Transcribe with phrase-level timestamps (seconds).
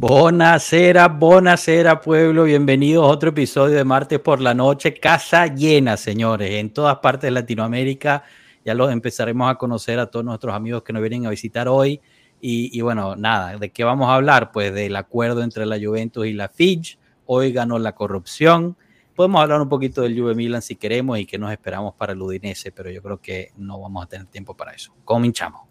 [0.00, 6.52] Bonacera, bonacera pueblo, bienvenidos a otro episodio de Martes por la Noche, casa llena señores,
[6.52, 8.22] en todas partes de Latinoamérica,
[8.64, 12.00] ya los empezaremos a conocer a todos nuestros amigos que nos vienen a visitar hoy.
[12.40, 14.52] Y, bueno, nada, ¿de qué vamos a hablar?
[14.52, 16.96] Pues del acuerdo entre la Juventus y la Fitch,
[17.26, 18.76] hoy ganó la corrupción,
[19.16, 22.22] podemos hablar un poquito del Juve Milan si queremos y qué nos esperamos para el
[22.22, 25.62] Udinese, pero yo creo que no vamos a tener tiempo para eso, comenzamos.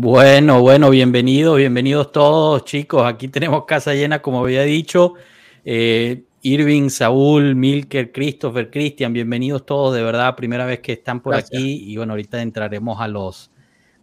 [0.00, 3.04] Bueno, bueno, bienvenidos, bienvenidos todos, chicos.
[3.04, 5.14] Aquí tenemos casa llena, como había dicho.
[5.64, 11.34] Eh, Irving, Saúl, Milker, Christopher, Cristian, bienvenidos todos, de verdad, primera vez que están por
[11.34, 11.82] aquí.
[11.90, 13.50] Y bueno, ahorita entraremos a los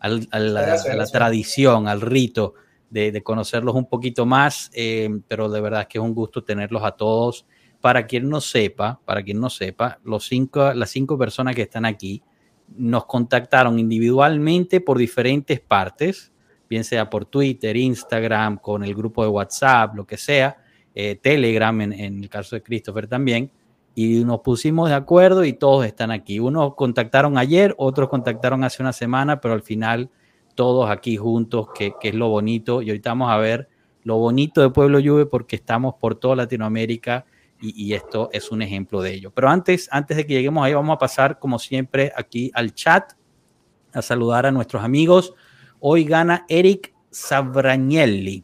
[0.02, 2.56] a, la, tradición, al rito
[2.90, 4.72] de, conocerlos un poquito más.
[4.74, 7.46] Eh, pero de verdad que es un gusto tenerlos a todos.
[7.80, 11.86] Para quien no sepa, para quien no sepa, los cinco, las cinco personas que están
[11.86, 12.22] aquí
[12.78, 16.32] nos contactaron individualmente por diferentes partes,
[16.70, 20.58] bien sea por Twitter, Instagram, con el grupo de WhatsApp, lo que sea,
[20.94, 23.52] eh, Telegram en, el caso de Christopher también,
[23.94, 26.40] y nos pusimos de acuerdo y todos están aquí.
[26.40, 30.10] Unos contactaron ayer, otros contactaron hace una semana, pero al final
[30.54, 33.70] todos aquí juntos, que, es lo bonito, y ahorita vamos a ver
[34.04, 37.26] lo bonito de Pueblo Lluve porque estamos por toda Latinoamérica
[37.62, 39.32] y, esto es un ejemplo de ello.
[39.32, 43.14] Pero antes, antes de que lleguemos ahí, vamos a pasar, como siempre, aquí al chat
[43.94, 45.34] a saludar a nuestros amigos.
[45.80, 48.44] Hoy gana Eric Sabragnelli.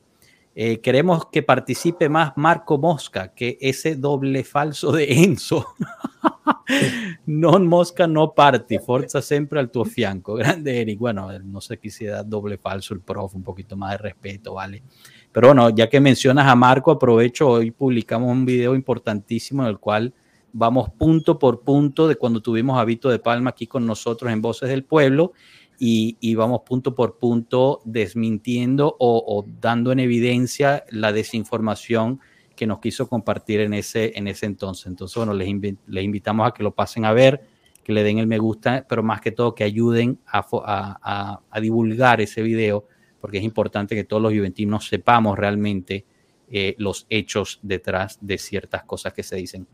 [0.53, 5.65] Eh, queremos que participe más Marco Mosca, que ese doble falso de Enzo.
[7.25, 8.79] non Mosca, no party.
[8.79, 10.35] Forza siempre al tuo fianco.
[10.35, 10.99] Grande Eric.
[10.99, 14.83] Bueno, no sé si da doble falso el prof, un poquito más de respeto, ¿vale?
[15.31, 19.79] Pero bueno, ya que mencionas a Marco, aprovecho, hoy publicamos un video importantísimo en el
[19.79, 20.13] cual
[20.51, 24.41] vamos punto por punto de cuando tuvimos a Vito de Palma aquí con nosotros en
[24.41, 25.31] Voces del Pueblo
[25.79, 32.19] y, vamos punto por punto desmintiendo o, dando en evidencia la desinformación
[32.55, 34.85] que nos quiso compartir en ese, en ese entonces.
[34.85, 35.49] Entonces, bueno, les,
[35.87, 37.41] les invitamos a que lo pasen a ver,
[37.83, 41.59] que le den el me gusta, pero más que todo que ayuden a, a, a
[41.61, 42.85] divulgar ese video
[43.21, 46.05] porque es importante que todos los juventinos sepamos realmente
[46.49, 49.67] eh, los hechos detrás de ciertas cosas que se dicen.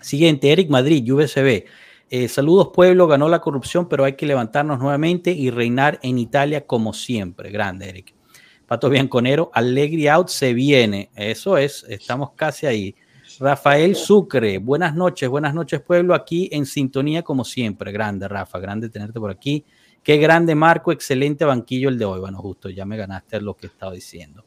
[0.00, 1.64] Siguiente, Eric Madrid, UVCB.
[2.08, 6.66] Eh, saludos pueblo, ganó la corrupción, pero hay que levantarnos nuevamente y reinar en Italia
[6.66, 7.50] como siempre.
[7.50, 8.14] Grande, Eric.
[8.66, 11.10] Pato Bianconero, Allegri out se viene.
[11.14, 12.94] Eso es, estamos casi ahí.
[13.38, 17.92] Rafael Sucre, buenas noches, buenas noches pueblo, aquí en sintonía como siempre.
[17.92, 19.64] Grande, Rafa, grande tenerte por aquí.
[20.06, 22.20] Qué grande Marco, excelente banquillo el de hoy.
[22.20, 24.44] Bueno, justo ya me ganaste lo que estaba diciendo.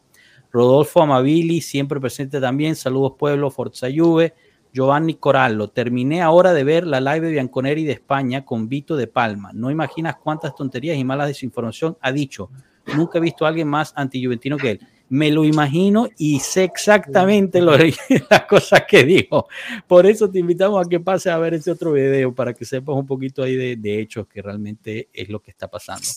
[0.53, 2.77] Rodolfo Amabili, siempre presente también.
[2.77, 4.33] Saludos pueblo, Forza Juve.
[4.71, 9.07] Giovanni Corallo, terminé ahora de ver la live de Bianconeri de España con Vito de
[9.07, 9.51] Palma.
[9.51, 12.49] No imaginas cuántas tonterías y malas desinformación ha dicho.
[12.95, 17.61] Nunca he visto a alguien más anti-juventino que él me lo imagino y sé exactamente
[17.61, 19.47] lo, las cosas que dijo.
[19.87, 22.95] Por eso te invitamos a que pases a ver ese otro video para que sepas
[22.95, 26.07] un poquito ahí de, hechos que realmente es lo que está pasando.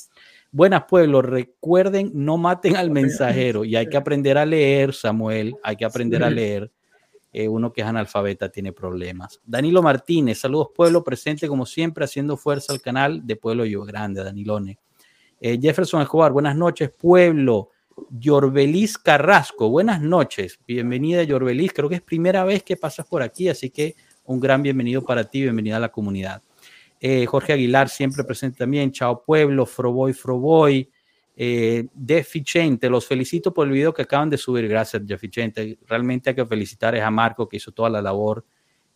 [0.50, 5.76] Buenas pueblos, recuerden, no maten al mensajero y hay que aprender a leer, Samuel, hay
[5.76, 6.70] que aprender a leer.
[7.34, 9.40] Eh, uno que es analfabeta tiene problemas.
[9.46, 14.22] Danilo Martínez, saludos pueblo, presente como siempre, haciendo fuerza al canal de Pueblo Yo Grande,
[14.22, 14.78] Danilone.
[15.40, 17.71] Eh, Jefferson Escobar, buenas noches, pueblo.
[18.10, 19.68] Yorbelis Carrasco.
[19.68, 21.72] Buenas noches, bienvenida Yorbelis.
[21.72, 25.24] Creo que es primera vez que pasas por aquí, así que un gran bienvenido para
[25.24, 26.42] ti, bienvenida a la comunidad.
[27.00, 28.92] Eh, Jorge Aguilar, siempre presente también.
[28.92, 30.88] Chao Pueblo, Froboy, Froboy.
[31.34, 34.68] Eh, Deficiente, los felicito por el video que acaban de subir.
[34.68, 35.78] Gracias, Deficiente.
[35.88, 38.44] Realmente hay que felicitar a Marco que hizo toda la labor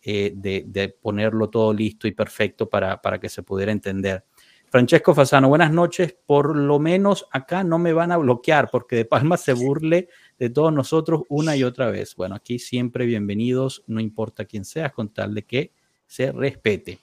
[0.01, 4.23] eh, de, ponerlo todo listo y perfecto para, para que se pudiera entender.
[4.69, 6.13] Francesco Fasano, buenas noches.
[6.25, 10.49] Por lo menos acá no me van a bloquear porque De Palma se burle de
[10.49, 12.15] todos nosotros una y otra vez.
[12.17, 15.71] Bueno, aquí siempre bienvenidos, no importa quién sea, con tal de que
[16.05, 16.99] se respete.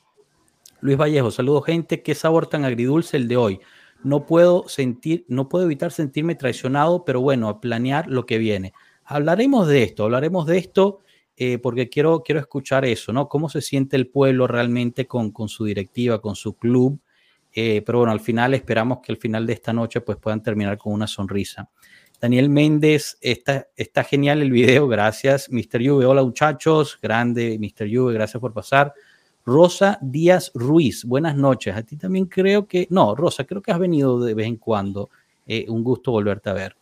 [0.83, 3.61] Luis Vallejo, saludos gente, qué sabor tan agridulce el de hoy.
[4.03, 8.75] No puedo sentir, no puedo evitar sentirme traicionado, pero bueno, a planear lo que viene.
[9.05, 11.01] Hablaremos de esto, hablaremos de esto
[11.39, 13.27] eh, porque quiero, quiero escuchar eso, ¿no?
[13.31, 17.01] ¿Cómo se siente el pueblo realmente con, con su directiva, con su club?
[17.55, 20.77] Eh, pero bueno, al final esperamos que al final de esta noche pues puedan terminar
[20.77, 21.71] con una sonrisa.
[22.21, 25.49] Daniel Méndez, está, está genial el video, gracias.
[25.51, 25.87] Mr.
[25.87, 27.89] Juve, hola muchachos, grande Mr.
[27.95, 28.93] Juve, gracias por pasar.
[29.47, 31.77] Rosa Díaz Ruiz, buenas noches.
[31.77, 35.11] A ti también creo que, no, Rosa, creo que has venido de vez en cuando.
[35.47, 36.77] Eh, un gusto volverte a ver.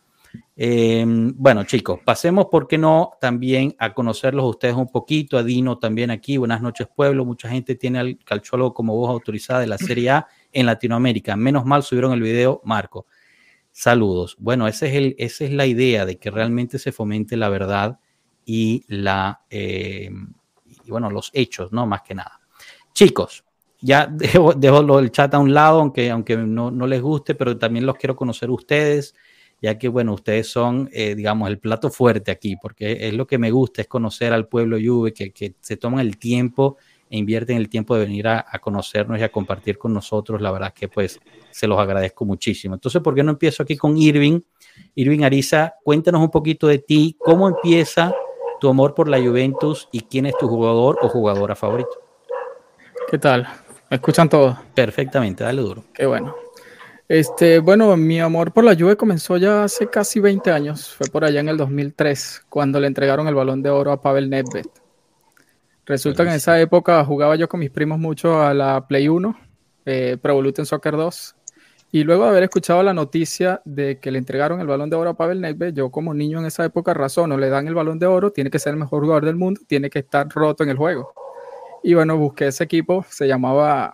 [0.55, 3.11] Em, bueno, chicos, pasemos, ¿por qué no?
[3.19, 6.37] También a conocerlos ustedes un poquito, a Dino también aquí.
[6.37, 7.25] Buenas noches, pueblo.
[7.25, 11.35] Mucha gente tiene al calchólogo como voz autorizada de la Serie A en Latinoamérica.
[11.35, 13.07] Menos mal subieron el video, Marco.
[13.71, 14.35] Saludos.
[14.39, 17.99] Bueno, ese es el, esa es la idea de que realmente se fomente la verdad
[18.45, 20.33] y la em,
[20.85, 21.85] y bueno, los hechos, ¿no?
[21.85, 22.39] Más que nada.
[22.93, 23.43] Chicos,
[23.81, 27.57] ya dejo, dejo el chat a un lado, aunque, aunque no, no les guste, pero
[27.57, 29.15] también los quiero conocer ustedes
[29.63, 33.37] ya que, bueno, ustedes son, eh, digamos, el plato fuerte aquí, porque es lo que
[33.37, 36.75] me gusta, es conocer al pueblo Juve, que, que se toman el tiempo
[37.13, 40.41] e invierten el tiempo de venir a, conocernos y a compartir con nosotros.
[40.41, 41.19] La verdad que, pues,
[41.51, 42.73] se los agradezco muchísimo.
[42.73, 44.39] Entonces, ¿por qué no empiezo aquí con Irving?
[44.95, 48.15] Irving Ariza, cuéntanos un poquito de ti, cómo empieza
[48.59, 51.91] tu amor por la Juventus y quién es tu jugador o jugadora favorito.
[53.11, 53.47] ¿Qué tal?
[53.91, 54.57] ¿Me escuchan todos?
[54.73, 55.83] Perfectamente, dale duro.
[55.93, 56.35] Qué bueno.
[57.07, 60.95] Este, bueno, mi amor por la Juve comenzó ya hace casi 20 años.
[60.95, 64.31] Fue por allá en el 2003, cuando le entregaron el balón de oro a Pavel
[64.31, 64.65] Nedved.
[65.85, 69.37] Resulta que en esa época jugaba yo con mis primos mucho a la Play 1,
[69.85, 71.35] eh, Pro Evolution Soccer 2.
[71.91, 75.11] Y luego de haber escuchado la noticia de que le entregaron el balón de oro
[75.11, 78.07] a Pavel Nedved, yo como niño en esa época razono, le dan el balón de
[78.07, 80.77] oro, tiene que ser el mejor jugador del mundo, tiene que estar roto en el
[80.77, 81.13] juego.
[81.83, 83.93] Y bueno, busqué ese equipo, se llamaba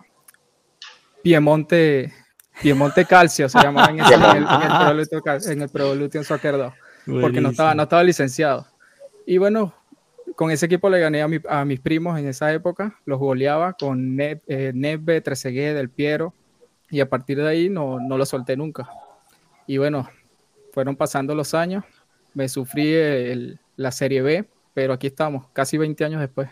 [1.22, 2.12] Piemonte
[2.62, 6.72] Piemonte Calcio se llamaba en, el, Pro Evolution Soccer 2,
[7.20, 8.66] porque no estaba, no estaba licenciado.
[9.26, 9.74] Y bueno,
[10.40, 14.40] con ese equipo le gané a, mis primos en esa época, los goleaba con Neve,
[14.46, 16.32] eh, Trezeguet, Del Piero,
[16.88, 18.88] y a partir de ahí no, no lo solté nunca.
[19.66, 20.08] Y bueno,
[20.72, 21.84] fueron pasando los años,
[22.32, 22.94] me sufrí
[23.76, 26.48] la Serie B, pero aquí estamos, casi 20 años después.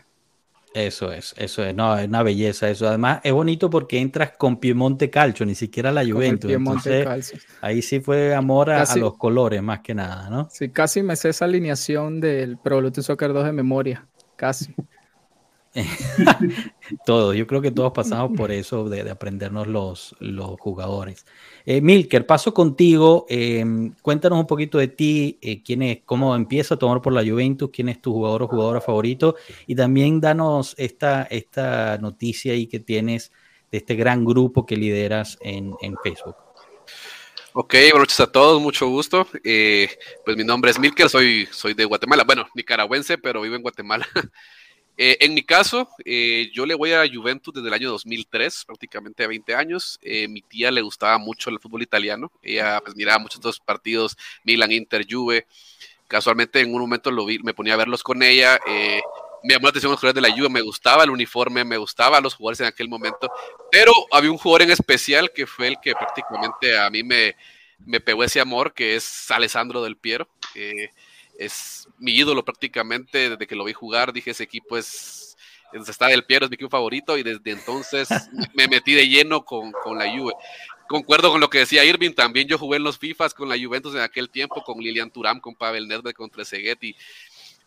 [0.79, 2.87] Eso es, eso es, no, es una belleza eso.
[2.87, 6.53] Además, es bonito porque entras con Piemonte Calcio, ni siquiera la Juventus.
[6.53, 10.49] Entonces, ahí sí fue amor a, los colores, más que nada, ¿no?
[10.53, 14.73] Sí, casi me sé esa alineación del Pro Evolution Soccer 2 de memoria, casi.
[17.07, 21.27] todos, yo creo que todos pasamos por eso de, aprendernos los, los jugadores.
[21.65, 23.27] Eh, Milker, paso contigo.
[23.29, 27.23] Em, cuéntanos un poquito de ti, eh, quién es, cómo empieza a tomar por la
[27.23, 29.37] Juventus, quién es tu jugador o jugadora favorito,
[29.67, 33.33] y también danos esta, esta noticia ahí que tienes
[33.71, 36.37] de este gran grupo que lideras en, Facebook.
[37.53, 39.27] Ok, buenas noches a todos, mucho gusto.
[39.45, 39.91] Eh,
[40.25, 44.07] pues mi nombre es Milker, soy, soy de Guatemala, bueno, nicaragüense, pero vivo en Guatemala.
[45.01, 49.23] Eh, en mi caso, eh, yo le voy a Juventus desde el año 2003, prácticamente
[49.23, 49.97] a 20 años.
[50.03, 52.33] Eh, mi tía le gustaba mucho el fútbol italiano.
[52.43, 55.47] Ella pues, miraba muchos de partidos, Milan, Inter, Juve.
[56.09, 58.59] Casualmente en un momento lo vi, me ponía a verlos con ella.
[59.45, 62.23] me llamó la atención los jugadores de la Juve, me gustaba el uniforme, me gustaban
[62.23, 63.31] los jugadores en aquel momento.
[63.71, 67.37] Pero había un jugador en especial que fue el que prácticamente a mí me,
[67.87, 70.29] me pegó ese amor, que es Alessandro del Piero
[71.39, 74.13] es mi ídolo prácticamente desde que lo vi jugar.
[74.13, 75.37] Dije, ese equipo es,
[75.73, 78.09] está del Piero, es mi equipo favorito y desde entonces
[78.55, 80.35] me metí de lleno con, la Juve.
[80.89, 83.95] Concuerdo con lo que decía Irving, también yo jugué en los FIFAs con la Juventus
[83.95, 86.97] en aquel tiempo, con Lilian Turam, con Pavel Nedved, con Trezeguet y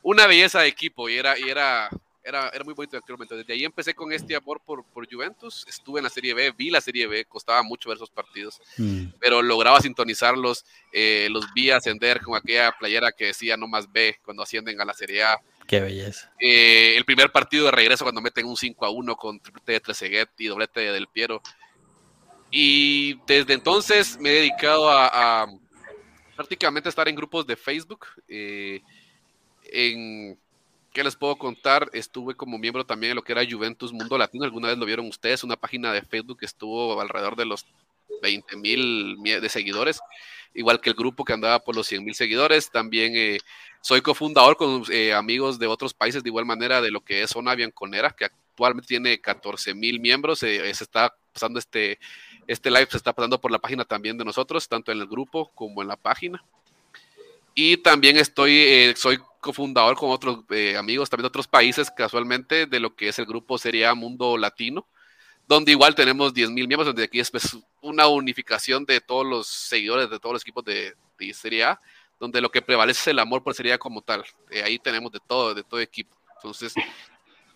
[0.02, 1.90] una belleza de equipo y era, y era
[2.24, 3.36] era, era muy bonito momento.
[3.36, 5.66] Desde ahí empecé con este amor por, por Juventus.
[5.68, 9.06] Estuve en la Serie B, vi la Serie B, costaba mucho ver esos partidos, mm.
[9.20, 10.66] pero lograba sintonizarlos.
[10.92, 14.86] Eh, los vi ascender con aquella playera que decía no más B cuando ascienden a
[14.86, 15.40] la Serie A.
[15.68, 16.32] Qué belleza.
[16.40, 19.80] Eh, el primer partido de regreso cuando meten un 5 a 1 con triplete de
[19.80, 21.42] Trezeguet y doblete de Del Piero.
[22.50, 25.48] Y desde entonces me he dedicado a, a
[26.36, 28.08] prácticamente estar en grupos de Facebook.
[28.28, 28.82] Eh,
[29.72, 30.38] en
[30.94, 31.90] ¿Qué les puedo contar?
[31.94, 34.44] Estuve como miembro también de lo que era Juventus Mundo Latino.
[34.44, 37.66] Alguna vez lo vieron ustedes, una página de Facebook que estuvo alrededor de los
[38.22, 40.02] 20 mil de seguidores,
[40.54, 42.70] igual que el grupo que andaba por los 100 mil seguidores.
[42.72, 43.38] También eh,
[43.80, 47.30] soy cofundador con eh, amigos de otros países, de igual manera, de lo que es
[47.30, 50.44] Zona Bianconera, que actualmente tiene 14 mil miembros.
[50.44, 52.00] Eh, se está pasando este,
[52.48, 55.52] este live, se está pasando por la página también de nosotros, tanto en el grupo
[55.56, 56.44] como en la página.
[57.56, 62.80] Y también estoy, soy cofundador con otros eh, amigos también de otros países, casualmente, de
[62.80, 64.88] lo que es el grupo Sería Mundo Latino,
[65.48, 70.10] donde igual tenemos 10.000 miembros, donde aquí es pues, una unificación de todos los seguidores
[70.10, 71.82] de todos los equipos de, de Serie A,
[72.20, 74.24] donde lo que prevalece es el amor por Serie A como tal.
[74.50, 76.16] Eh, ahí tenemos de todo, de todo equipo.
[76.36, 76.74] Entonces,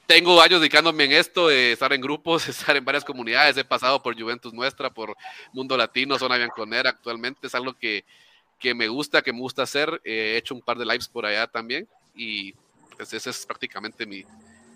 [0.07, 3.57] tengo años dedicándome en esto, de estar en grupos, estar en varias comunidades.
[3.57, 5.15] He pasado por Juventus Nuestra, por
[5.53, 7.47] Mundo Latino, Zona Bianconera actualmente.
[7.47, 8.05] Es algo que,
[8.59, 10.01] que me gusta, que me gusta hacer.
[10.03, 12.53] he hecho un par de lives por allá también y
[12.95, 14.23] pues esa es prácticamente mi,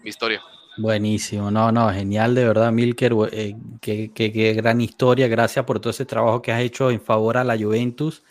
[0.04, 0.42] mi historia.
[0.78, 5.92] Buenísimo, no, no, genial de verdad, Milker, eh, qué, qué, gran historia, gracias por todo
[5.92, 8.24] ese trabajo que has hecho en favor a la Juventus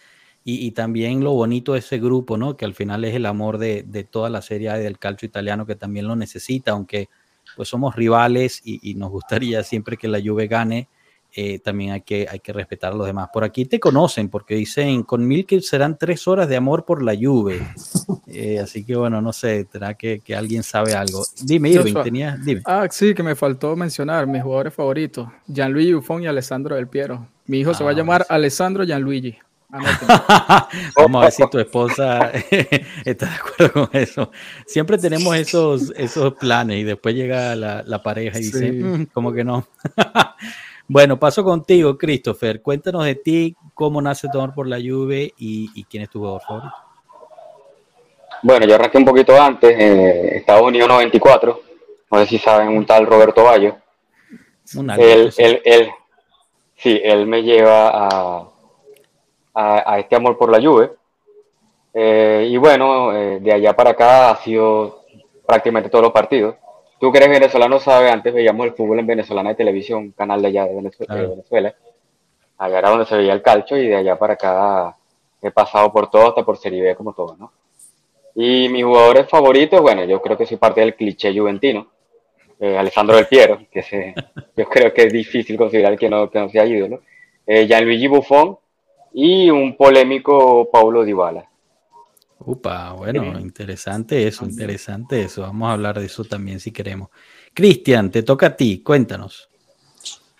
[0.44, 2.56] y, también lo bonito de ese grupo, ¿no?
[2.56, 5.76] Que al final es el amor de, de toda la serie del calcio italiano que
[5.76, 7.10] también lo necesita, aunque
[7.54, 10.88] pues somos rivales y, y nos gustaría siempre que la Juve gane,
[11.34, 13.28] eh, también hay que, hay que respetar a los demás.
[13.32, 17.14] Por aquí te conocen porque dicen, con Milker serán tres horas de amor por la
[17.14, 17.66] Juve.
[18.26, 21.24] Eh, así que bueno, no sé, tendrá que, que alguien sabe algo.
[21.42, 22.62] Dime, Irving, tenías, dime.
[22.64, 27.26] Ah, sí, que me faltó mencionar mis jugadores favoritos, Gianluigi Buffon y Alessandro Del Piero.
[27.46, 29.38] Mi hijo se va a ah, llamar Alessandro Gianluigi.
[30.96, 32.30] Vamos a ver si tu esposa
[33.04, 34.30] está de acuerdo con eso.
[34.66, 39.30] Siempre tenemos esos, esos planes y después llega la, la pareja y dice, mm, como
[39.32, 39.66] que no.
[40.90, 42.62] Bueno, paso contigo, Christopher.
[42.62, 46.40] Cuéntanos de ti, cómo nace tu amor por la Juve y, quién es tu jugador
[46.40, 46.74] favorito.
[48.42, 51.60] Bueno, yo arranqué un poquito antes, en Estados Unidos 94.
[52.10, 53.76] No sé si saben, un tal Roberto Bayo.
[54.96, 55.90] él, él,
[56.74, 58.48] sí, él me lleva a,
[59.54, 60.92] a, este amor por la Juve.
[61.92, 65.04] Eh, y bueno, eh, de allá para acá ha sido
[65.46, 66.54] prácticamente todos los partidos.
[66.98, 70.48] Tú que eres venezolano sabes, antes veíamos el fútbol en Venezolana de Televisión, canal de
[70.48, 71.74] allá de Venezuela,
[72.58, 74.96] Allá era donde se veía el calcio y de allá para acá
[75.40, 77.52] he pasado por todo, hasta por Serie B como todo, ¿no?
[78.34, 81.86] Y mis jugadores favoritos, bueno, yo creo que soy parte del cliché juventino.
[82.60, 84.14] Eh, Alessandro Del Piero, que se,
[84.56, 87.02] yo creo que es difícil considerar que no, que no sea ídolo.
[87.46, 88.58] Eh, Gianluigi Buffon
[89.12, 91.48] y un polémico Paulo Dybala.
[92.48, 95.42] Upa, bueno, interesante eso, interesante eso.
[95.42, 97.10] Vamos a hablar de eso también si queremos.
[97.52, 99.50] Cristian, te toca a ti, cuéntanos.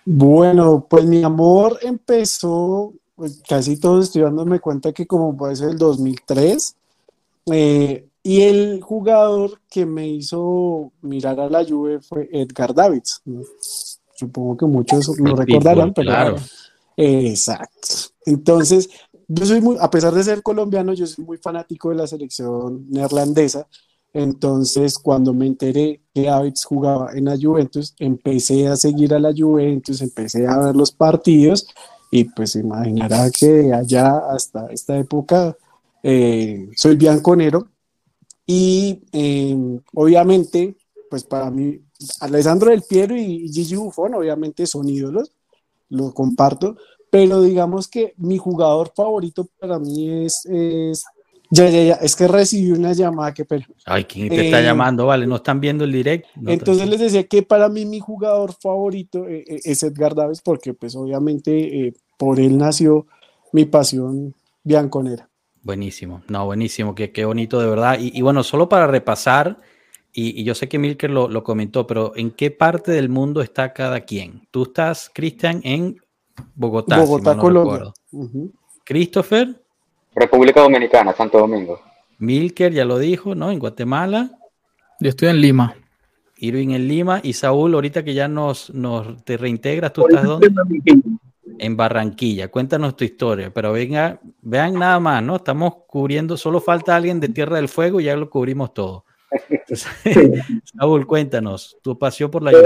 [0.03, 5.69] Bueno, pues mi amor empezó, pues, casi todos estoy dándome cuenta que como puede ser
[5.69, 6.75] el 2003,
[7.51, 13.21] eh, y el jugador que me hizo mirar a la Juve fue Edgar Davids.
[14.15, 16.35] Supongo que muchos lo recordarán, pero claro.
[16.97, 17.87] exacto.
[18.25, 18.89] Entonces,
[19.29, 22.87] yo soy muy, a pesar de ser colombiano, yo soy muy fanático de la selección
[22.89, 23.67] neerlandesa.
[24.11, 29.31] Entonces, cuando me enteré que Davids jugaba en la Juventus, empecé a seguir a la
[29.31, 31.67] Juventus, empecé a ver los partidos
[32.09, 35.55] y pues imaginará que allá hasta esta época
[36.01, 37.67] eh, soy bianconero
[38.47, 40.75] y em, obviamente,
[41.07, 41.79] pues para mí,
[42.19, 45.31] Alessandro Del Piero y Gigi Buffon obviamente son ídolos,
[45.89, 46.77] lo comparto,
[47.09, 51.05] pero digamos que mi jugador favorito para mí es, es
[51.51, 53.65] ya, ya, ya, es que recibí una llamada que pero.
[53.85, 55.07] Ay, ¿quién te está eh, llamando?
[55.07, 56.27] Vale, no están viendo el direct.
[56.45, 60.75] entonces les decía que para mí mi jugador favorito eh, eh, es Edgar Davis, porque
[60.75, 63.07] pues obviamente por él nació
[63.51, 65.27] mi pasión bianconera.
[65.63, 67.97] Buenísimo, no, buenísimo, qué, qué bonito de verdad.
[67.99, 69.57] Y, bueno, solo para repasar,
[70.13, 73.73] y, yo sé que Milker lo, lo, comentó, pero ¿en qué parte del mundo está
[73.73, 74.47] cada quien?
[74.51, 75.97] Tú estás, Cristian, en
[76.55, 76.99] Bogotá.
[76.99, 77.91] Bogotá, Colombia.
[78.83, 79.61] Christopher.
[80.15, 81.79] República Dominicana, Santo Domingo.
[82.17, 83.51] Milker, ya lo dijo, ¿no?
[83.51, 84.31] En Guatemala.
[84.99, 85.75] Yo estoy en Lima.
[86.37, 87.21] Irving en Lima.
[87.23, 90.51] Y Saúl, ahorita que ya nos, nos te reintegras, ¿tú estás dónde?
[91.57, 92.49] En Barranquilla.
[92.49, 93.53] Cuéntanos tu historia.
[93.53, 95.37] Pero venga, vean nada más, ¿no?
[95.37, 99.05] Estamos cubriendo, solo falta alguien de Tierra del Fuego y ya lo cubrimos todo.
[100.77, 102.59] Saúl, cuéntanos tu pasión por la yo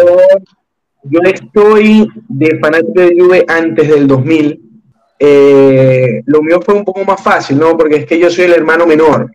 [1.25, 4.59] estoy de fanático de Juve antes del 2000.
[5.19, 7.77] Eh, lo mío fue un poco más fácil, ¿no?
[7.77, 9.31] Porque es que yo soy el hermano menor.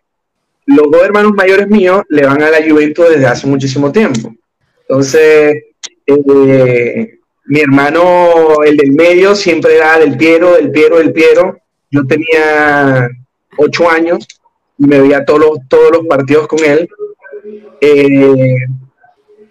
[0.67, 4.35] Los dos hermanos mayores míos le van a la Juventus desde hace muchísimo tiempo.
[4.83, 5.65] Entonces,
[6.07, 11.59] eh, mi hermano, el del medio, siempre era del Piero, del Piero, del Piero.
[11.91, 13.09] Yo tenía
[13.57, 14.27] ocho años
[14.79, 16.89] y me veía todos los, todos los partidos con él.
[17.81, 18.57] Eh,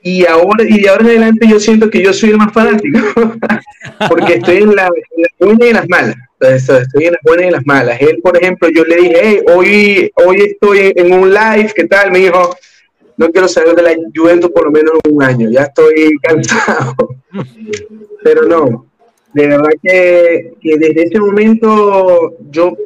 [0.08, 2.98] y ahora y de ahora en adelante yo siento que yo soy el más fanático
[4.10, 4.90] porque estoy en, la,
[5.38, 6.16] buenas y en las malas.
[6.40, 8.00] Estoy en las buenas y en las malas.
[8.00, 12.12] Él por ejemplo yo le dije hey, hoy hoy estoy en un live qué tal
[12.12, 12.56] me dijo
[13.18, 16.96] no quiero saber de la Juventus por lo menos un año ya estoy cansado.
[18.24, 18.86] Pero no
[19.34, 22.78] de verdad que, que desde ese momento yo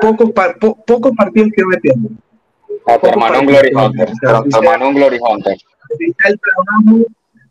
[0.00, 0.30] pocos
[0.84, 2.08] pocos partidos que me pierdo
[3.00, 4.08] tu hermano un Glory Hunter,
[4.50, 5.56] tu hermano un Glory Hunter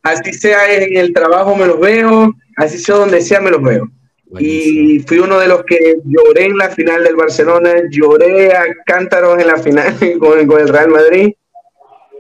[0.04, 3.90] así sea en el trabajo me los veo, así sea donde sea me los veo.
[4.38, 9.40] Y fui uno de los que lloré en la final del Barcelona, lloré a cántaros
[9.40, 11.34] en la final con, el Real Madrid.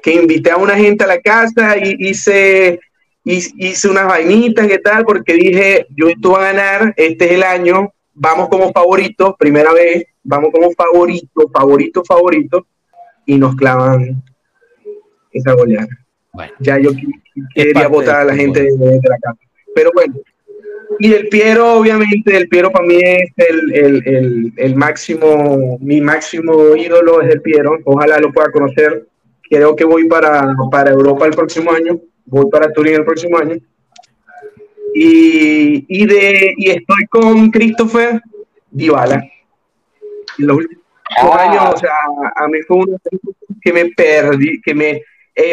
[0.01, 2.79] que invité a una gente a la casa y hice,
[3.23, 5.05] hice unas vainitas, ¿qué tal?
[5.05, 9.71] Porque dije, yo esto va a ganar, este es el año, vamos como favoritos, primera
[9.71, 12.63] vez, vamos como favoritos, favoritos, favoritos,
[13.25, 14.23] y nos clavan
[15.31, 15.87] esa goleada.
[16.59, 16.91] Ya yo
[17.55, 19.39] quería votar a la gente de, la casa.
[19.75, 20.15] Pero bueno,
[20.99, 27.33] y el Piero, obviamente, el Piero para mí es el, máximo, mi máximo ídolo es
[27.33, 27.77] el Piero.
[27.85, 29.07] Ojalá lo pueda conocer.
[29.49, 31.99] Creo que voy para, para Europa el próximo año.
[32.25, 33.55] Voy para Turín el próximo año.
[34.93, 38.21] Y, de, y estoy con Christopher
[38.71, 39.23] Dybala.
[40.37, 40.83] En los últimos
[41.17, 41.49] ah.
[41.49, 41.91] años, o sea,
[42.35, 42.97] a mí fue uno
[43.61, 45.01] que me perdí, que me,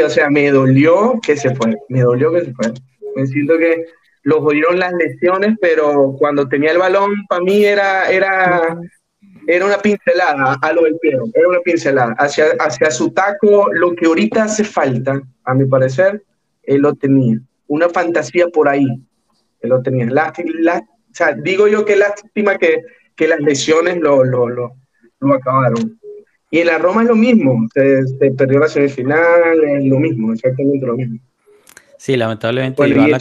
[0.05, 2.73] o sea, me dolió que se fue, me dolió que se fue.
[3.15, 3.85] Me siento que
[4.23, 8.77] lo jodieron las lesiones, pero cuando tenía el balón, para mí era, era,
[9.47, 12.15] era una pincelada a lo del pie, era una pincelada.
[12.19, 16.25] Hacia, hacia su taco, lo que ahorita hace falta, a mi parecer,
[16.65, 17.39] él lo tenía.
[17.69, 18.87] Una fantasía por ahí,
[19.61, 20.09] él lo tenía.
[21.13, 22.83] sea, digo yo que lástima que,
[23.15, 24.73] que las lesiones lo, lo, lo,
[25.21, 25.99] lo acabaron.
[26.51, 30.87] Y en la Roma es lo mismo, se, perdió la semifinal, es lo mismo, exactamente
[30.87, 31.19] lo mismo.
[31.99, 32.77] Sí, lamentablemente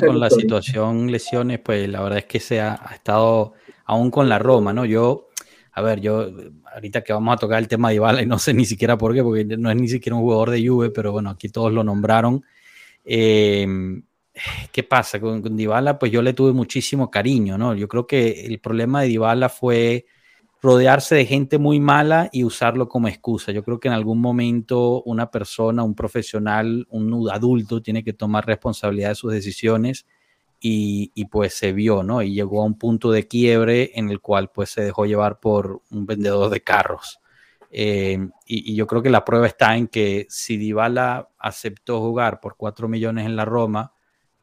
[0.06, 3.54] con la situación lesiones, pues la verdad es que se ha, estado
[3.86, 4.86] aún con la Roma, ¿no?
[4.86, 5.30] Yo,
[5.72, 6.30] a ver, yo
[6.72, 9.14] ahorita que vamos a tocar el tema de Ibala y no sé ni siquiera por
[9.16, 11.84] qué, porque no es ni siquiera un jugador de Juve, pero bueno, aquí todos lo
[11.84, 12.44] nombraron.
[13.04, 14.04] Em,
[14.72, 15.98] ¿Qué pasa con, con Dybala?
[15.98, 17.74] Pues yo le tuve muchísimo cariño, ¿no?
[17.74, 20.06] Yo creo que el problema de Dybala fue
[20.66, 23.52] rodearse de gente muy mala y usarlo como excusa.
[23.52, 28.48] Yo creo que en algún momento una persona, un profesional, un adulto tiene que tomar
[28.48, 30.08] responsabilidad de sus decisiones
[30.60, 32.24] y, pues se vio, ¿no?
[32.24, 35.84] Y llegó a un punto de quiebre en el cual pues se dejó llevar por
[35.92, 37.20] un vendedor de carros.
[37.70, 38.18] Eh,
[38.48, 42.88] y, yo creo que la prueba está en que si Dybala aceptó jugar por 4
[42.88, 43.94] millones en la Roma,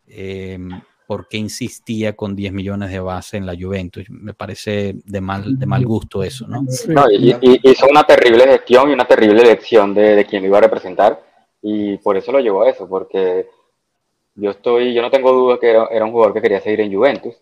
[0.06, 0.60] eh,
[1.12, 4.08] por qué insistía con 10 millones de base en la Juventus.
[4.08, 6.64] Me parece de mal, de mal gusto eso, ¿no?
[7.10, 7.36] y,
[7.70, 11.22] hizo una terrible gestión y una terrible elección de, de quien lo iba a representar
[11.60, 13.46] y por eso lo llevó a eso, porque
[14.36, 17.34] yo estoy, yo no tengo duda que era, un jugador que quería seguir en Juventus,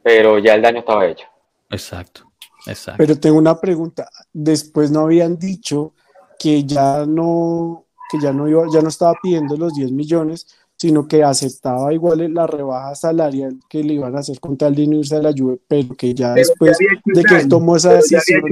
[0.00, 1.26] pero ya el daño estaba hecho.
[1.70, 2.22] Exacto,
[2.68, 2.98] exacto.
[2.98, 4.08] Pero tengo una pregunta.
[4.32, 5.92] Después no habían dicho
[6.38, 10.46] que ya no, que ya no iba, ya no estaba pidiendo los 10 millones,
[10.78, 14.82] sino que aceptaba igual la rebaja salarial que le iban a hacer con tal de
[14.82, 18.42] irse a la Juve, pero que ya después de que él tomó esa decisión...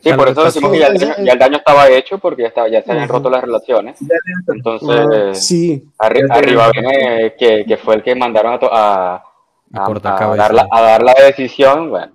[0.00, 2.92] Sí, por eso decimos que ya, el daño estaba hecho porque ya, estaba, ya se
[2.92, 3.98] habían roto las relaciones.
[4.46, 5.84] Entonces, sí.
[5.98, 9.22] arriba viene que, que, fue el que mandaron a, a,
[9.72, 11.90] a, dar la, a dar la decisión.
[11.90, 12.12] Bueno,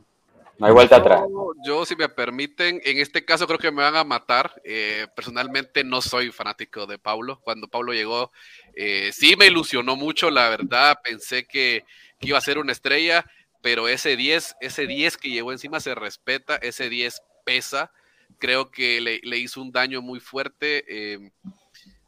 [0.57, 1.23] no hay vuelta atrás.
[1.65, 4.53] Yo, si me permiten, en este caso creo que me van a matar.
[4.63, 7.39] Eh, personalmente no soy fanático de Pablo.
[7.43, 8.31] Cuando Pablo llegó,
[8.75, 10.99] eh, sí me ilusionó mucho, la verdad.
[11.03, 11.86] Pensé que,
[12.21, 13.25] iba a ser una estrella,
[13.62, 17.91] pero ese 10, ese 10 que llegó encima se respeta, ese 10 pesa.
[18.39, 20.86] Creo que le, hizo un daño muy fuerte.
[20.88, 21.31] Eh,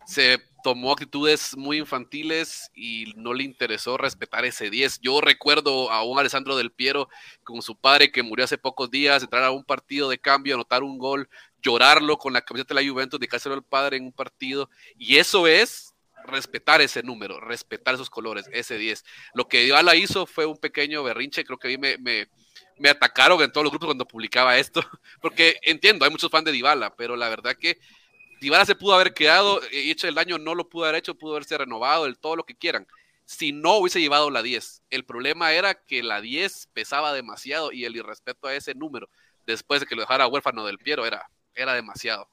[0.05, 4.99] se tomó actitudes muy infantiles y no le interesó respetar ese 10.
[5.01, 7.09] Yo recuerdo a un Alessandro del Piero
[7.43, 10.83] con su padre que murió hace pocos días, entrar a un partido de cambio, anotar
[10.83, 11.29] un gol,
[11.61, 14.69] llorarlo con la camiseta de la Juventus, dedicárselo al padre en un partido.
[14.97, 15.94] Y eso es
[16.25, 19.03] respetar ese número, respetar esos colores, ese 10.
[19.33, 23.41] Lo que Dybala hizo fue un pequeño berrinche, creo que a mí me, me, atacaron
[23.41, 24.81] en todos los grupos cuando publicaba esto,
[25.21, 27.79] porque entiendo, hay muchos fans de Dybala, pero la verdad que
[28.41, 31.33] Dybala se pudo haber quedado, y hecho el daño no lo pudo haber hecho, pudo
[31.33, 32.87] haberse renovado, el todo lo que quieran.
[33.25, 34.83] Si no hubiese llevado la 10.
[34.91, 39.09] El problema era que la 10 pesaba demasiado y el irrespeto a ese número,
[39.47, 42.29] después de que lo dejara huérfano del Piero, era, era demasiado.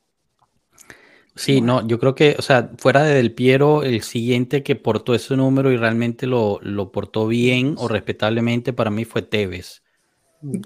[1.35, 5.15] Sí, no, yo creo que, o sea, fuera de Del Piero, el siguiente que portó
[5.15, 9.83] ese número y realmente lo, lo portó bien o respetablemente para mí fue Tevez.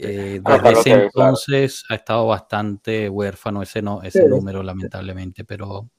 [0.01, 5.91] Eh, ah, desde ese entonces ha estado bastante huérfano ese, no, ese número, lamentablemente, pero,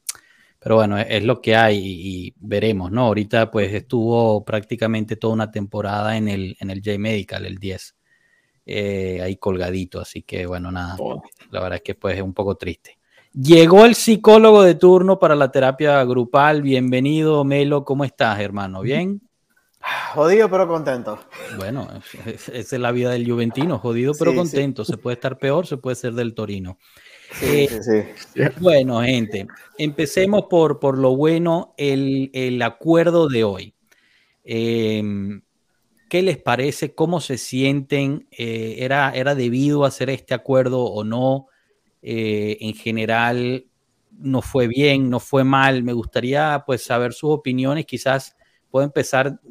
[0.59, 3.05] pero bueno, es, lo que hay y, veremos, ¿no?
[3.05, 7.95] Ahorita pues estuvo prácticamente toda una temporada en el, en el J-Medical, el 10,
[8.65, 11.21] eh, ahí colgadito, así que bueno, nada, oh.
[11.51, 12.96] la verdad es que pues es un poco triste.
[13.39, 18.81] Llegó el psicólogo de turno para la terapia grupal, bienvenido Melo, ¿cómo estás hermano?
[18.81, 19.21] ¿Bien?
[20.15, 21.19] Jodido pero contento.
[21.55, 21.87] Bueno,
[22.25, 24.83] esa es la vida del Juventino, jodido pero contento.
[24.83, 26.79] Se puede estar peor, se puede ser del Torino.
[27.43, 27.69] Eh,
[28.59, 29.45] bueno, gente,
[29.77, 33.75] empecemos por, por lo bueno, el, acuerdo de hoy.
[34.43, 35.43] Em,
[36.09, 36.95] ¿Qué les parece?
[36.95, 38.27] ¿Cómo se sienten?
[38.31, 41.49] Eh, ¿era, ¿Era debido hacer este acuerdo o no?
[42.09, 43.65] Eh, en general,
[44.17, 45.83] no fue bien, no fue mal.
[45.83, 48.37] Me gustaría pues saber sus opiniones, quizás
[48.71, 49.41] puedo empezar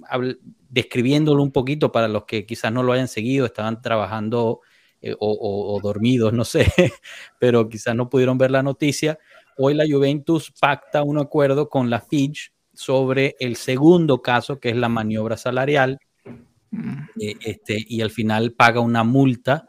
[0.71, 4.62] describiéndolo un poquito para los que quizás no lo hayan seguido, estaban trabajando
[5.03, 6.66] eh, o, dormidos, no sé,
[7.38, 9.19] pero quizás no pudieron ver la noticia.
[9.59, 14.77] Hoy la Juventus pacta un acuerdo con la Fitch sobre el segundo caso, que es
[14.77, 15.99] la maniobra salarial,
[16.71, 17.03] mm.
[17.21, 19.66] eh, este, y al final paga una multa,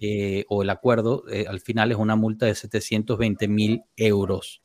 [0.00, 4.62] eh, o el acuerdo al final es una multa de 720 mil euros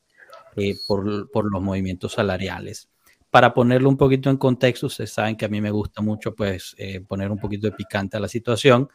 [0.86, 2.88] por, por los movimientos salariales
[3.30, 6.74] para ponerlo un poquito en contexto, ustedes saben que a mí me gusta mucho pues
[6.78, 8.88] eh, poner un poquito de picante a la situación.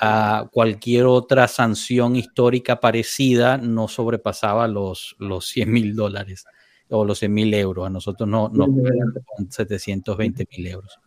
[0.00, 6.46] A cualquier otra sanción histórica parecida no sobrepasaba los, los 100 mil dólares
[6.88, 7.86] o los 100 mil euros.
[7.86, 8.66] A nosotros no, no
[9.48, 10.98] 720 mil euros.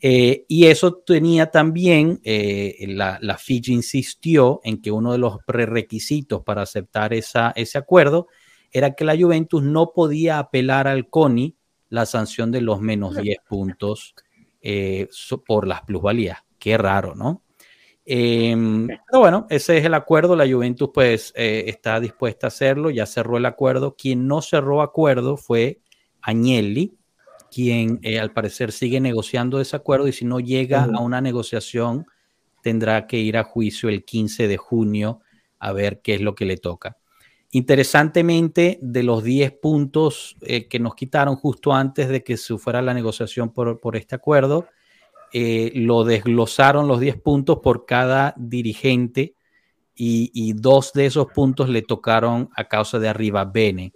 [0.00, 5.38] Eh, y eso tenía también, eh, la, la Fiji insistió en que uno de los
[5.46, 8.28] prerequisitos para aceptar esa, ese acuerdo
[8.72, 11.56] era que la Juventus no podía apelar al CONI
[11.88, 14.14] la sanción de los menos 10 puntos
[14.60, 15.08] eh,
[15.46, 16.38] por las plusvalías.
[16.58, 17.42] Qué raro, ¿no?
[18.04, 20.36] Em, pero bueno, ese es el acuerdo.
[20.36, 23.96] La Juventus pues eh, está dispuesta a hacerlo, ya cerró el acuerdo.
[23.96, 25.80] Quien no cerró acuerdo fue
[26.20, 26.96] Agnelli,
[27.50, 32.06] quien eh, al parecer sigue negociando ese acuerdo y si no llega a una negociación
[32.62, 35.20] tendrá que ir a juicio el 15 de junio
[35.58, 36.96] a ver qué es lo que le toca.
[37.52, 42.82] Interesantemente, de los 10 puntos eh, que nos quitaron justo antes de que se fuera
[42.82, 44.66] la negociación por, este acuerdo,
[45.32, 49.34] eh, lo desglosaron los 10 puntos por cada dirigente
[49.94, 53.92] y, dos de esos puntos le tocaron a causa de Arriba Bene.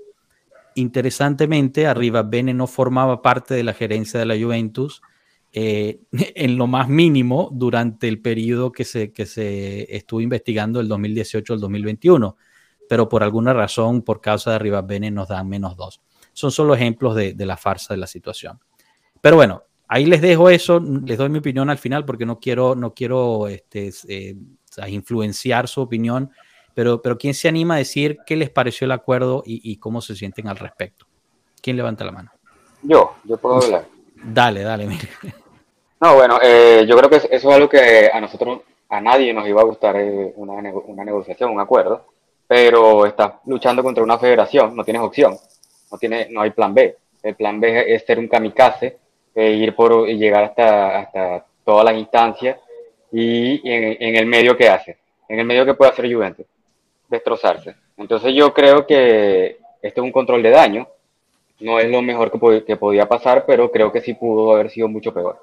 [0.75, 5.03] Interesantemente, Arriba Bene no formaba parte de la gerencia de la Juventus
[5.53, 10.89] eh, en lo más mínimo durante el periodo que se, que se estuvo investigando el
[10.89, 12.37] 2018 al 2021
[12.91, 16.03] pero por alguna razón, por causa de Rivas Bene, nos dan menos dos.
[16.33, 18.59] Son solo ejemplos de, la farsa de la situación.
[19.21, 22.75] Pero bueno, ahí les dejo eso, les doy mi opinión al final porque no quiero,
[22.75, 24.35] no quiero este, eh,
[24.89, 26.33] influenciar su opinión,
[26.75, 30.15] pero, pero ¿quién se anima a decir qué les pareció el acuerdo y, cómo se
[30.15, 31.07] sienten al respecto?
[31.63, 32.31] ¿Quién levanta la mano?
[32.83, 33.87] Yo, yo puedo hablar.
[34.15, 35.09] Dale, dale, mire.
[36.01, 39.47] No, bueno, eh, yo creo que eso es algo que a nosotros, a nadie nos
[39.47, 42.07] iba a gustar eh, una, una negociación, un acuerdo
[42.51, 45.37] pero estás luchando contra una federación, no tienes opción,
[45.89, 46.97] no, tiene, no hay plan B.
[47.23, 48.99] El plan B es ser un kamikaze,
[49.33, 52.59] e ir por y llegar hasta, hasta todas las instancias
[53.13, 56.45] y, en, el medio que hace, en el medio que puede hacer Juventus,
[57.11, 57.75] destrozarse.
[57.97, 60.89] Entonces yo creo que este es un control de daño,
[61.61, 64.89] no es lo mejor que, que podía pasar, pero creo que sí pudo haber sido
[64.89, 65.39] mucho peor.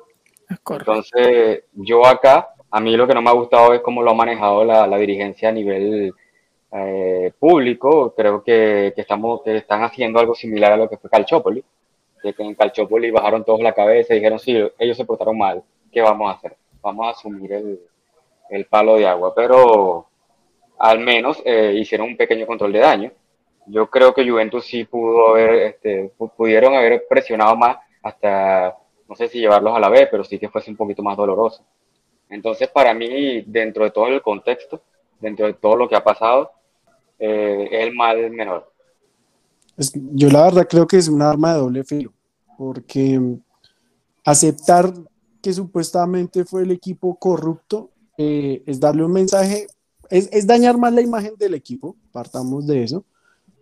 [0.50, 4.16] Entonces yo acá, a mí lo que no me ha gustado es cómo lo ha
[4.16, 6.14] manejado la, la dirigencia a nivel
[6.72, 11.64] eh, público, creo que, estamos, que están haciendo algo similar a lo que fue Calchópoli,
[12.22, 16.02] que en Calchópoli bajaron todos la cabeza y dijeron, sí, ellos se portaron mal, ¿qué
[16.02, 16.56] vamos a hacer?
[16.82, 17.80] Vamos a asumir el,
[18.50, 20.07] el palo de agua, pero
[20.80, 23.12] al menos eh, hicieron un pequeño control de daño.
[23.66, 29.28] Yo creo que Juventus sí pudo haber, este, pudieron haber presionado más hasta, no sé
[29.28, 31.64] si llevarlos a la B, pero sí que fuese un poquito más doloroso.
[32.30, 34.82] Entonces, para mí, dentro de todo el contexto,
[35.20, 36.52] dentro de todo lo que ha pasado,
[37.20, 38.72] eh, es el mal menor.
[39.94, 42.14] yo la verdad creo que es un arma de doble filo,
[42.58, 43.20] porque
[44.24, 44.94] aceptar
[45.42, 49.68] que supuestamente fue el equipo corrupto eh, es darle un mensaje,
[50.10, 53.06] es, dañar más la imagen del equipo, partamos de eso,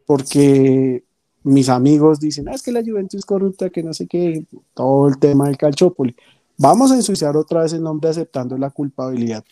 [0.06, 1.04] porque
[1.44, 5.08] mis amigos dicen, ah, es que la Juventus es corrupta, que no sé qué, todo
[5.08, 6.16] el tema del Calchópoli.
[6.58, 9.44] Vamos a ensuciar otra vez el nombre aceptando la culpabilidad.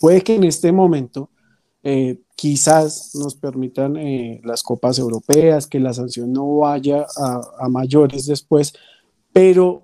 [0.00, 1.28] Puede que en este momento
[1.82, 8.26] eh, quizás nos permitan eh, las copas europeas, que la sanción no vaya a, mayores
[8.26, 8.72] después,
[9.32, 9.82] pero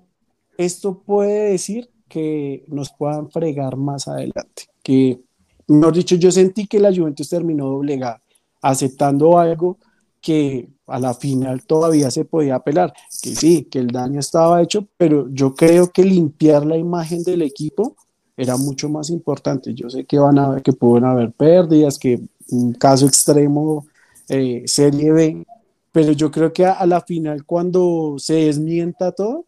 [0.57, 5.21] esto puede decir que nos puedan fregar más adelante, que,
[5.67, 8.21] mejor dicho, yo sentí que la Juventus terminó doblegada,
[8.61, 9.77] aceptando algo
[10.21, 14.87] que a la final todavía se podía apelar, que sí, que el daño estaba hecho,
[14.97, 17.95] pero yo creo que limpiar la imagen del equipo
[18.35, 19.73] era mucho más importante.
[19.73, 23.85] Yo sé que van a que pueden haber pérdidas, que un caso extremo,
[24.29, 25.45] eh, Serie B,
[25.91, 29.45] pero yo creo que a, la final cuando se desmienta todo,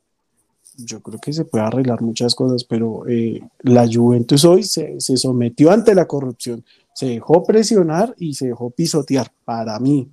[0.85, 5.17] yo creo que se puede arreglar muchas cosas, pero eh, la Juventus hoy se, se,
[5.17, 6.63] sometió ante la corrupción,
[6.93, 10.09] se dejó presionar y se dejó pisotear para mí.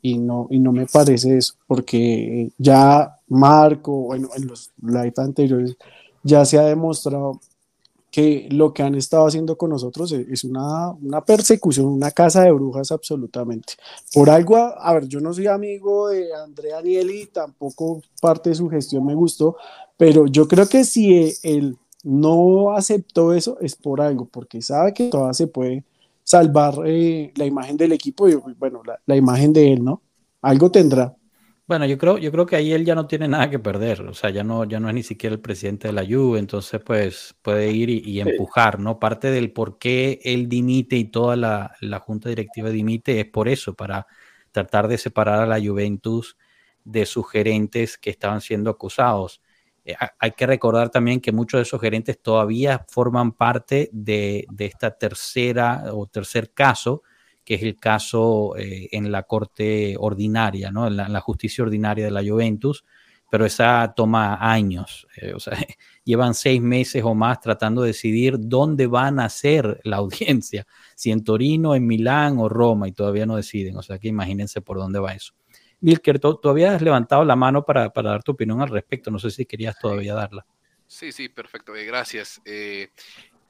[0.00, 5.76] Y no, y no me parece eso, porque ya Marco, bueno, en los live anteriores
[6.22, 7.40] ya se ha demostrado
[8.10, 12.52] que lo que han estado haciendo con nosotros es una, una persecución, una casa de
[12.52, 13.74] brujas absolutamente.
[14.14, 18.68] Por algo, a, ver, yo no soy amigo de Andrea Anieli, tampoco parte de su
[18.68, 19.56] gestión me gustó,
[19.96, 25.08] pero yo creo que si él no aceptó eso es por algo, porque sabe que
[25.08, 25.84] todavía se puede
[26.24, 30.02] salvar eh, la imagen del equipo y bueno, la imagen de él, ¿no?
[30.40, 31.17] Algo tendrá.
[31.68, 34.14] Bueno, yo creo, yo creo que ahí él ya no tiene nada que perder, o
[34.14, 37.36] sea, ya no, ya no es ni siquiera el presidente de la Juve, entonces pues
[37.42, 38.98] puede ir y, empujar, ¿no?
[38.98, 43.74] Parte del por qué él dimite y toda la, junta directiva dimite es por eso,
[43.74, 44.06] para
[44.50, 46.38] tratar de separar a la Juventus
[46.84, 49.42] de sus gerentes que estaban siendo acusados.
[49.84, 54.64] Eh, hay que recordar también que muchos de esos gerentes todavía forman parte de, de
[54.64, 57.02] esta tercera o tercer caso
[57.48, 60.86] que es el caso eh, en la corte ordinaria, ¿no?
[60.86, 62.84] En la, justicia ordinaria de la Juventus,
[63.30, 65.56] pero esa toma años, eh, o sea,
[66.04, 71.10] llevan seis meses o más tratando de decidir dónde van a hacer la audiencia, si
[71.10, 74.76] en Torino, en Milán o Roma, y todavía no deciden, o sea que imagínense por
[74.76, 75.32] dónde va eso.
[75.80, 79.30] Milker, todavía has levantado la mano para, para, dar tu opinión al respecto, no sé
[79.30, 80.44] si querías todavía darla.
[80.86, 82.42] Sí, sí, perfecto, eh, gracias.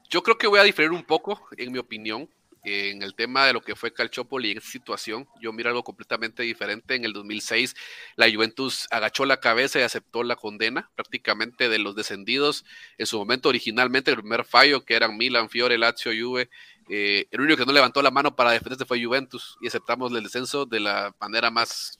[0.09, 2.29] yo creo que voy a diferir un poco en mi opinión
[2.63, 6.95] en el tema de lo que fue Calciopoli en situación, yo miro algo completamente diferente.
[6.95, 7.75] En el 2006,
[8.15, 12.65] la Juventus agachó la cabeza y aceptó la condena prácticamente de los descendidos.
[12.97, 16.49] En su momento, originalmente, el primer fallo, que eran Milan, Fiore, Lazio, Juve,
[16.89, 20.23] eh, el único que no levantó la mano para defenderse fue Juventus y aceptamos el
[20.23, 21.99] descenso de la manera más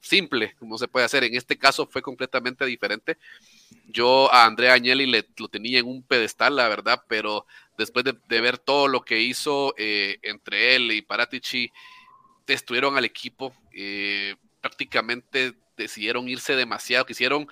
[0.00, 1.24] simple, como se puede hacer.
[1.24, 3.18] En este caso fue completamente diferente.
[3.86, 8.40] Yo a Andrea Agnelli le, lo tenía en un pedestal, la verdad, pero después de,
[8.40, 11.72] ver todo lo que hizo eh, entre él y Paratici,
[12.46, 13.54] destruyeron al equipo.
[13.72, 17.48] Eh, prácticamente decidieron irse demasiado, quisieron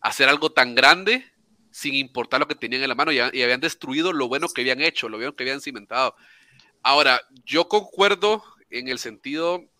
[0.00, 1.24] hacer algo tan grande
[1.70, 4.60] sin importar lo que tenían en la mano y, y habían destruido lo bueno que
[4.60, 6.14] habían hecho, lo bueno que habían cimentado.
[6.82, 9.71] Ahora, yo concuerdo en el sentido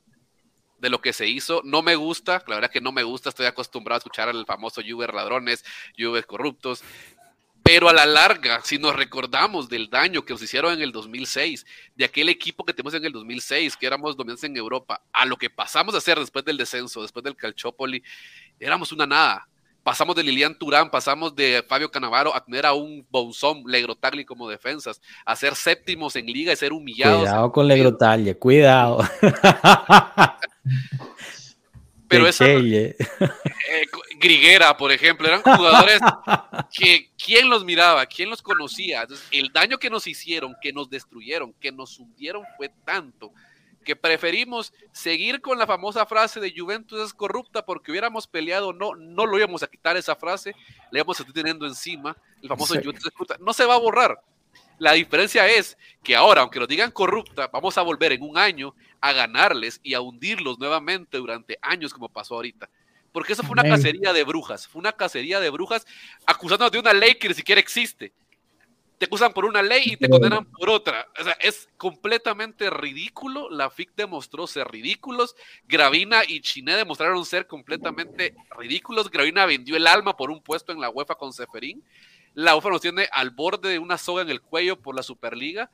[0.83, 1.63] de lo que se hizo.
[1.65, 4.83] No me gusta, la verdad que no me gusta, estoy acostumbrado a escuchar al famoso
[4.87, 5.65] Juve ladrones,
[5.97, 6.83] Juve corruptos,
[7.63, 11.65] pero a la larga, si nos recordamos del daño que nos hicieron en el 2006,
[11.95, 15.37] de aquel equipo que tenemos en el 2006, que éramos dominantes en Europa, a lo
[15.37, 18.03] que pasamos a hacer después del descenso, después del Calciopoli,
[18.59, 19.49] éramos una nada.
[19.85, 24.49] Pasamos de Lilian Turán, pasamos de Fabio Canavaro a tener a un Bonzón, Legrotagli como
[24.49, 27.21] defensas, a ser séptimos en liga y ser humillados.
[27.21, 28.99] Cuidado con Legrotagli, cuidado.
[32.09, 32.95] Pero esa, eh,
[34.19, 35.99] Griguera, por ejemplo, eran jugadores
[36.71, 39.07] que quién los miraba, quién los conocía.
[39.31, 43.33] el daño que nos hicieron, que nos destruyeron, que nos hundieron fue tanto
[43.83, 48.95] que preferimos seguir con la famosa frase de Juventus es corrupta porque hubiéramos peleado, no,
[48.95, 50.55] no lo íbamos a quitar esa frase,
[50.91, 53.79] le íbamos a estar teniendo encima, el famoso Juventus es corrupta, no se va a
[53.79, 54.21] borrar.
[54.83, 58.75] La diferencia es que ahora, aunque nos digan corrupta, vamos a volver en un año
[59.01, 62.69] a ganarles y a hundirlos nuevamente durante años como pasó ahorita.
[63.13, 65.87] Porque eso fue una cacería de brujas, fue una cacería de brujas
[66.27, 68.13] acusándonos de una ley que ni siquiera existe
[69.03, 71.09] te acusan por una ley y te condenan por otra.
[71.19, 73.51] O sea, es completamente ridículo.
[73.51, 75.35] La FIC demostró ser ridículos.
[75.67, 79.11] Gravina y Chiné demostraron ser completamente ridículos.
[79.11, 81.83] Gravina vendió el alma por un puesto en la UEFA con Seferín.
[82.35, 85.71] La UEFA nos tiene al borde de una soga en el cuello por la Superliga.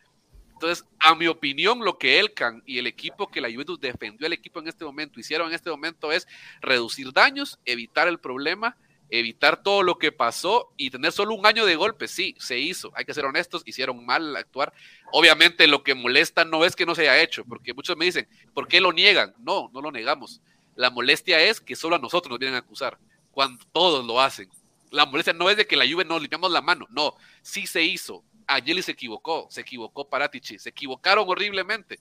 [0.53, 4.33] Entonces, a mi opinión, lo que Elkan y el equipo que la Juventus defendió el
[4.33, 6.27] equipo en este momento hicieron en este momento es
[6.61, 8.77] reducir daños, evitar el problema
[9.11, 12.09] evitar todo lo que pasó y tener solo un año de golpe.
[12.09, 12.93] Sí, se hizo.
[12.95, 14.73] Hay que ser honestos, hicieron mal actuar.
[15.13, 18.29] Obviamente lo que molesta no es que no se haya hecho, porque muchos me dicen,
[18.55, 19.35] ¿por qué lo niegan?
[19.39, 20.41] No, no lo negamos.
[20.77, 22.99] La molestia es que solo a nosotros nos vienen a acusar,
[23.31, 24.49] cuando todos lo hacen.
[24.91, 27.83] La molestia no es de que la lluvia nos limpiamos la mano, no, sí se
[27.83, 28.25] hizo.
[28.47, 31.99] Ayeli se equivocó, se equivocó Paratici, se equivocaron horriblemente,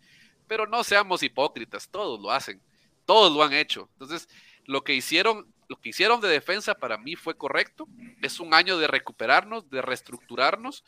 [0.48, 2.62] pero no seamos hipócritas, todos lo hacen,
[3.06, 3.90] todos lo han hecho.
[3.94, 4.30] Entonces,
[4.66, 7.88] lo que hicieron lo que hicieron de defensa para mí fue correcto.
[8.22, 10.84] Es un año de recuperarnos, de reestructurarnos.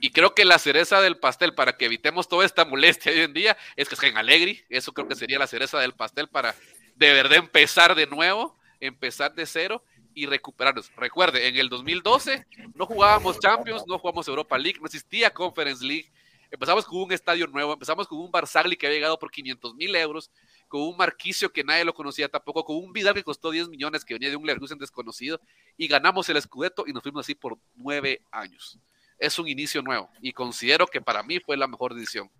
[0.00, 3.34] Y creo que la cereza del pastel para que evitemos toda esta molestia hoy en
[3.34, 4.64] día es que en Alegri.
[4.70, 6.54] Eso creo que sería la cereza del pastel para
[6.96, 10.90] de verdad empezar de nuevo, empezar de cero y recuperarnos.
[10.96, 16.10] Recuerde, en el 2012 no jugábamos Champions, no jugamos Europa League, no existía Conference League.
[16.50, 19.94] Empezamos con un estadio nuevo, empezamos con un Barzagli que había llegado por 500 mil
[19.96, 20.30] euros
[20.72, 24.06] con un Marquicio que nadie lo conocía tampoco, con un Vidal que costó 10 millones,
[24.06, 25.38] que venía de un Leverkusen desconocido,
[25.76, 28.78] y ganamos el Scudetto y nos fuimos así por nueve años.
[29.18, 32.30] Es un inicio nuevo y considero que para mí fue la mejor decisión.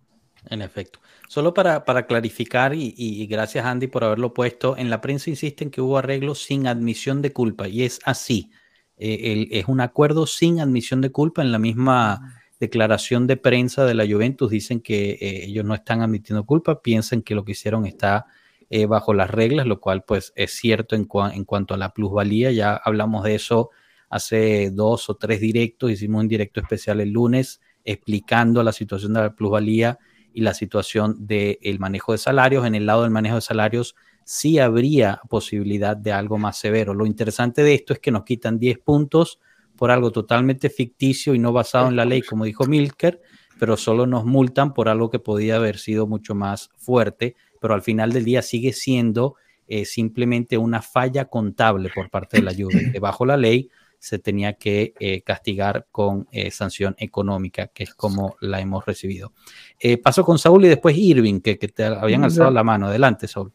[0.49, 0.99] En efecto.
[1.27, 5.81] Solo para, para clarificar, y, gracias Andy por haberlo puesto, en la prensa insisten que
[5.81, 8.51] hubo arreglos sin admisión de culpa, y es así.
[8.97, 13.93] Eh, es un acuerdo sin admisión de culpa en la misma declaración de prensa de
[13.93, 17.85] la Juventus dicen que eh, ellos no están admitiendo culpa, piensan que lo que hicieron
[17.85, 18.25] está
[18.69, 22.51] eh, bajo las reglas, lo cual pues es cierto en, en cuanto a la plusvalía,
[22.51, 23.71] ya hablamos de eso
[24.09, 29.21] hace dos o tres directos, hicimos un directo especial el lunes explicando la situación de
[29.21, 29.99] la plusvalía
[30.33, 32.65] y la situación del manejo de salarios.
[32.65, 36.93] En el lado del manejo de salarios sí habría posibilidad de algo más severo.
[36.93, 39.39] Lo interesante de esto es que nos quitan 10 puntos
[39.75, 43.21] por algo totalmente ficticio y no basado en la ley, como dijo Milker,
[43.59, 47.81] pero solo nos multan por algo que podía haber sido mucho más fuerte, pero al
[47.81, 49.35] final del día sigue siendo
[49.67, 53.69] eh, simplemente una falla contable por parte de la Juve, bajo la ley
[54.03, 59.31] se tenía que eh, castigar con eh, sanción económica, que es como la hemos recibido.
[59.79, 62.87] Eh, paso con Saúl y después Irving, que, te habían alzado la mano.
[62.87, 63.53] Adelante, Saúl.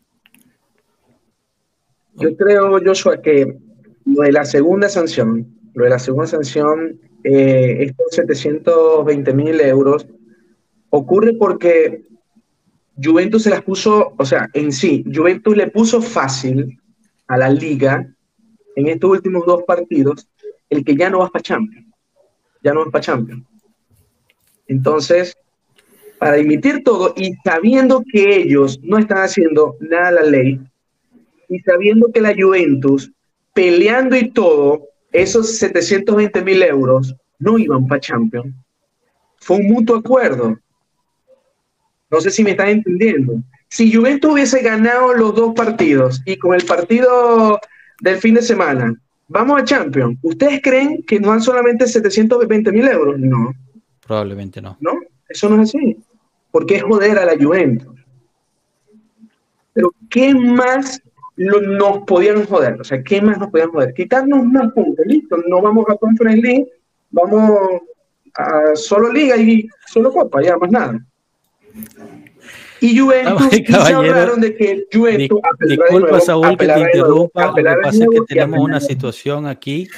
[2.15, 3.59] Yo creo, Joshua, que
[4.07, 10.07] lo de la segunda sanción, lo de la segunda sanción, estos 720 mil euros,
[10.89, 12.05] ocurre porque
[12.97, 16.81] Juventus se las puso, o sea, en sí, Juventus le puso fácil
[17.27, 18.11] a la liga
[18.77, 20.27] en estos últimos dos partidos
[20.70, 21.87] el que ya no va para Champions.
[22.62, 23.44] Ya no va para Champions.
[24.66, 25.37] Entonces,
[26.18, 30.61] para dimitir todo y sabiendo que ellos no están haciendo nada a la ley
[31.48, 33.11] y sabiendo que la Juventus,
[33.54, 38.54] peleando y todo, esos 720 mil euros no iban para Champions.
[39.38, 40.59] Fue un mutuo acuerdo.
[42.11, 43.42] No sé si me están entendiendo.
[43.68, 47.59] Si Juventus hubiese ganado los dos partidos y con el partido
[48.00, 48.94] del fin de semana
[49.29, 50.19] vamos a Champions.
[50.23, 53.19] ¿Ustedes creen que no dan solamente 720 mil euros?
[53.19, 53.55] No.
[54.05, 54.77] Probablemente no.
[54.81, 54.93] No,
[55.29, 55.97] eso no es así.
[56.51, 57.95] Porque es joder a la Juventus.
[59.75, 61.01] Pero ¿qué más
[61.37, 62.81] nos podían joder?
[62.81, 63.95] O sea, ¿qué más nos podían joder?
[63.95, 65.37] Quitarnos más puntos, listo.
[65.47, 66.67] No vamos a Conference League,
[67.11, 67.83] vamos
[68.35, 70.99] a solo Liga y solo Copa, ya más nada.
[72.81, 75.41] Y Juventus, y se hablaron de que Juventus.
[75.61, 77.47] disculpa, Saúl, que te interrumpa.
[77.47, 79.88] Lo que pasa es que tenemos una situación aquí.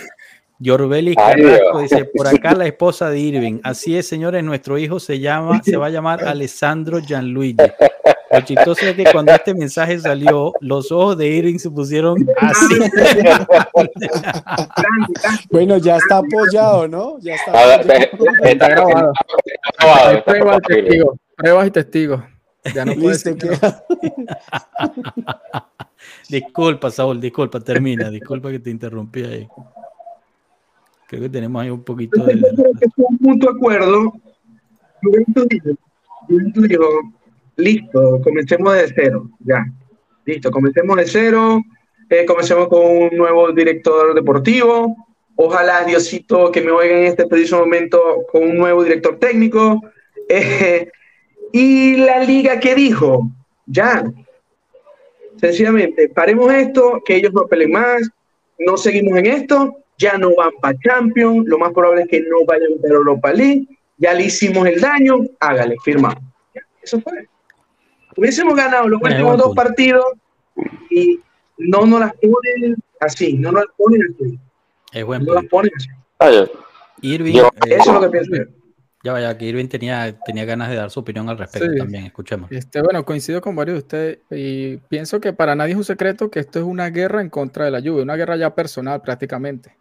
[0.60, 3.60] Yorbeli Carrasco dice: Por acá la esposa de Irving.
[3.62, 7.56] Así es, señores, nuestro hijo se llama, se va a llamar Alessandro Gianluigi.
[8.30, 12.78] Lo chistoso es que cuando este mensaje salió, los ojos de Irving se pusieron así.
[15.50, 17.18] bueno, ya está apoyado, ¿no?
[17.20, 18.06] Ya está, apoyado.
[18.44, 19.12] está grabado.
[21.36, 22.22] Pruebas y testigos.
[22.74, 23.36] Ya no puede ser.
[26.28, 28.10] disculpa, Saúl, disculpa, termina.
[28.10, 29.48] Disculpa que te interrumpí ahí.
[31.08, 32.34] Creo que tenemos ahí un poquito de.
[32.34, 34.12] Es un punto de acuerdo.
[35.02, 36.84] Juventus dijo,
[37.56, 39.64] listo, comencemos de cero, ya.
[40.26, 41.62] Listo, comencemos de cero,
[42.10, 44.94] eh, comencemos con un nuevo director deportivo.
[45.34, 49.80] Ojalá, Diosito, que me oiga en este preciso momento con un nuevo director técnico.
[50.32, 50.88] Eh,
[51.52, 53.30] y la liga que dijo,
[53.66, 54.04] ya,
[55.36, 58.08] sencillamente, paremos esto, que ellos no peleen más,
[58.58, 62.44] no seguimos en esto, ya no van para Champions, lo más probable es que no
[62.46, 63.66] vayan para Europa League,
[63.98, 66.16] ya le hicimos el daño, hágale, firma.
[66.82, 67.28] Eso fue.
[68.16, 70.04] Hubiésemos ganado los últimos dos partidos
[70.90, 71.20] y
[71.58, 74.38] no nos las ponen así, no nos las ponen así.
[74.92, 75.88] Es buen no las ponen así.
[77.02, 77.36] Irving,
[77.66, 78.59] Eso es lo que pienso yo.
[79.02, 82.52] Ya vaya, que Irving tenía, tenía ganas de dar su opinión al respecto también, escuchemos.
[82.52, 86.30] Este, bueno, coincido con varios de ustedes y pienso que para nadie es un secreto
[86.30, 89.74] que esto es una guerra en contra de la lluvia, una guerra ya personal prácticamente.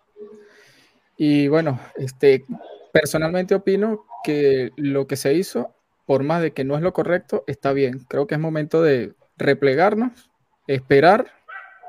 [1.18, 2.46] Y bueno, este,
[2.94, 7.44] personalmente opino que lo que se hizo, por más de que no es lo correcto,
[7.46, 8.06] está bien.
[8.08, 10.32] Creo que es momento de replegarnos,
[10.66, 11.34] esperar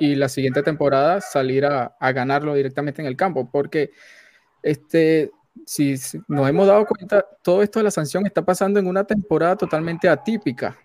[0.01, 3.93] y la siguiente temporada salir a, a ganarlo directamente en el campo, porque
[4.65, 5.31] este,
[5.67, 5.95] si
[6.29, 10.09] nos hemos dado cuenta, todo esto de la sanción está pasando en una temporada totalmente
[10.09, 10.77] atípica,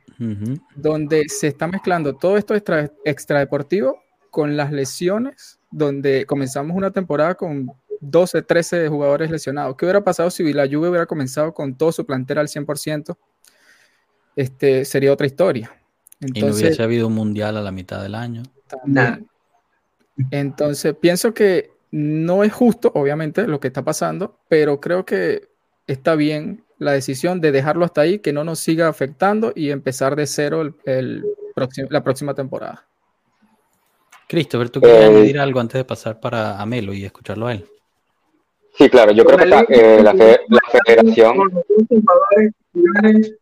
[0.76, 4.00] donde se está mezclando todo esto extra, extradeportivo
[4.32, 9.76] con las lesiones, donde comenzamos una temporada con 12, 13 jugadores lesionados.
[9.76, 13.18] ¿Qué hubiera pasado si la Juve hubiera comenzado con todo su plantera al 100%?
[14.36, 15.72] Este, sería otra historia.
[16.20, 18.44] Entonces, y no hubiese habido un mundial a la mitad del año.
[20.32, 25.48] Entonces, pienso que no es justo, obviamente, lo que está pasando, pero creo que
[25.88, 30.18] está bien la decisión de dejarlo hasta ahí, que no nos siga afectando y empezar
[30.18, 31.24] de cero el,
[31.90, 32.86] la próxima temporada.
[34.28, 37.66] Christopher, ¿tú quieres eh, añadir algo antes de pasar para Amelo y escucharlo a él?
[38.78, 40.14] Sí, claro, yo creo que la, eh, la,
[40.70, 41.38] federación...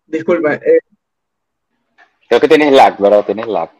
[0.05, 0.53] Disculpa.
[0.53, 0.79] Eh.
[2.29, 3.25] Creo que tienes lag, ¿verdad?
[3.25, 3.71] Tienes lag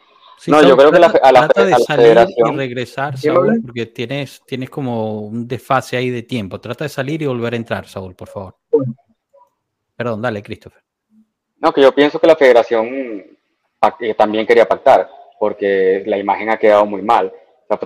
[0.48, 4.42] no, yo creo que la, a la, trata de salir y regresar, Saúl, porque tienes,
[4.46, 6.60] tienes como un desfase ahí de tiempo.
[6.60, 8.56] Trata de salir y volver a entrar, Saúl, por favor.
[9.96, 10.82] Perdón, dale, Christopher.
[11.60, 12.88] No, que yo pienso que la federación
[14.00, 17.32] eh, también quería pactar, porque la imagen ha quedado muy mal.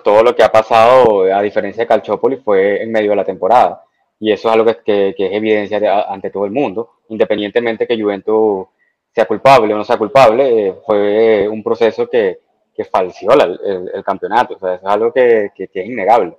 [0.03, 3.83] todo lo que ha pasado, a diferencia de Calchópolis, fue en medio de la temporada.
[4.19, 8.67] Y eso es algo que, es evidencia ante todo el mundo, independientemente que Juventus
[9.13, 12.46] sea culpable o no sea culpable, eh, fue un proceso que,
[12.77, 14.53] que falseó el, campeonato.
[14.53, 16.37] O sea, es algo que, que, es innegable.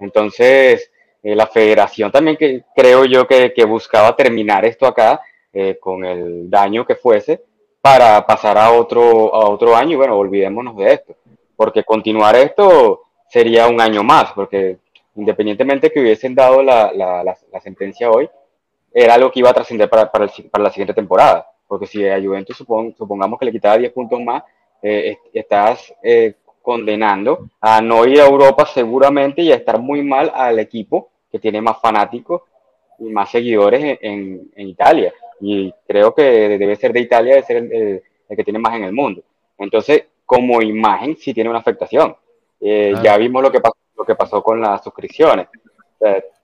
[0.00, 0.90] Entonces,
[1.22, 6.04] eh, la federación también que creo yo que, que buscaba terminar esto acá eh, con
[6.04, 7.42] el daño que fuese
[7.80, 11.16] para pasar a otro, a otro año y bueno, olvidémonos de esto.
[11.56, 14.78] Porque continuar esto sería un año más, porque
[15.14, 18.28] independientemente que hubiesen dado la, la, la, sentencia hoy,
[18.92, 21.46] era algo que iba a trascender para, para, para, la siguiente temporada.
[21.66, 24.42] Porque si a Juventus supongamos que le quitaba 10 puntos más,
[24.82, 30.32] eh, estás eh, condenando a no ir a Europa seguramente y a estar muy mal
[30.34, 32.42] al equipo que tiene más fanáticos
[32.98, 35.12] y más seguidores en, en, Italia.
[35.40, 38.02] Y creo que debe ser de Italia, debe ser el,
[38.36, 39.22] que tiene más en el mundo.
[39.58, 42.16] Entonces, como imagen, sí tiene una afectación.
[42.60, 45.46] Eh, ya vimos lo que, pasó, lo que pasó con las suscripciones.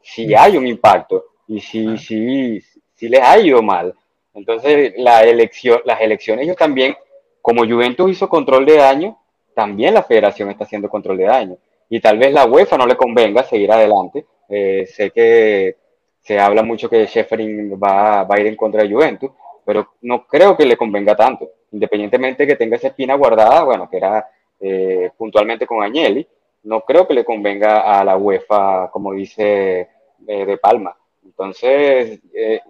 [0.00, 2.60] si hay un impacto y si, si,
[2.94, 3.94] si les ha ido mal.
[4.34, 6.96] Entonces, la elección, las elecciones ellos también
[7.42, 9.18] como Juventus hizo control de daño,
[9.54, 11.56] también la federación está haciendo control de daño.
[11.88, 14.26] Y tal vez la UEFA no le convenga seguir adelante.
[14.48, 15.76] Eh, sé que
[16.20, 19.30] se habla mucho que Sheffering va, va, a ir en contra de Juventus,
[19.64, 21.50] pero no creo que le convenga tanto.
[21.72, 24.28] Independientemente de que tenga esa espina guardada, bueno, que era
[24.60, 26.26] eh, puntualmente con Agnelli,
[26.64, 29.88] no creo que le convenga a la UEFA, como dice
[30.26, 30.96] eh, De Palma.
[31.24, 32.20] Entonces,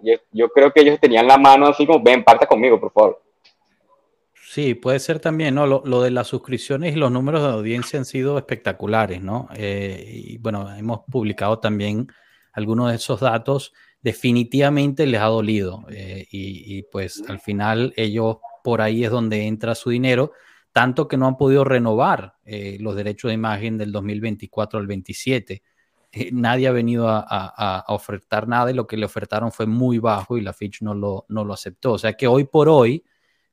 [0.01, 3.21] yo, yo, creo que ellos tenían la mano así como, ven, parta conmigo, por favor.
[4.51, 5.67] Sí, puede ser también, ¿no?
[5.67, 9.47] Lo, de las suscripciones y los números de audiencia han sido espectaculares, ¿no?
[9.53, 12.07] Eh, y bueno, hemos publicado también
[12.53, 13.73] algunos de esos datos.
[14.01, 19.75] Definitivamente les ha dolido eh, y, pues al final ellos por ahí es donde entra
[19.75, 20.31] su dinero,
[20.71, 25.61] tanto que no han podido renovar eh, los derechos de imagen del 2024 al 27.
[26.31, 30.39] nadie ha venido a, a, ofertar nada y lo que le ofertaron fue muy bajo
[30.39, 31.91] y la Fitch no lo, no lo aceptó.
[31.91, 33.03] O sea que hoy por hoy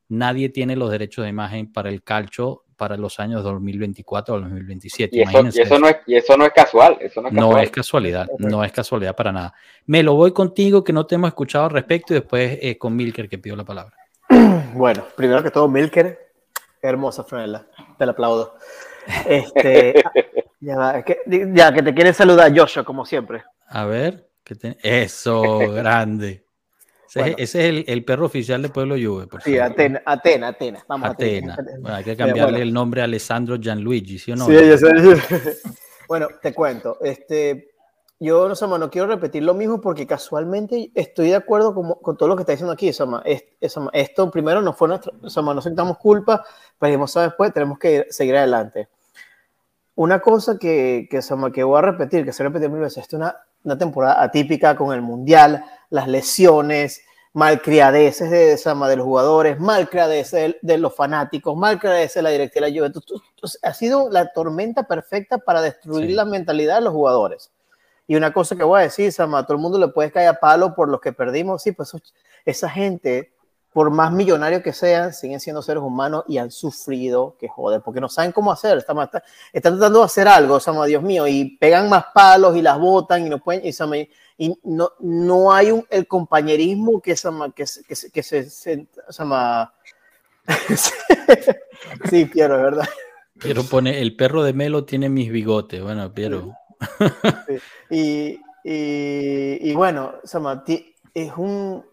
[0.09, 5.17] nadie tiene los derechos de imagen para el calcho para los años 2024 o 2027.
[5.17, 6.97] Y eso, y eso, no, es, y eso no es casual.
[7.01, 9.53] Eso no, es, no es casualidad, no es casualidad para nada.
[9.87, 12.95] Me lo voy contigo que no te hemos escuchado al respecto y después eh, con
[12.95, 13.95] Milker que pidió la palabra.
[14.73, 16.19] Bueno, primero que todo, Milker,
[16.83, 17.65] hermosa Franela,
[17.97, 18.55] te la aplaudo.
[19.25, 20.03] Este,
[20.59, 21.17] ya, que,
[21.51, 23.43] ya, que te quiere saludar Joshua, como siempre.
[23.67, 26.46] A ver, que eso, grande.
[27.07, 29.27] Ese, es el, el, perro oficial de Pueblo Juve.
[29.27, 30.83] Por sí, Atena, Atena, Atena.
[30.87, 31.57] Vamos, Atena.
[31.79, 34.45] Bueno, hay que cambiarle el nombre a Alessandro Gianluigi, ¿sí o no?
[34.45, 34.87] Sí, yo sé.
[36.07, 36.97] bueno, te cuento.
[37.01, 37.71] Este,
[38.19, 42.27] yo, no, no quiero repetir lo mismo porque casualmente estoy de acuerdo con, con todo
[42.27, 42.91] lo que está diciendo aquí.
[42.91, 43.23] Sama.
[43.93, 46.43] esto primero no fue nuestro, Sama, no sentamos culpa,
[46.79, 48.89] pero después tenemos que seguir adelante.
[49.95, 53.17] Una cosa que, que, Sama, que voy a repetir, que se repite mil veces, esto
[53.17, 53.35] es una,
[53.67, 57.01] una temporada atípica con el Mundial las lesiones,
[57.33, 62.79] malcriadeces de, de los jugadores, malcriadeces de, los fanáticos, malcriadeces de la directiva de la
[62.79, 63.23] Juventus.
[63.61, 67.51] Ha sido la tormenta perfecta para destruir la mentalidad de los jugadores.
[68.07, 70.39] Y una cosa que voy a decir, Sama, todo el mundo le puede caer a
[70.39, 71.61] palo por los que perdimos.
[71.61, 71.91] Sí, pues
[72.45, 73.33] esa gente,
[73.77, 78.01] por más millonarios que sean, siguen siendo seres humanos y han sufrido, que joder, porque
[78.01, 78.79] no saben cómo hacer.
[78.79, 78.97] Están,
[79.53, 83.27] están tratando de hacer algo, Sama, Dios mío, y pegan más palos y las botan
[83.27, 83.61] y no pueden.
[83.63, 84.09] Y,
[84.39, 89.71] y no, no hay un, el compañerismo que se, que, que, que se, se, llama...
[92.09, 92.89] sí, Piero, es verdad.
[93.39, 95.83] Piero pone, el perro de Melo tiene mis bigotes.
[95.83, 96.51] Bueno, Piero.
[97.91, 100.63] Y, y, y, bueno, Sama,
[101.13, 101.85] es un,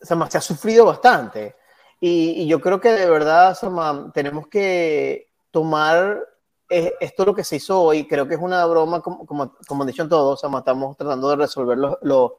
[0.00, 1.56] Sama, se ha sufrido bastante.
[2.00, 6.30] Y, y, yo creo que de verdad, Sama, tenemos que tomar
[6.70, 9.82] esto es lo que se hizo hoy, creo que es una broma, como, como, como
[9.82, 12.32] han dicho todos, estamos tratando de resolver los, los,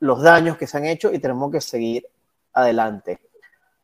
[0.00, 2.06] los daños que se han hecho y tenemos que seguir
[2.54, 3.20] adelante.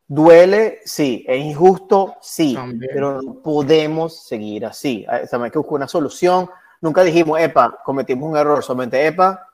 [0.07, 2.59] Duele, sí, es injusto, sí,
[2.93, 5.07] pero no podemos seguir así.
[5.09, 6.51] Hay que buscar una solución.
[6.81, 9.47] Nunca dijimos, epa, cometimos un error, solamente, epa,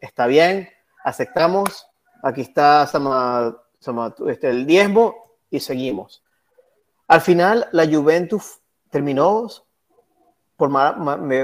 [0.00, 0.68] está bien,
[1.04, 1.86] aceptamos,
[2.22, 2.88] aquí está
[4.26, 5.14] este, el diezmo
[5.50, 6.22] y seguimos.
[7.08, 9.48] Al final, la Juventus terminó,
[10.56, 10.70] por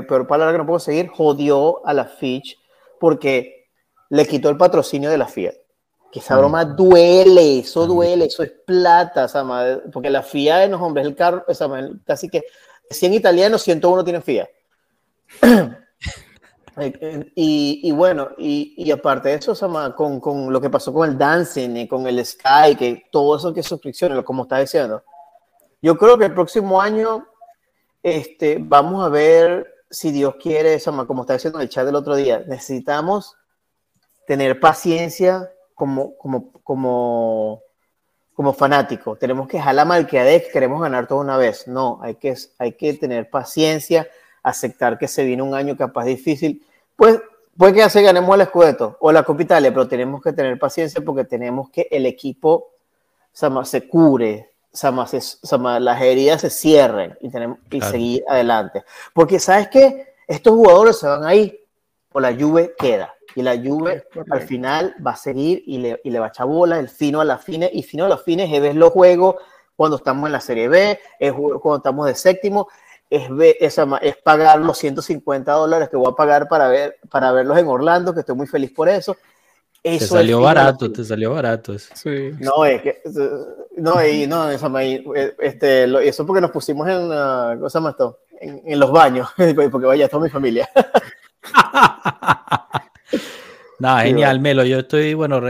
[0.07, 2.59] peor palabra que no puedo seguir, jodió a la Fitch
[2.99, 3.69] porque
[4.09, 5.55] le quitó el patrocinio de la Fiat.
[6.11, 9.27] Que esa broma duele, eso duele, eso es plata,
[9.93, 11.45] porque la Fiat, no, hombre, es el carro,
[12.07, 12.45] casi que
[12.89, 14.49] 100 italianos, 101 tienen Fiat.
[16.81, 19.55] Eh, y, bueno, y, aparte de eso,
[19.97, 23.53] con, con, lo que pasó con el dancing y con el Sky, que todo eso
[23.53, 25.03] que es suscripciones, como está diciendo,
[25.81, 27.27] yo creo que el próximo año
[28.03, 32.15] este, vamos a ver si Dios quiere, como está diciendo en el chat del otro
[32.17, 33.37] día, necesitamos
[34.27, 37.63] tener paciencia como, como, como,
[38.35, 39.17] como fanático.
[39.17, 41.67] Tenemos que jalar mal que queremos ganar todo una vez.
[41.67, 44.09] No, hay que, hay que tener paciencia,
[44.43, 46.65] aceptar que se viene un año capaz difícil
[46.99, 47.21] pues
[47.57, 50.59] puede que ya se ganemos el escudeto o la Copa Italia, pero tenemos que tener
[50.59, 52.73] paciencia porque tenemos que el equipo
[53.33, 54.51] se cure,
[54.83, 58.83] las heridas se cierren y, tenemos, y seguir adelante.
[59.15, 61.57] Porque sabes que estos jugadores se van ahí
[62.11, 63.15] o la lluvia queda.
[63.37, 66.47] Y la lluvia al final va a seguir y le, y le va a echar
[66.47, 69.37] bola, el fino a la fine, y fino a la fines es ver los juegos
[69.77, 72.67] cuando estamos en la Serie B, es cuando estamos de séptimo,
[73.11, 73.29] es,
[73.61, 77.67] es, es, pagar los 150 dólares que voy a pagar para, ver, para verlos en
[77.67, 79.17] Orlando, que estoy muy feliz por eso.
[79.83, 81.95] eso te salió barato, te salió barato eso.
[81.95, 82.33] Sí.
[82.41, 83.03] No, es que,
[83.77, 88.19] no, y, no, eso, este, eso porque nos pusimos en, uh, ¿cómo se llama esto?
[88.41, 89.29] En, en, los baños,
[89.71, 90.69] porque vaya, toda mi familia.
[93.81, 94.65] No, genial, Melo.
[94.65, 95.41] Yo estoy, bueno,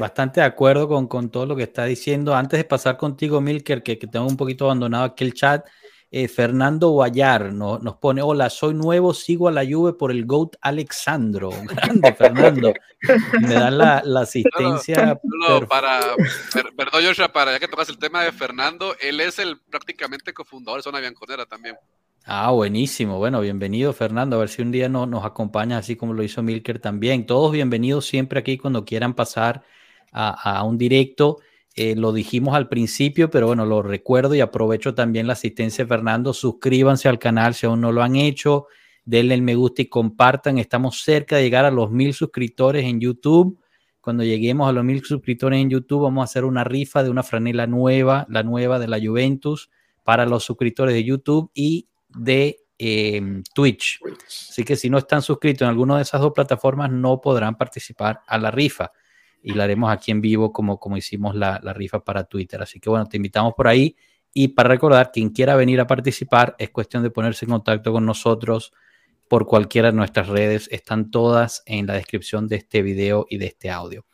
[0.00, 2.34] bastante de acuerdo con, con, todo lo que está diciendo.
[2.34, 5.66] Antes de pasar contigo, Milker, que, que tengo un poquito abandonado aquí el chat,
[6.14, 10.26] eh, Fernando Guayar no, nos pone, hola, soy nuevo, sigo a la Juve por el
[10.26, 11.48] GOAT Alexandro.
[11.64, 12.74] Grande, Fernando.
[13.40, 15.18] Me dan la, asistencia.
[15.22, 16.00] No, para,
[16.76, 20.80] perdón, Joshua, para ya que tocas el tema de Fernando, él es el prácticamente cofundador
[20.80, 21.76] de Zona Bianconera también.
[22.26, 23.16] Ah, buenísimo.
[23.16, 24.36] Bueno, bienvenido, Fernando.
[24.36, 27.24] A ver si un día no, nos acompaña así como lo hizo Milker también.
[27.24, 29.64] Todos bienvenidos siempre aquí cuando quieran pasar
[30.12, 31.38] a, a un directo.
[31.74, 35.88] Eh, lo dijimos al principio, pero bueno, lo recuerdo y aprovecho también la asistencia de
[35.88, 36.34] Fernando.
[36.34, 38.66] Suscríbanse al canal si aún no lo han hecho.
[39.04, 40.58] Denle el me gusta y compartan.
[40.58, 43.58] Estamos cerca de llegar a los mil suscriptores en YouTube.
[44.00, 47.22] Cuando lleguemos a los mil suscriptores en YouTube, vamos a hacer una rifa de una
[47.22, 49.70] franela nueva, la nueva de la Juventus,
[50.02, 54.00] para los suscriptores de YouTube y de em, Twitch.
[54.26, 58.20] Así que si no están suscritos en alguna de esas dos plataformas, no podrán participar
[58.26, 58.92] a la rifa
[59.42, 62.62] y la haremos aquí en vivo como, como hicimos la, la, rifa para Twitter.
[62.62, 63.96] Así que bueno, te invitamos por ahí
[64.34, 68.06] y para recordar, quien quiera venir a participar es cuestión de ponerse en contacto con
[68.06, 68.72] nosotros
[69.28, 70.68] por cualquiera de nuestras redes.
[70.70, 74.06] Están todas en la descripción de este video y de este audio.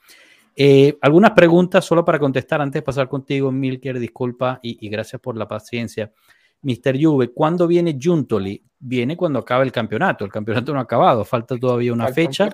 [0.56, 5.20] Eh, algunas preguntas solo para contestar antes de pasar contigo, Milker, disculpa y, y gracias
[5.20, 6.12] por la paciencia.
[6.62, 7.00] Mr.
[7.00, 8.62] Juve, ¿cuándo viene Juntoli?
[8.80, 10.24] Viene cuando acabe el campeonato.
[10.24, 12.50] El campeonato no ha acabado, falta todavía una fecha.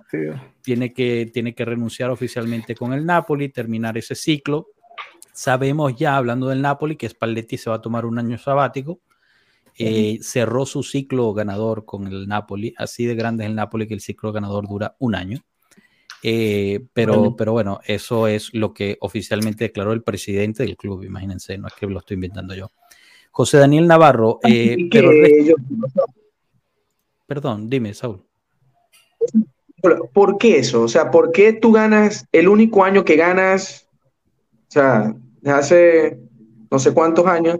[0.63, 4.69] Tiene que, tiene que renunciar oficialmente con el Napoli, terminar ese ciclo.
[5.33, 9.01] Sabemos ya, hablando del Napoli, que Spalletti se va a tomar un año sabático.
[9.77, 12.73] Eh, cerró su ciclo ganador con el Napoli.
[12.79, 15.41] Así de grande es el Napoli que el ciclo ganador dura un año.
[16.23, 17.37] Eh, pero, bueno.
[17.37, 21.03] pero bueno, eso es lo que oficialmente declaró el presidente del club.
[21.05, 22.71] Imagínense, no es que lo estoy inventando yo.
[23.35, 24.39] José Daniel Navarro.
[24.45, 25.11] Eh, pero
[27.27, 28.23] Perdón, dime, Saúl.
[30.13, 30.83] ¿Por qué eso?
[30.83, 33.89] O sea, ¿por qué tú ganas el único año que ganas,
[34.69, 35.17] o sea,
[35.47, 36.17] hace
[36.71, 37.59] no sé cuántos años,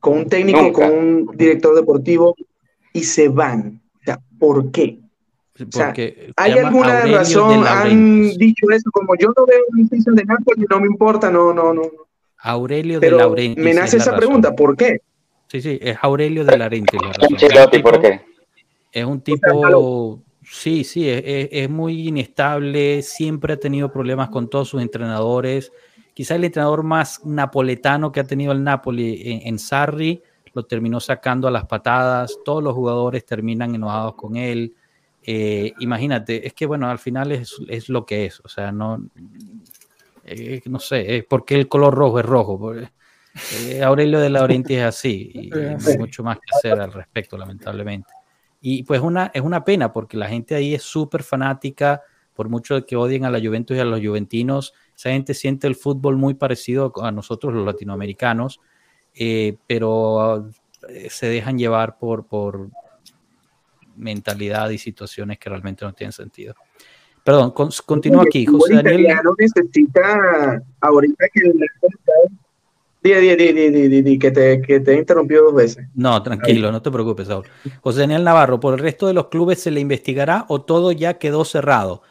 [0.00, 2.34] con un técnico, con un director deportivo
[2.92, 3.80] y se van?
[4.00, 4.98] O sea, ¿por qué?
[6.36, 7.64] ¿Hay alguna razón?
[7.64, 8.90] ¿Han dicho eso?
[8.90, 11.82] Como yo no veo un season de Napoli, no me importa, no, no, no.
[12.38, 13.60] Aurelio de Laurenti.
[13.60, 15.00] Me nace esa pregunta, ¿por qué?
[15.52, 16.96] Sí, sí, es Aurelio de Larente.
[17.82, 18.22] ¿por qué?
[18.90, 24.80] Es un tipo, sí, sí, es, muy inestable, siempre ha tenido problemas con todos sus
[24.80, 25.70] entrenadores.
[26.14, 30.22] Quizá el entrenador más napoletano que ha tenido el Napoli en, Sarri
[30.54, 34.74] lo terminó sacando a las patadas, todos los jugadores terminan enojados con él.
[35.22, 39.04] Eh, imagínate, es que bueno, al final es, es, lo que es, o sea, no,
[40.24, 42.58] eh, no sé, es porque el color rojo es rojo.
[42.58, 42.88] Porque,
[43.54, 47.36] eh, Aurelio de Laurenti es así y no hay mucho más que hacer al respecto,
[47.36, 48.12] lamentablemente.
[48.60, 52.02] Y pues una, es una pena porque la gente ahí es súper fanática,
[52.34, 55.74] por mucho que odien a la Juventus y a los juventinos, esa gente siente el
[55.74, 58.60] fútbol muy parecido a nosotros los latinoamericanos,
[59.14, 60.48] eh, pero
[60.88, 62.70] eh, se dejan llevar por, por
[63.96, 66.54] mentalidad y situaciones que realmente no tienen sentido.
[67.24, 67.52] Perdón,
[67.86, 68.44] continúo aquí.
[68.46, 69.16] José Daniel.
[69.38, 71.52] necesita ahorita que
[73.02, 75.88] Di, di, di, que te, que te he interrumpido dos veces.
[75.94, 77.44] No, tranquilo, no te preocupes, Saúl.
[77.80, 81.14] José Daniel Navarro, ¿por el resto de los clubes se le investigará o todo ya
[81.14, 82.02] quedó cerrado?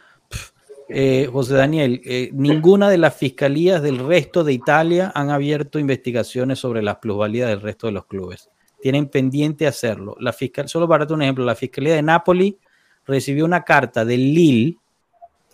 [0.89, 6.59] Eh, José Daniel, eh, ninguna de las fiscalías del resto de Italia han abierto investigaciones
[6.59, 8.49] sobre las plusvalías del resto de los clubes.
[8.81, 10.17] Tienen pendiente hacerlo.
[10.19, 12.59] La fiscal, solo para darte un ejemplo, la Fiscalía de Nápoli
[13.05, 14.77] recibió una carta del Lille,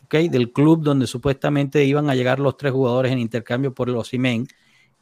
[0.06, 0.28] ¿okay?
[0.30, 4.48] del club donde supuestamente iban a llegar los tres jugadores en intercambio por los Simen,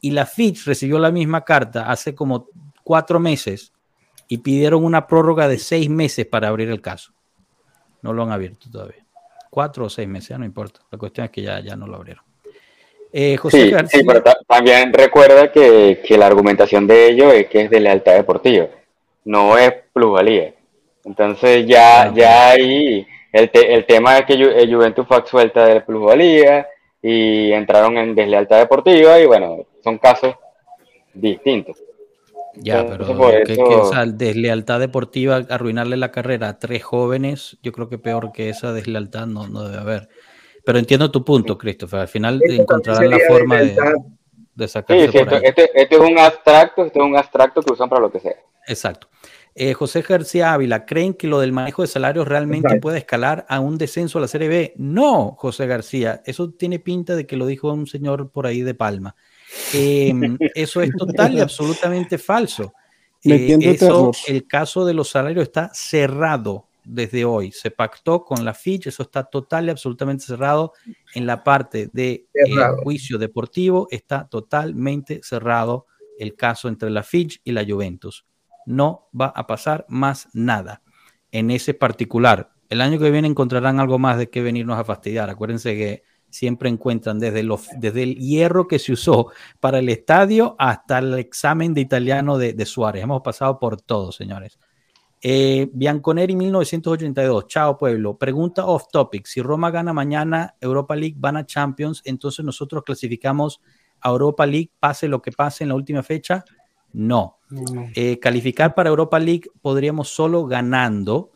[0.02, 2.50] y la Fitch recibió la misma carta hace como
[2.84, 3.74] cuatro meses
[4.28, 7.14] y pidieron una prórroga de seis meses para abrir el caso.
[8.02, 9.06] No lo han abierto todavía.
[9.50, 10.82] Cuatro o seis meses, no importa.
[10.92, 12.24] La cuestión es que ya, ya no lo abrieron.
[13.12, 17.80] Eh, José sí, pero también recuerda que, la argumentación de ellos es que es de
[17.80, 18.68] lealtad deportiva,
[19.24, 20.54] no es plusvalía.
[21.06, 26.68] Entonces ya, ya ahí el, el tema es que el Juventus fue suelta de plusvalía
[27.02, 30.36] y entraron en deslealtad deportiva y bueno, son casos
[31.14, 31.78] distintos.
[32.56, 33.06] Ya, pero
[33.46, 38.50] que, esa deslealtad deportiva, arruinarle la carrera a tres jóvenes, yo creo que peor que
[38.50, 40.10] esa deslealtad no, no debe haber.
[40.66, 42.00] Pero entiendo tu punto, Christopher.
[42.00, 43.78] Al final encontrarán la forma de,
[44.56, 47.90] de sacarse sí, por este, este, es un abstracto, este es un abstracto que usan
[47.90, 48.36] para lo que sea.
[48.68, 49.08] Exacto.
[49.54, 53.62] Eh, José García Ávila, ¿creen que lo del manejo de salarios realmente puede escalar a
[53.62, 54.74] un descenso a la Serie B?
[54.76, 58.74] No, José García, eso tiene pinta de que lo dijo un señor por ahí de
[58.74, 59.16] Palma.
[59.74, 62.74] Em, eso es total y absolutamente falso.
[63.24, 67.52] Eh, eso, el caso de los salarios está cerrado desde hoy.
[67.52, 70.74] Se pactó con la Fitch, eso está total y absolutamente cerrado.
[71.14, 75.88] En la parte de eh, juicio deportivo está totalmente cerrado
[76.20, 78.26] el caso entre la Fitch y la Juventus.
[78.66, 80.82] No va a pasar más nada
[81.32, 82.52] en ese particular.
[82.70, 85.30] El año que viene encontrarán algo más de que venirnos a fastidiar.
[85.30, 86.04] Acuérdense que
[86.36, 91.14] siempre encuentran desde, los, desde el hierro que se usó para el estadio hasta el
[91.16, 93.04] examen de italiano de, de Suárez.
[93.04, 94.60] Hemos pasado por todo, señores.
[95.28, 98.16] Eh, Bianconeri 1982, chao pueblo.
[98.16, 99.26] Pregunta off topic.
[99.26, 103.60] Si Roma gana mañana Europa League, van a Champions, entonces nosotros clasificamos
[104.02, 106.46] a Europa League, pase lo que pase en la última fecha.
[106.94, 107.40] No.
[107.96, 111.32] Eh, calificar para Europa League podríamos solo ganando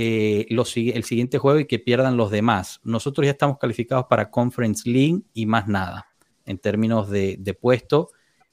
[0.00, 2.80] eh, el siguiente juego y que pierdan los demás.
[2.84, 6.06] Nosotros ya estamos calificados para Conference League y más nada
[6.44, 8.10] en términos de, puesto,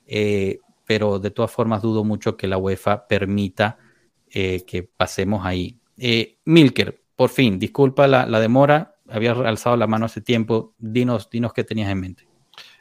[0.07, 3.77] eh, pero de todas formas dudo mucho que la UEFA permita
[4.27, 5.79] eh, que pasemos ahí.
[6.45, 11.63] Milker, por fin, disculpa la, demora, había alzado la mano hace tiempo, dinos, dinos qué
[11.63, 12.27] tenías en mente.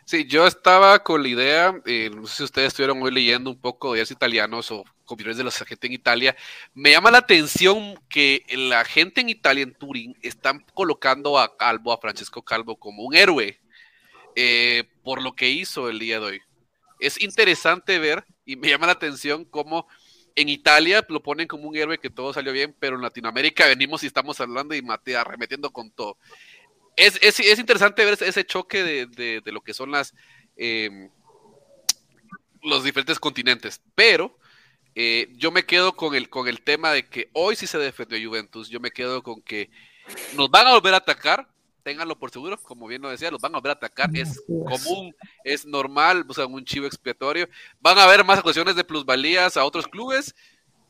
[0.06, 3.92] Sí, yo estaba con la idea, no sé si ustedes estuvieron hoy leyendo un poco
[3.92, 6.36] de italianos o opiniones de la gente en Italia.
[6.74, 11.92] Me llama la atención que la gente en Italia, en Turín, están colocando a Calvo,
[11.92, 13.60] a Francesco Calvo, como un héroe
[14.36, 16.42] eh, por lo que hizo el día de hoy.
[17.00, 19.86] Es interesante ver y me llama la atención cómo
[20.36, 24.02] en Italia lo ponen como un héroe que todo salió bien, pero en Latinoamérica venimos
[24.02, 26.18] y estamos hablando y mate, arremetiendo con todo
[26.96, 30.14] es, es, es, interesante ver ese choque de, de, de lo que son las
[30.56, 31.08] eh,
[32.62, 34.38] los diferentes continentes, pero
[34.94, 38.28] eh, yo me quedo con el, con el tema de que hoy sí se defendió
[38.28, 39.70] Juventus, yo me quedo con que
[40.36, 41.48] nos van a volver a atacar,
[41.82, 45.14] ténganlo por seguro, como bien lo decía, los van a volver a atacar, es común,
[45.42, 47.48] es normal, o sea, un chivo expiatorio,
[47.80, 50.34] van a haber más acusaciones de plusvalías a otros clubes,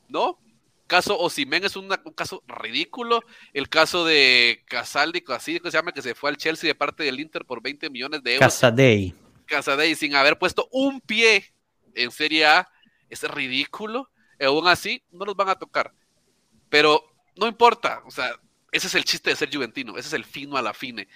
[0.07, 0.39] ¿no?
[0.87, 3.21] caso Osimen es un caso ridículo.
[3.53, 7.03] El caso de Casaldi, así que se llama, que se fue al Chelsea de parte
[7.03, 8.53] del Inter por 20 millones de euros.
[8.53, 9.13] Casadei.
[9.45, 11.53] Casadei, sin haber puesto un pie
[11.93, 12.69] en Serie A,
[13.09, 14.09] es ridículo.
[14.39, 15.93] Aún así, no nos van a tocar.
[16.69, 17.03] Pero
[17.35, 18.35] no importa, o sea,
[18.71, 21.07] ese es el chiste de ser juventino, ese es el fino a la fine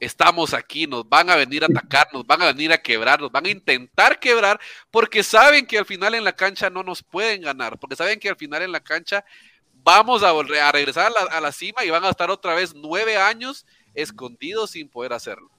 [0.00, 3.30] estamos aquí, nos van a venir a atacar, nos van a venir a quebrar, nos
[3.30, 7.42] van a intentar quebrar, porque saben que al final en la cancha no nos pueden
[7.42, 9.24] ganar, porque saben que al final en la cancha
[9.72, 13.16] vamos a, volver a regresar a la, cima y van a estar otra vez nueve
[13.16, 15.50] años escondidos sin poder hacerlo.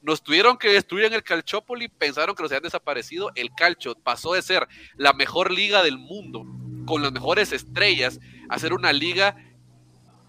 [0.00, 3.30] Nos tuvieron que destruir en el Calchópoli, pensaron que nos habían desaparecido.
[3.34, 6.44] El Calcio pasó de ser la mejor liga del mundo,
[6.86, 9.36] con las mejores estrellas, a ser una liga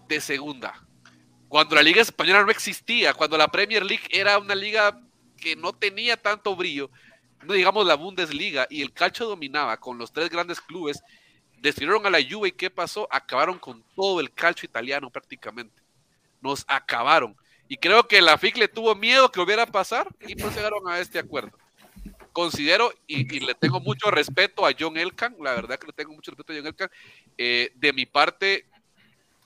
[0.08, 0.86] de segunda
[1.50, 5.00] cuando la Liga Española no existía, cuando la Premier League era una liga
[5.36, 6.92] que no tenía tanto brillo,
[7.42, 11.02] no digamos la Bundesliga, y el calcio dominaba con los tres grandes clubes,
[11.58, 13.08] destruyeron a la Juve y ¿qué pasó?
[13.10, 15.82] Acabaron con todo el calcio italiano prácticamente.
[16.40, 17.36] Nos acabaron.
[17.70, 20.98] Y creo que la FIC le tuvo miedo que hubiera pasar y no llegaron a
[20.98, 21.52] este acuerdo.
[22.32, 26.32] Considero y, le tengo mucho respeto a John Elkan, la verdad que le tengo mucho
[26.32, 26.90] respeto a John Elkan.
[27.38, 28.66] Eh, de mi parte,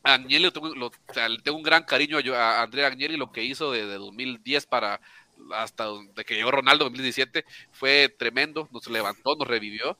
[0.02, 5.02] Agnelli, le tengo un gran cariño a, Andrea Agnelli, lo que hizo de, 2010 para
[5.52, 9.98] hasta de que llegó Ronaldo en 2017 fue tremendo, nos levantó, nos revivió,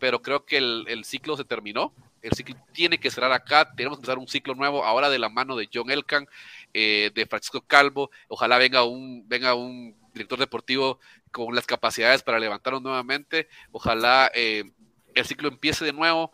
[0.00, 1.92] pero creo que el, ciclo se terminó,
[2.22, 5.28] el ciclo tiene que cerrar acá, tenemos que empezar un ciclo nuevo ahora de la
[5.28, 6.26] mano de John Elkan,
[6.74, 10.98] eh, de Francisco Calvo, ojalá venga un, venga un director deportivo
[11.30, 14.64] con las capacidades para levantarnos nuevamente, ojalá eh,
[15.14, 16.32] el ciclo empiece de nuevo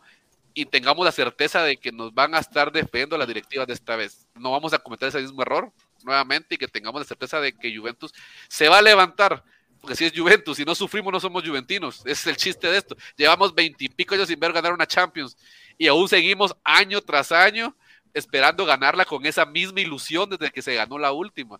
[0.53, 3.95] y tengamos la certeza de que nos van a estar defendiendo las directivas de esta
[3.95, 4.25] vez.
[4.33, 5.71] No vamos a cometer ese mismo error
[6.03, 8.11] nuevamente y que tengamos la certeza de que Juventus
[8.47, 9.43] se va a levantar.
[9.79, 11.99] Porque si es Juventus, si no sufrimos, no somos juventinos.
[11.99, 12.97] Ese es el chiste de esto.
[13.15, 15.37] Llevamos veintipico años sin ver ganar una Champions
[15.77, 17.75] y aún seguimos año tras año
[18.13, 21.59] esperando ganarla con esa misma ilusión desde que se ganó la última.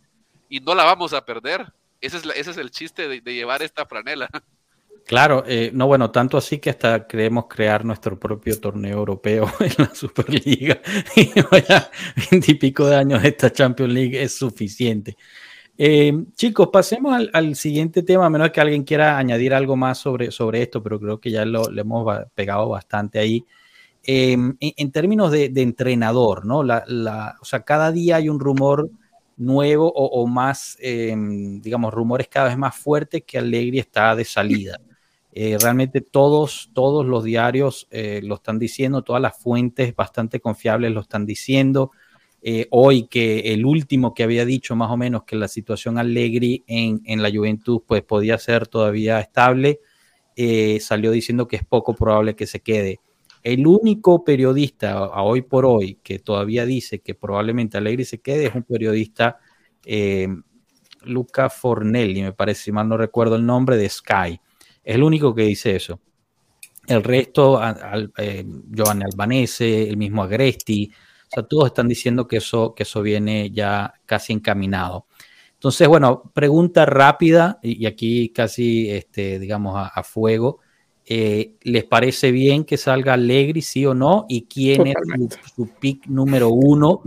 [0.49, 1.73] Y no la vamos a perder.
[2.01, 4.29] Ese es, ese es el chiste de, llevar esta franela.
[5.05, 9.73] Claro, eh, no, bueno, tanto así que hasta queremos crear nuestro propio torneo europeo en
[9.77, 10.79] la Superliga.
[11.15, 11.31] Y
[11.67, 11.89] ya
[12.29, 15.15] veintipico de años esta Champions League es suficiente.
[15.77, 20.31] Eh, chicos, pasemos al, siguiente tema, a menos que alguien quiera añadir algo más sobre,
[20.31, 23.45] sobre esto, pero creo que ya lo, le hemos pegado bastante ahí.
[24.09, 26.63] Em, en, términos de, entrenador, ¿no?
[26.63, 28.89] La, o sea, cada día hay un rumor
[29.35, 34.79] nuevo o, más, em, digamos, rumores cada vez más fuertes que Allegri está de salida.
[35.33, 40.93] Eh, realmente todos, todos los diarios eh, lo están diciendo, todas las fuentes bastante confiables
[40.93, 41.91] lo están diciendo.
[42.41, 46.63] Eh, hoy que el último que había dicho más o menos que la situación Allegri
[46.65, 49.81] en, en la juventud pues podía ser todavía estable,
[50.79, 53.01] salió diciendo que es poco probable que se quede.
[53.43, 58.47] El único periodista a hoy por hoy que todavía dice que probablemente Alegri se quede
[58.47, 59.39] es un periodista,
[59.85, 60.27] eh,
[61.03, 64.39] Luca Fornelli, me parece, si mal no recuerdo el nombre, de Sky.
[64.83, 66.01] Es el único que dice eso.
[66.87, 67.61] El resto,
[68.17, 70.91] eh, Giovanni Albanese, el mismo Agresti,
[71.25, 75.07] o sea, todos están diciendo que eso, que eso viene ya casi encaminado.
[75.53, 80.59] Entonces, bueno, pregunta rápida y, aquí casi, este, digamos, a fuego.
[81.09, 84.25] Eh, ¿Les parece bien que salga Allegri, sí o no?
[84.27, 84.95] ¿Y quién es
[85.55, 87.01] su, pick número uno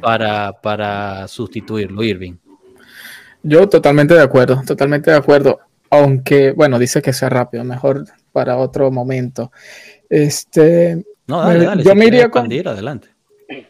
[0.00, 2.34] para, para sustituirlo, Irving?
[3.42, 5.58] Yo totalmente de acuerdo, totalmente de acuerdo.
[5.90, 9.50] Aunque, bueno, dice que sea rápido, mejor para otro momento.
[10.08, 12.46] Este, no, dale, dale, yo me iría con...
[12.46, 13.08] adelante.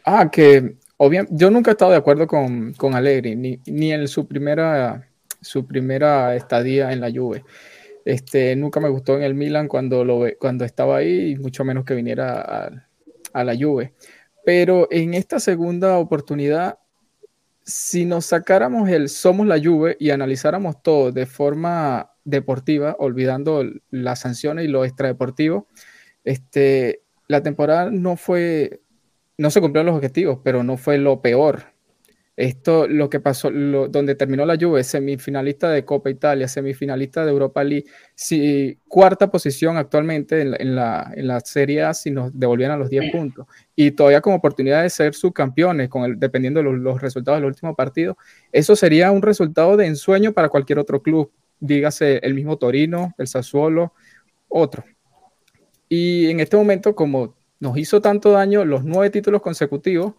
[0.05, 4.07] Ah, que obviamente, yo nunca he estado de acuerdo con, con Allegri, ni, ni en
[4.09, 5.09] su primera,
[5.41, 7.45] su primera estadía en la Juve.
[8.11, 11.85] Este, nunca me gustó en el Milan cuando, lo, cuando estaba ahí, y mucho menos
[11.85, 12.89] que viniera a,
[13.33, 13.95] a la Juve.
[14.45, 16.81] Pero en esta segunda oportunidad,
[17.63, 24.19] si nos sacáramos el somos la Juve y analizáramos todo de forma deportiva, olvidando las
[24.19, 25.69] sanciones y lo extradeportivo,
[26.25, 28.81] este, la temporada no fue,
[29.39, 31.63] no se cumplieron los objetivos, pero no fue lo peor.
[32.41, 37.63] Esto, lo que pasó, donde terminó la Juve, semifinalista de Copa Italia, semifinalista de Europa
[37.63, 37.85] League,
[38.15, 43.13] si, cuarta posición actualmente en la, en, la, Serie A si nos devolvieran los 10
[43.13, 43.47] puntos.
[43.77, 47.47] Y todavía con oportunidad de ser subcampeones, con el, dependiendo de los, los resultados del
[47.47, 48.17] último partido,
[48.53, 53.27] eso sería un resultado de ensueño para cualquier otro club, dígase el mismo Torino, el
[53.27, 53.93] Sassuolo,
[54.49, 54.83] otro.
[55.91, 60.15] Y en este momento, como nos hizo tanto daño los nueve títulos consecutivos,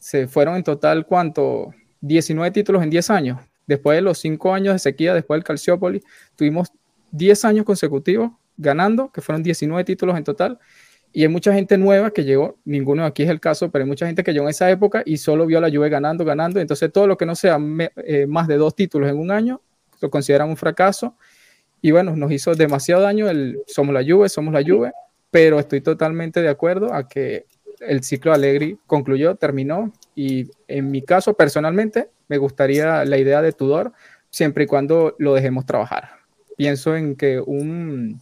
[0.00, 1.74] se fueron en total, ¿cuánto?
[2.00, 3.40] 19 títulos en 10 años.
[3.66, 6.02] Después de los 5 años de sequía, después del Calciopoli,
[6.36, 6.68] tuvimos
[7.10, 10.58] 10 años consecutivos ganando, que fueron 19 títulos en total.
[11.12, 14.06] Y hay mucha gente nueva que llegó, ninguno aquí es el caso, pero hay mucha
[14.06, 16.60] gente que llegó en esa época y solo vio a la Juve ganando, ganando.
[16.60, 17.58] Entonces todo lo que no sea
[18.04, 19.62] eh, más de dos títulos en un año,
[20.00, 21.16] lo consideran un fracaso.
[21.80, 24.92] Y bueno, nos hizo demasiado daño el somos la Juve, somos la Juve,
[25.30, 27.46] pero estoy totalmente de acuerdo a que
[27.80, 33.52] el ciclo Allegri concluyó, terminó y en mi caso personalmente me gustaría la idea de
[33.52, 33.92] Tudor
[34.30, 36.10] siempre y cuando lo dejemos trabajar.
[36.56, 38.20] Pienso en que un,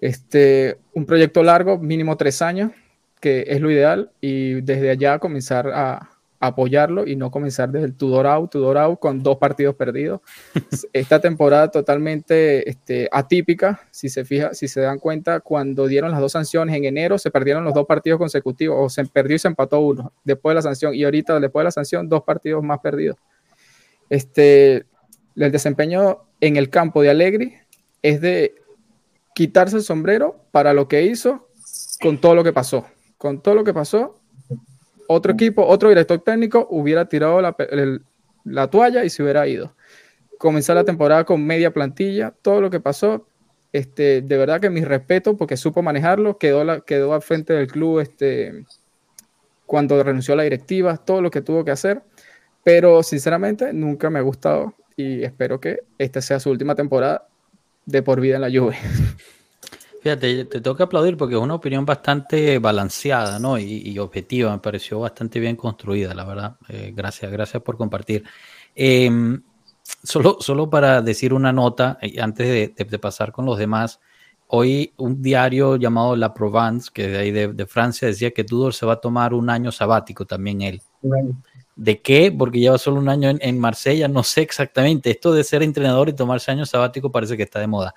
[0.00, 2.72] este, un proyecto largo, mínimo tres años,
[3.20, 6.11] que es lo ideal y desde allá comenzar a,
[6.42, 10.20] apoyarlo y no comenzar desde el Tudor out, Tudor out con dos partidos perdidos.
[10.92, 16.20] Esta temporada totalmente este, atípica, si se fija, si se dan cuenta, cuando dieron las
[16.20, 19.46] dos sanciones en enero, se perdieron los dos partidos consecutivos, o se perdió y se
[19.46, 22.80] empató uno después de la sanción, y ahorita después de la sanción, dos partidos más
[22.80, 23.16] perdidos.
[24.10, 24.84] Este,
[25.36, 27.54] el desempeño en el campo de Allegri
[28.02, 28.56] es de
[29.32, 31.48] quitarse el sombrero para lo que hizo
[32.00, 32.84] con todo lo que pasó.
[33.16, 34.21] Con todo lo que pasó,
[35.08, 39.74] otro equipo, otro director técnico hubiera tirado la, toalla y se hubiera ido.
[40.38, 43.26] Comenzar la temporada con media plantilla, todo lo que pasó,
[43.72, 47.68] este, de verdad que mi respeto porque supo manejarlo, quedó, la, quedó al frente del
[47.68, 48.64] club este,
[49.66, 52.02] cuando renunció a la directiva, todo lo que tuvo que hacer,
[52.64, 57.26] pero sinceramente nunca me ha gustado y espero que esta sea su última temporada
[57.86, 58.76] de por vida en la Juve.
[60.02, 63.56] Fíjate, te tengo que aplaudir porque es una opinión bastante balanceada ¿no?
[63.56, 66.56] y, objetiva, me pareció bastante bien construida, la verdad.
[66.68, 68.24] Eh, gracias, gracias por compartir.
[68.74, 69.40] Em,
[70.02, 74.00] solo, solo para decir una nota, eh, antes de, pasar con los demás,
[74.48, 78.84] hoy un diario llamado La Provence, que de ahí de, Francia, decía que Tudor se
[78.84, 80.82] va a tomar un año sabático también él.
[81.76, 82.34] ¿De qué?
[82.36, 85.12] Porque lleva solo un año en, Marsella, no sé exactamente.
[85.12, 87.94] Esto de ser entrenador y tomarse año sabático parece que está de moda.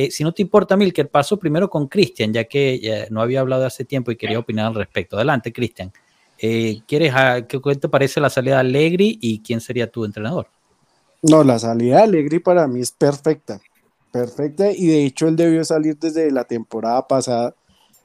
[0.00, 3.66] Eh, si no te importa, Milker, paso primero con Cristian, ya que no había hablado
[3.66, 5.16] hace tiempo y quería opinar al respecto.
[5.16, 5.92] Adelante, Cristian.
[6.38, 7.12] Eh, ¿Quieres
[7.48, 10.46] qué te parece la salida de Allegri y quién sería tu entrenador?
[11.22, 13.60] No, la salida de Allegri para mí es perfecta
[14.10, 17.54] perfecta y de hecho él debió salir desde la temporada pasada,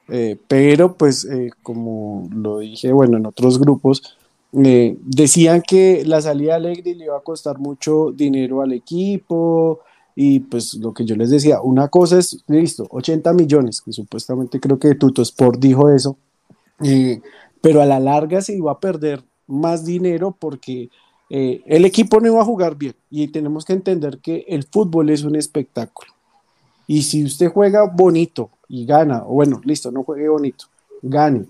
[0.08, 4.16] eh, pero pues eh, como lo dije, bueno, en otros grupos,
[4.64, 9.80] eh, decían que la salida de Alegre le iba a costar mucho dinero al equipo
[10.16, 14.60] y pues lo que yo les decía, una cosa es, listo, 80 millones, que supuestamente
[14.60, 16.16] creo que Tuto Sport dijo eso,
[17.60, 20.90] pero a la larga se iba a perder más dinero porque
[21.30, 25.10] eh, el equipo no iba a jugar bien y tenemos que entender que el fútbol
[25.10, 26.12] es un espectáculo.
[26.86, 30.66] Y si usted juega bonito y gana, o bueno, listo, no juegue bonito,
[31.02, 31.46] gane,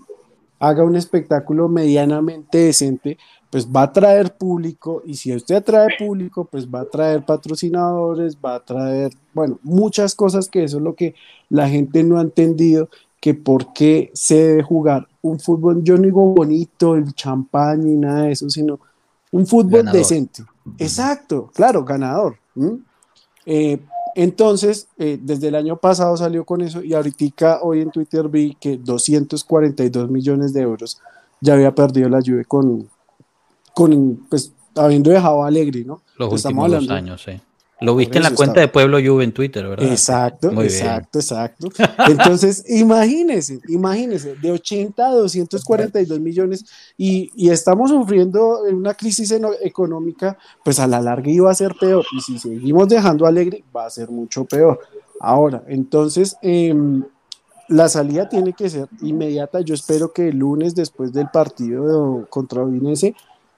[0.59, 3.17] haga un espectáculo medianamente decente,
[3.49, 8.37] pues va a traer público y si usted atrae público, pues va a traer patrocinadores,
[8.37, 11.15] va a traer, bueno, muchas cosas que eso es lo que
[11.49, 12.89] la gente no ha entendido,
[13.19, 17.95] que por qué se debe jugar un fútbol, yo no digo bonito, el champán y
[17.95, 18.79] nada de eso, sino
[19.31, 20.43] un fútbol decente.
[20.77, 22.37] Exacto, claro, ganador.
[23.45, 23.79] Eh,
[24.15, 28.55] entonces, eh, desde el año pasado salió con eso y ahorita hoy en Twitter vi
[28.59, 31.01] que 242 millones de euros
[31.41, 32.87] ya había perdido la Juve con,
[33.75, 36.01] con pues, habiendo dejado a Alegre, ¿no?
[36.17, 37.39] Los últimos dos años, sí.
[37.81, 39.91] Lo viste en la cuenta de Pueblo Juve en Twitter, ¿verdad?
[39.91, 41.67] Exacto, exacto, exacto.
[42.07, 46.65] Entonces, imagínense, imagínense, de 80 a 242 millones
[46.97, 52.05] y, y estamos sufriendo una crisis económica, pues a la larga iba a ser peor.
[52.17, 54.79] Y si seguimos dejando alegre, va a ser mucho peor.
[55.19, 57.03] Ahora, entonces, em,
[57.67, 59.59] la salida tiene que ser inmediata.
[59.59, 63.15] Yo espero que el lunes, después del partido contra Udinese,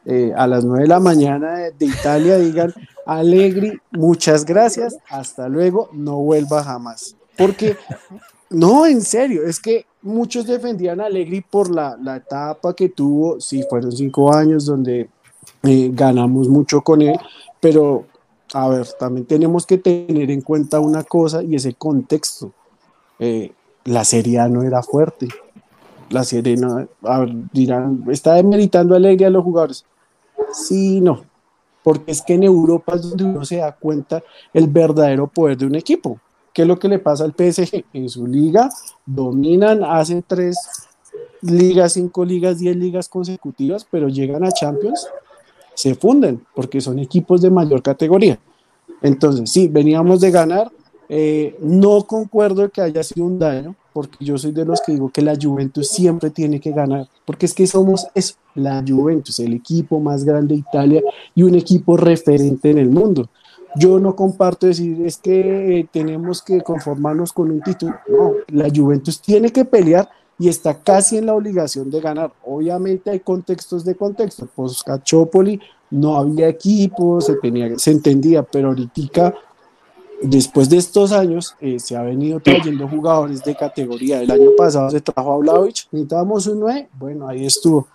[0.09, 2.73] eh, a las 9 de la mañana de, Italia digan,
[3.05, 7.17] Alegri, muchas gracias, hasta luego, no vuelva jamás.
[7.37, 7.75] Porque,
[8.49, 13.65] no, en serio, es que muchos defendían a Alegri por la, etapa que tuvo, sí,
[13.69, 15.09] fueron cinco años donde
[15.63, 17.19] eh, ganamos mucho con él,
[17.59, 18.05] pero,
[18.53, 22.53] a ver, también tenemos que tener en cuenta una cosa y ese contexto.
[23.19, 23.51] Eh,
[23.83, 25.27] la Serie no era fuerte.
[26.09, 29.85] La Serie no, a ver, dirán, está demeritando alegría a los jugadores.
[30.53, 31.23] Sí, no,
[31.83, 34.23] porque es que en Europa es donde uno se da cuenta
[34.53, 36.19] el verdadero poder de un equipo.
[36.53, 37.85] ¿Qué es lo que le pasa al PSG?
[37.93, 38.69] En su liga
[39.05, 40.57] dominan, hacen tres
[41.41, 45.07] ligas, cinco ligas, diez ligas consecutivas, pero llegan a Champions,
[45.73, 48.39] se funden, porque son equipos de mayor categoría.
[49.01, 50.71] Entonces, sí, veníamos de ganar,
[51.09, 55.09] eh, no concuerdo que haya sido un daño, porque yo soy de los que digo
[55.09, 59.53] que la Juventus siempre tiene que ganar, porque es que somos eso, la Juventus, el
[59.53, 61.01] equipo más grande de Italia
[61.33, 63.27] y un equipo referente en el mundo.
[63.75, 67.95] Yo no comparto decir es que eh, tenemos que conformarnos con un título.
[68.07, 72.31] No, la Juventus tiene que pelear y está casi en la obligación de ganar.
[72.45, 74.47] Obviamente hay contextos de contexto.
[74.55, 79.33] Pues Cachopoli no había equipo, se, tenía, se entendía, pero ahorita
[80.21, 84.21] después de estos años eh, se ha venido trayendo jugadores de categoría.
[84.21, 87.87] El año pasado se trajo a Vlaovic, necesitábamos un 9, bueno, ahí estuvo.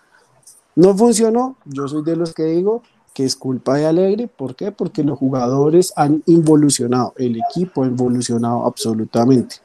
[0.74, 4.72] No funcionó, yo soy de los que digo que es culpa de Alegre, ¿por qué?
[4.72, 9.56] Porque los jugadores han involucionado, el equipo ha involucionado absolutamente.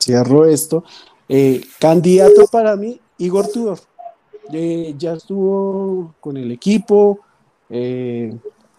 [0.00, 0.84] Cierro esto.
[1.28, 3.78] Eh, candidato para mí, Igor Tudor.
[4.52, 7.20] Eh, ya estuvo con el equipo,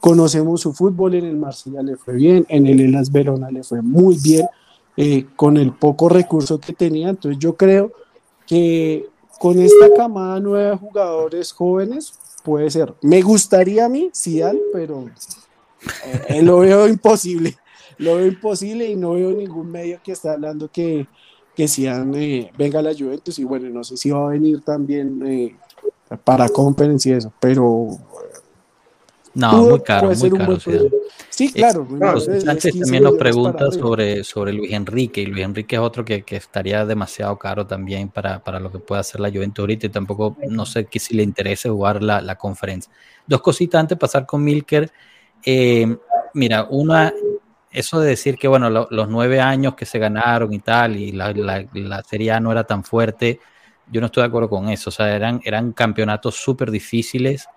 [0.04, 3.82] Conocemos su fútbol, en el Marsella le fue bien, en el Elas Verona le fue
[3.82, 4.46] muy bien,
[4.98, 7.08] eh, con el poco recurso que tenía.
[7.08, 7.94] Entonces yo creo
[8.46, 9.08] que
[9.40, 12.94] con esta camada nueva de jugadores jóvenes puede ser.
[13.02, 15.06] Me gustaría a mí, Zidane, pero
[16.28, 17.56] eh, lo veo imposible.
[17.98, 21.08] Lo veo imposible y no veo ningún medio que está hablando que,
[21.56, 25.58] que eh, venga la Juventus y bueno, no sé si va a venir también
[26.26, 27.88] para conferencia y eso, pero
[29.36, 30.58] no, muy caro, muy caro.
[31.30, 31.88] Sí, claro.
[32.20, 36.36] Sánchez también nos pregunta sobre, sobre Luis Enrique, y Luis Enrique es otro que, que
[36.36, 40.38] estaría demasiado caro también para, para, lo que pueda hacer la Juventus ahorita, y tampoco,
[40.50, 42.94] no sé que si le interese jugar la, la conferencia.
[43.26, 44.92] Dos cositas antes de pasar con Milker.
[45.44, 45.98] Eh,
[46.36, 47.12] mira, una,
[47.72, 51.34] eso de decir que, bueno, los nueve años que se ganaron y tal, y la,
[51.34, 53.40] la, la Serie A no era tan fuerte,
[53.92, 54.92] yo no estoy de acuerdo con eso.
[54.92, 57.48] O sea, eran, eran campeonatos súper difíciles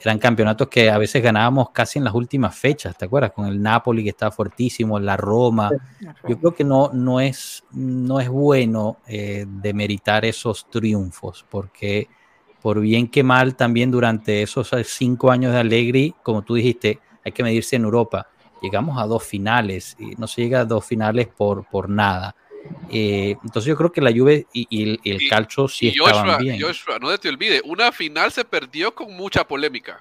[0.00, 3.32] eran campeonatos que a veces ganábamos casi en las últimas fechas, ¿te acuerdas?
[3.32, 5.70] Con el Napoli que estaba fuertísimo, la Roma.
[6.28, 12.08] Yo creo que no, no, es, no es bueno eh, demeritar esos triunfos, porque
[12.60, 17.32] por bien que mal también durante esos cinco años de Allegri, como tú dijiste, hay
[17.32, 18.28] que medirse en Europa.
[18.60, 22.34] Llegamos a dos finales y no se llega a dos finales por, por nada.
[22.90, 26.60] Eh, entonces yo creo que la Juve y, el, Calcio sí estaban bien.
[26.60, 30.00] Joshua, no te olvides, una final se perdió con mucha polémica.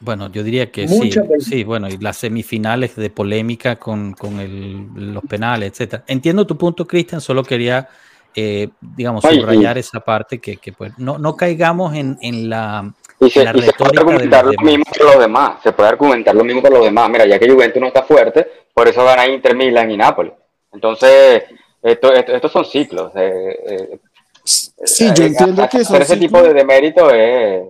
[0.00, 4.86] Bueno, yo diría que sí, sí, bueno, y las semifinales de polémica con, con el,
[4.94, 6.04] los penales, etcétera.
[6.06, 7.88] Entiendo tu punto, Cristian, solo quería,
[8.34, 12.92] eh, digamos, subrayar esa parte que, que pues, no, no caigamos en, en la,
[13.30, 16.84] se, puede argumentar lo mismo que los demás, se puede argumentar lo mismo que los
[16.84, 17.08] demás.
[17.08, 20.32] Mira, ya que Juventus no está fuerte, por eso gana Inter Milan y Nápoles.
[20.72, 21.44] Entonces,
[21.84, 23.12] esto, estos son ciclos.
[23.14, 24.00] Eh, eh,
[24.42, 27.62] sí, yo entiendo que son ese tipo de, mérito es,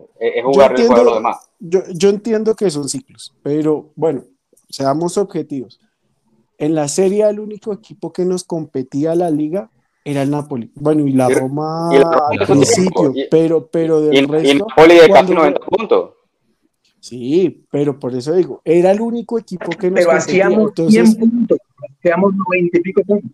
[0.43, 1.51] jugar el juego de los demás.
[1.59, 4.25] Yo, yo entiendo que son ciclos, pero bueno,
[4.69, 5.81] seamos objetivos.
[6.57, 9.71] En la serie el único equipo que nos competía a la liga
[10.05, 10.71] era el Napoli.
[10.75, 14.49] Bueno, y la Roma al principio, pero, pero del resto.
[14.49, 16.11] Y Napoli de casi 90 puntos.
[17.01, 21.59] Sí, pero por eso digo, era el único equipo que nos Pero hacíamos 100 puntos,
[21.99, 23.31] hacíamos 90 y pico puntos.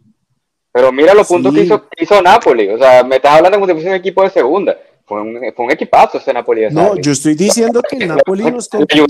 [0.72, 2.68] Pero mira los puntos que, hizo, hizo Napoli.
[2.68, 4.76] O sea, me estás hablando como si fuese un equipo de segunda.
[5.04, 6.70] Fue un, fue un equipazo ese Napoli.
[6.70, 9.06] no, yo estoy diciendo que el Napoli nos compitió.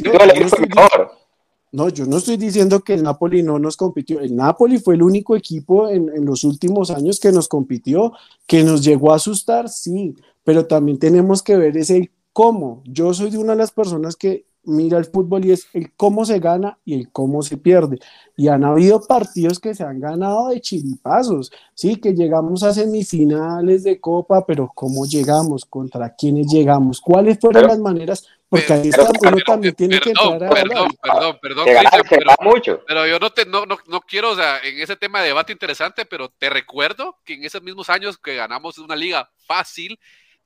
[1.72, 4.20] No, yo no estoy diciendo que el Napoli no nos compitió.
[4.20, 8.12] El Napoli fue el único equipo en, en los últimos años que nos compitió,
[8.46, 12.82] que nos llegó a asustar, sí, pero también tenemos que ver ese cómo.
[12.86, 16.24] Yo soy de una de las personas que mira el fútbol y es el cómo
[16.24, 17.98] se gana y el cómo se pierde.
[18.36, 23.84] Y han habido partidos que se han ganado de chiripazos, sí, que llegamos a semifinales
[23.84, 25.64] de Copa, pero ¿cómo llegamos?
[25.64, 27.00] ¿Contra quiénes llegamos?
[27.00, 28.26] ¿Cuáles fueron las maneras?
[28.50, 31.66] Porque ahí está, uno también tiene que entrar a Perdón, perdón, perdón,
[32.08, 32.82] pero, mucho.
[32.84, 35.52] pero, yo no, te, no, no, no, quiero, o sea, en ese tema de debate
[35.52, 40.00] interesante, pero te recuerdo que en esos mismos años que ganamos una liga fácil,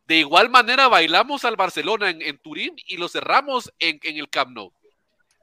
[0.07, 4.73] de igual manera bailamos al Barcelona en, Turín y lo cerramos en, el Camp Nou.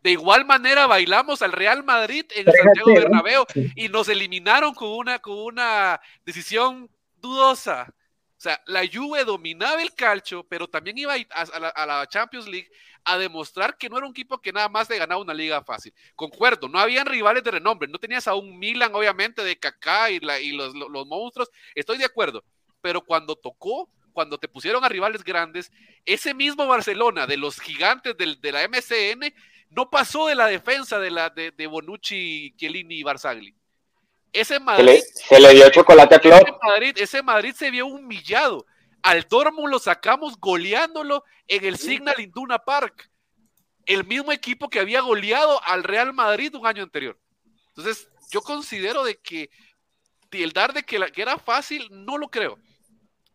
[0.03, 3.45] De igual manera bailamos al Real Madrid en el Santiago Bernabéu
[3.76, 7.88] y nos eliminaron con una, con una decisión dudosa.
[7.89, 12.47] O sea, la Juve dominaba el calcio, pero también iba a, la, a, la, Champions
[12.47, 12.72] League
[13.03, 15.93] a demostrar que no era un equipo que nada más le ganaba una liga fácil.
[16.16, 20.20] Concuerdo, no habían rivales de renombre, no tenías a un Milan, obviamente, de Kaká y,
[20.20, 22.43] la, y los, los monstruos, estoy de acuerdo,
[22.82, 25.72] pero cuando tocó, cuando te pusieron a rivales grandes,
[26.05, 29.34] ese mismo Barcelona de los gigantes de la MCN
[29.72, 33.55] no pasó de la defensa de, la, de, Bonucci, Chiellini y Barzagli.
[34.34, 35.01] Ese Madrid.
[35.14, 36.47] Se le, dio chocolate a Klopp.
[36.47, 38.66] Ese Madrid, ese Madrid se vio humillado.
[39.01, 43.09] Al Dortmund lo sacamos goleándolo en el Signal Induna Park.
[43.86, 47.18] El mismo equipo que había goleado al Real Madrid un año anterior.
[47.70, 49.49] Entonces, yo considero de que
[50.32, 52.57] el dar de que, que era fácil, no lo creo.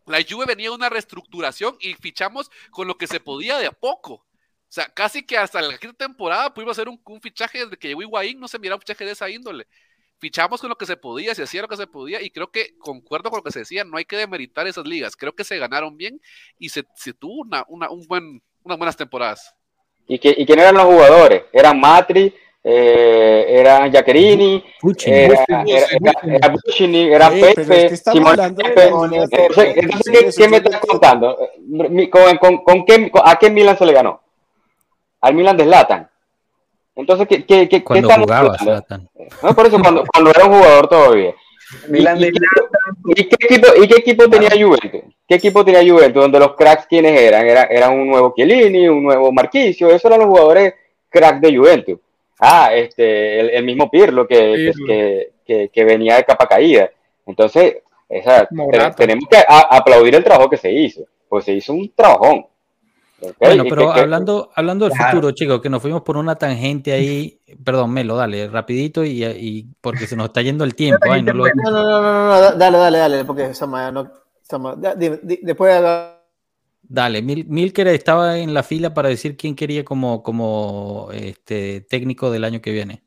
[0.06, 4.14] La Juve venía una reestructuración y fichamos con lo que se podía de a poco.
[4.68, 8.40] O sea, casi que hasta la temporada pudimos hacer un, fichaje desde que llegó Higuaín,
[8.40, 9.66] no se mira un fichaje de esa índole.
[10.18, 12.76] Fichamos con lo que se podía, se hacía lo que se podía, y creo que
[12.78, 15.14] concuerdo con lo que se decía, no hay que demeritar esas ligas.
[15.16, 16.20] Creo que se ganaron bien
[16.58, 16.84] y se,
[17.18, 19.54] tuvo una, un buen, unas buenas temporadas.
[20.08, 21.44] ¿Y, que, ¿Y quién eran los jugadores?
[21.52, 22.34] Eran Matri,
[22.68, 24.60] eh, era Jacquerini,
[25.04, 25.44] era,
[26.26, 28.90] era, Buccini, era Pepe, Simón Pepe.
[30.34, 31.38] ¿quién me está contando?
[32.10, 34.20] ¿Con, con, con qué, ¿A qué Milan se le ganó?
[35.20, 36.10] Al Milan de Zlatan.
[36.96, 39.08] Entonces, ¿qué, qué, qué, cuando ¿qué jugaba Zlatan.
[39.44, 41.34] No, por eso, cuando, cuando era un jugador todavía.
[41.88, 42.32] Milan de
[43.14, 45.02] ¿Y, qué equipo, ¿Y qué equipo tenía Juventus?
[45.28, 46.20] ¿Qué equipo tenía Juventus?
[46.20, 47.46] Donde los cracks, ¿quiénes eran?
[47.46, 50.74] Era, eran un nuevo Chiellini, un nuevo Marquisio, esos eran los jugadores
[51.08, 51.98] cracks de Juventus.
[52.38, 54.72] Ah, este, el, mismo Pirlo que,
[55.46, 56.90] que, que, venía de capa caída.
[57.24, 57.78] Entonces,
[58.08, 58.46] esa,
[58.96, 62.46] tenemos que aplaudir el trabajo que se hizo, pues se hizo un trabajón.
[63.40, 67.92] Bueno, pero hablando, hablando del futuro, chicos, que nos fuimos por una tangente ahí, perdón,
[67.92, 71.06] Melo, dale, rapidito y, y porque se nos está yendo el tiempo.
[71.06, 73.50] no, no, no, no, no, dale, dale, dale, porque
[73.92, 74.10] no,
[75.22, 75.82] después
[76.88, 82.44] Dale, Milker estaba en la fila para decir quién quería como, como este, técnico del
[82.44, 83.02] año que viene.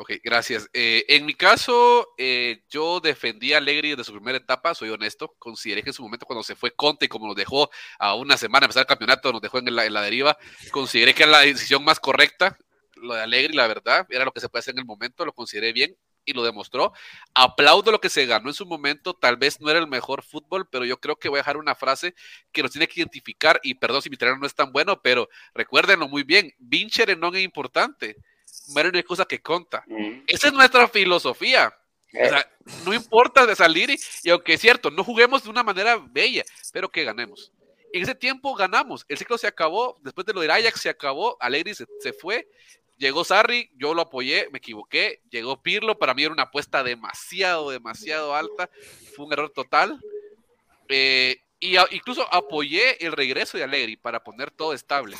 [0.00, 0.68] Ok, gracias.
[0.72, 5.34] Eh, en mi caso, eh, yo defendí a Allegri desde su primera etapa, soy honesto.
[5.38, 7.68] Consideré que en su momento, cuando se fue Conte, como nos dejó
[7.98, 10.38] a una semana empezar el campeonato, nos dejó en la, deriva,
[10.70, 12.56] consideré que era la decisión más correcta.
[12.94, 15.32] Lo de Allegri, la verdad, era lo que se puede hacer en el momento, lo
[15.32, 15.96] consideré bien.
[16.28, 16.92] Y lo demostró.
[17.34, 19.14] Aplaudo lo que se ganó en su momento.
[19.14, 21.74] Tal vez no era el mejor fútbol, pero yo creo que voy a dejar una
[21.74, 22.14] frase
[22.52, 23.58] que nos tiene que identificar.
[23.62, 27.34] Y perdón si mi terreno no es tan bueno, pero recuérdenlo muy bien: vincere no
[27.34, 28.16] es importante.
[28.68, 29.82] Muere una cosa que conta.
[29.86, 30.24] Mm.
[30.26, 31.74] Esa es nuestra filosofía.
[32.12, 32.50] O sea,
[32.84, 33.90] no importa de salir
[34.22, 37.52] y, aunque es cierto, no juguemos de una manera bella, pero que ganemos.
[37.92, 41.36] En ese tiempo ganamos, el ciclo se acabó, después de lo de Ajax se acabó,
[41.40, 42.46] Alegri se, se fue,
[42.98, 47.70] llegó Sarri, yo lo apoyé, me equivoqué, llegó Pirlo, para mí era una apuesta demasiado,
[47.70, 48.68] demasiado alta,
[49.16, 49.98] fue un error total.
[50.88, 55.16] Eh, y incluso apoyé el regreso de Alegri para poner todo estable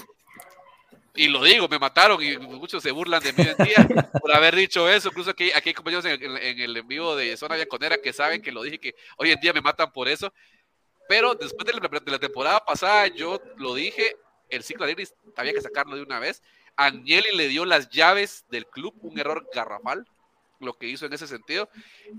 [1.18, 4.55] y lo digo, me mataron y muchos se burlan de mí en día por haber
[4.55, 5.09] dicho eso.
[5.09, 8.53] Incluso aquí, aquí hay compañeros en, el en vivo de Zona Bianconera que saben que
[8.53, 10.33] lo dije, que hoy en día me matan por eso.
[11.09, 14.16] Pero después de la, temporada pasada, yo lo dije,
[14.49, 16.41] el ciclo de Iris había que sacarlo de una vez.
[16.79, 20.07] Agnelli le dio las llaves del club, un error garrafal,
[20.61, 21.68] lo que hizo en ese sentido.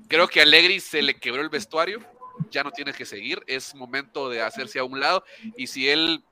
[0.07, 1.99] Creo que a Allegri se le quebró el vestuario,
[2.51, 5.24] ya no tiene que seguir, es momento de hacerse a un lado.
[5.57, 6.24] Y si él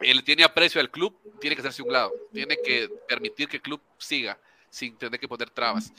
[0.00, 3.62] él tiene aprecio al club, tiene que hacerse un lado, tiene que permitir que el
[3.62, 4.38] club siga
[4.68, 5.92] sin tener que poner trabas.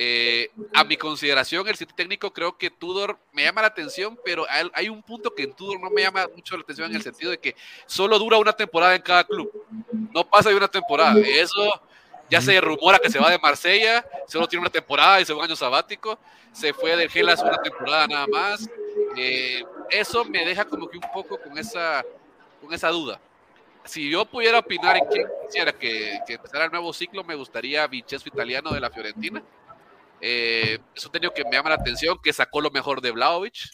[0.00, 4.46] Eh, a mi consideración, el sitio técnico creo que Tudor me llama la atención, pero
[4.72, 7.32] hay un punto que en Tudor no me llama mucho la atención en el sentido
[7.32, 9.50] de que solo dura una temporada en cada club,
[9.90, 11.18] no pasa de una temporada.
[11.26, 11.82] Eso
[12.30, 15.40] ya se rumora que se va de Marsella, solo tiene una temporada y se va
[15.40, 16.16] un año sabático,
[16.52, 18.70] se fue del Gelas una temporada nada más.
[19.16, 22.04] Eh, eso me deja como que un poco con esa,
[22.62, 23.20] con esa duda
[23.84, 28.28] si yo pudiera opinar en quién quisiera que, empezara el nuevo ciclo, me gustaría Vincenzo
[28.28, 29.42] Italiano de la Fiorentina.
[30.20, 33.70] Eh, eso tenido que me llama la atención, que sacó lo mejor de Vlaovic.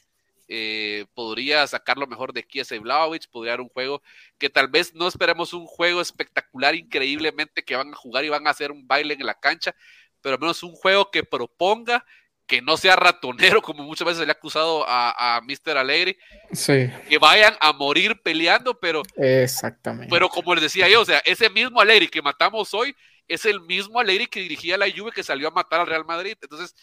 [0.46, 4.02] Eh, podría sacar lo mejor de Kiese Vlaovic, podría dar un juego
[4.36, 8.46] que tal vez no esperemos un juego espectacular, increíblemente, que van a jugar y van
[8.46, 9.74] a hacer un baile en la cancha,
[10.20, 12.04] pero al menos un juego que proponga,
[12.46, 15.78] que no sea ratonero, como muchas veces se le ha acusado a, a Mr.
[15.78, 16.18] Alegre,
[16.52, 16.90] sí.
[17.08, 19.02] que vayan a morir peleando, pero.
[19.16, 20.08] Exactamente.
[20.10, 22.94] Pero como les decía yo, o sea, ese mismo Alegre que matamos hoy
[23.28, 26.36] es el mismo Alegre que dirigía la Juve que salió a matar al Real Madrid.
[26.40, 26.74] Entonces,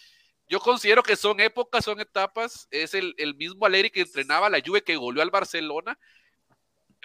[0.48, 2.68] yo considero que son épocas, son etapas.
[2.72, 5.98] Es el, el mismo Alegre que entrenaba a la Juve que goleó al Barcelona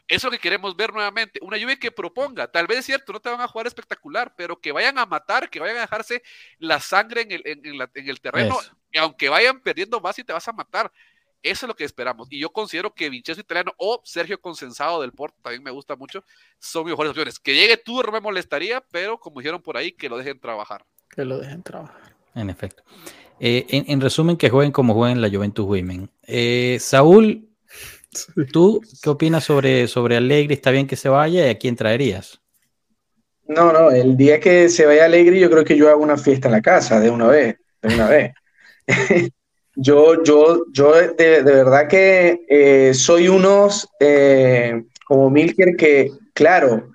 [0.08, 3.28] eso que queremos ver nuevamente, una lluvia que proponga, tal vez es cierto, no te
[3.28, 6.22] van a jugar espectacular, pero que vayan a matar, que vayan a dejarse
[6.58, 8.56] la sangre en el, en, el terreno,
[8.92, 10.92] y aunque vayan perdiendo más y te vas a matar.
[11.46, 12.28] Eso es lo que esperamos.
[12.30, 16.24] Y yo considero que Vincenzo Italiano o Sergio Consensado del Porto, también me gusta mucho,
[16.58, 17.38] son mejores opciones.
[17.38, 20.84] Que llegue tú no me molestaría, pero como dijeron por ahí, que lo dejen trabajar.
[21.08, 22.14] Que lo dejen trabajar.
[22.34, 22.82] En efecto.
[23.38, 26.10] Eh, en, resumen, que jueguen como jueguen la Juventus Women.
[26.26, 27.48] Eh, Saúl,
[28.52, 30.54] ¿Tú qué opinas sobre, sobre Allegri?
[30.54, 32.40] ¿Está bien que se vaya y a quién traerías?
[33.46, 36.48] No, no, el día que se vaya Allegri, yo creo que yo hago una fiesta
[36.48, 38.32] en la casa de una vez, de una vez.
[39.76, 46.90] yo, yo, yo de, verdad que eh, soy unos eh, como Milker que, claro,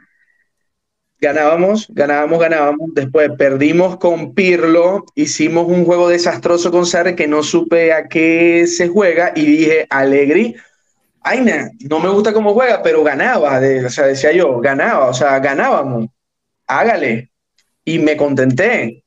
[1.19, 7.43] ganábamos, ganábamos, ganábamos, después perdimos con Pirlo, hicimos un juego desastroso con Sarre que no
[7.43, 10.55] supe a qué se juega y dije, Allegri,
[11.21, 11.45] ay,
[11.87, 16.07] no me gusta cómo juega, pero ganaba, o sea, decía yo, ganaba, o sea, ganábamos,
[16.67, 17.29] hágale.
[17.83, 19.03] Y me contenté.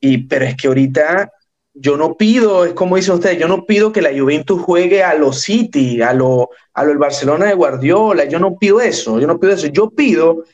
[0.00, 1.30] Y, pero es que ahorita
[1.74, 5.14] yo no pido, es como dice usted, yo no pido que la Juventus juegue a
[5.14, 9.26] los City, a lo, a lo el Barcelona de Guardiola, yo no pido eso, yo
[9.26, 10.44] no pido eso, yo pido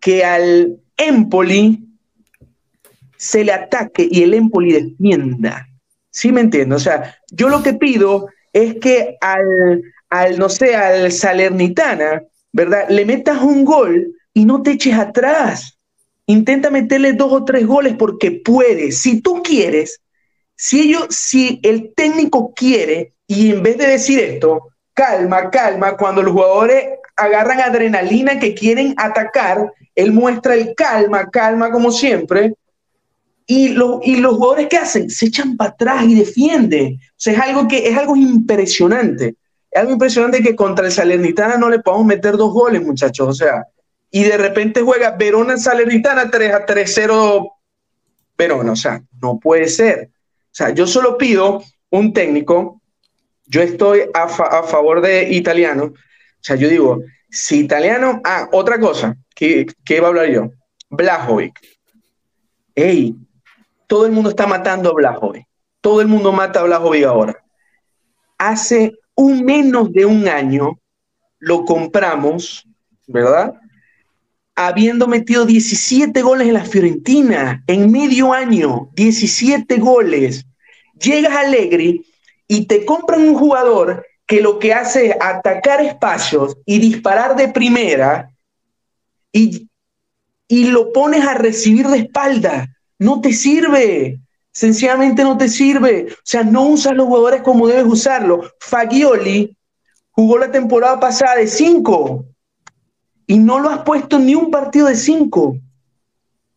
[0.00, 1.84] que al Empoli
[3.16, 5.66] se le ataque y el Empoli defienda.
[6.10, 6.76] ¿Sí me entiendo?
[6.76, 12.88] O sea, yo lo que pido es que al, al, no sé, al Salernitana, ¿verdad?
[12.88, 15.78] Le metas un gol y no te eches atrás.
[16.26, 19.00] Intenta meterle dos o tres goles porque puedes.
[19.00, 20.00] Si tú quieres,
[20.56, 26.22] si ellos, si el técnico quiere, y en vez de decir esto, calma, calma, cuando
[26.22, 26.84] los jugadores
[27.16, 32.54] agarran adrenalina que quieren atacar, él muestra el calma, calma como siempre,
[33.46, 36.94] y, y los jugadores que hacen, se echan para atrás y defienden.
[36.94, 39.36] O sea, es algo que es algo impresionante.
[39.70, 43.28] Es algo impresionante que contra el Salernitana no le podamos meter dos goles, muchachos.
[43.28, 43.66] O sea,
[44.10, 47.50] y de repente juega Verona Salernitana 3 a 3-0
[48.38, 48.72] Verona.
[48.72, 50.10] O sea, no puede ser.
[50.54, 52.80] Sea, yo solo pido un técnico.
[53.46, 55.86] Yo estoy a, favor de italiano.
[55.86, 55.94] O
[56.40, 58.20] sea, yo digo, si italiano.
[58.24, 59.16] Ah, otra cosa.
[59.34, 60.50] ¿Qué, qué iba a hablar yo?
[60.90, 61.60] Blajovic.
[62.76, 63.16] Ey,
[63.88, 65.44] todo el mundo está matando a Blajovic.
[65.80, 67.44] Todo el mundo mata a Blajovic ahora.
[68.38, 70.78] Hace un menos de un año
[71.40, 72.64] lo compramos,
[73.08, 73.54] ¿verdad?
[74.56, 80.46] Habiendo metido 17 goles en la Fiorentina en medio año, 17 goles.
[81.00, 82.04] Llegas a Allegri
[82.46, 87.48] y te compran un jugador que lo que hace es atacar espacios y disparar de
[87.48, 88.30] primera
[89.32, 89.68] y,
[90.46, 92.68] y lo pones a recibir de espalda.
[92.98, 94.20] No te sirve.
[94.52, 96.06] Sencillamente no te sirve.
[96.12, 98.48] O sea, no usas los jugadores como debes usarlo.
[98.60, 99.56] Fagioli
[100.10, 102.24] jugó la temporada pasada de 5
[103.26, 105.56] y no lo has puesto ni un partido de 5.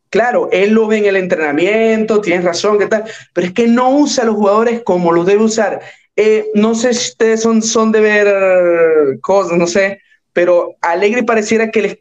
[0.10, 3.04] Claro, él lo ve en el entrenamiento, tienes razón, ¿qué tal?
[3.34, 5.82] Pero es que no usa a los jugadores como los debe usar.
[6.16, 10.02] Eh, no sé si ustedes son, son de ver cosas, no sé,
[10.34, 12.00] pero Alegre pareciera que les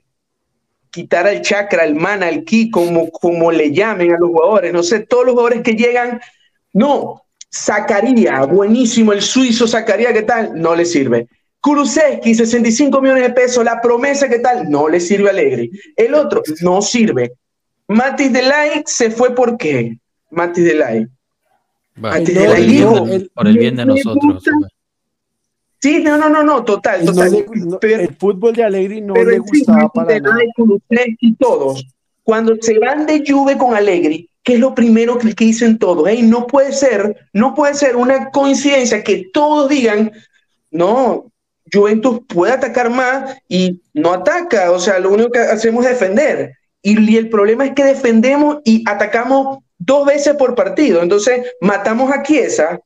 [0.90, 4.72] quitara el chakra, el mana, el ki, como, como le llamen a los jugadores.
[4.72, 6.20] No sé, todos los jugadores que llegan,
[6.72, 10.52] no, sacaría, buenísimo, el suizo sacaría, ¿qué tal?
[10.54, 11.28] No le sirve.
[11.66, 14.70] Kulusevski, 65 millones de pesos, la promesa, ¿qué tal?
[14.70, 15.68] No le sirve a Alegre.
[15.96, 17.32] El otro, no sirve.
[17.88, 19.98] Matis Delay se fue por qué?
[20.30, 21.08] Matis Delay.
[21.96, 23.04] Matis Delay dijo.
[23.34, 24.44] por el bien de nosotros.
[25.80, 27.34] Sí, no, no, no, no, total, total.
[27.82, 30.38] el fútbol de Alegri no le gustaba para nada.
[31.18, 31.84] Y todos,
[32.22, 36.06] cuando se van de Juve con Alegri, ¿qué es lo primero que, dicen todos?
[36.08, 40.12] Hey, no puede ser, no puede ser una coincidencia que todos digan,
[40.70, 41.32] no,
[41.72, 46.52] Juventus puede atacar más y no ataca, o sea, lo único que hacemos es defender.
[46.82, 51.02] Y, el problema es que defendemos y atacamos dos veces por partido.
[51.02, 52.80] Entonces, matamos a Chiesa,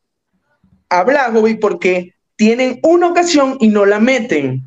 [0.89, 4.63] a Blagovic, porque tienen una ocasión y no la meten,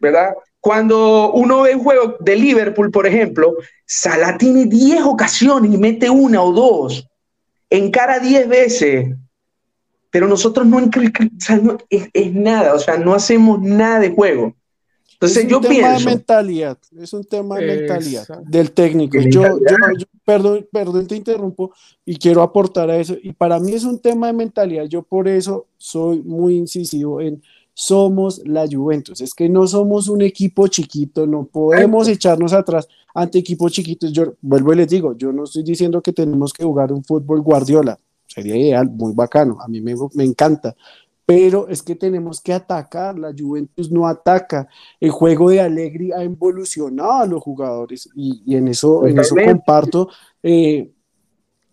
[0.00, 0.34] ¿verdad?
[0.58, 3.54] Cuando uno ve un juego de Liverpool, por ejemplo,
[3.86, 7.06] Salah tiene 10 ocasiones y mete una o dos,
[7.70, 9.14] en cara 10 veces,
[10.14, 14.54] pero nosotros no, o es, nada, o sea, no hacemos nada de juego.
[15.14, 15.74] Entonces yo pienso...
[15.74, 19.18] Es un tema de mentalidad, es un tema de mentalidad del técnico.
[19.18, 21.72] Yo, yo, perdón, perdón, te interrumpo
[22.04, 23.16] y quiero aportar a eso.
[23.20, 24.84] Y para mí es un tema de mentalidad.
[24.84, 27.42] Yo por eso soy muy incisivo en
[27.72, 29.20] somos la Juventus.
[29.20, 32.86] Es que no somos un equipo chiquito, no podemos echarnos atrás
[33.16, 34.12] ante equipos chiquitos.
[34.12, 37.40] Yo vuelvo y les digo, yo no estoy diciendo que tenemos que jugar un fútbol
[37.40, 37.98] Guardiola.
[38.34, 39.58] Sería ideal, muy bacano.
[39.60, 40.74] A mí me, me encanta.
[41.24, 44.68] Pero es que tenemos que atacar, la Juventus no ataca,
[45.00, 50.08] el juego de Allegri ha evolucionado a los jugadores y, en, eso, en eso comparto.
[50.42, 50.90] Eh,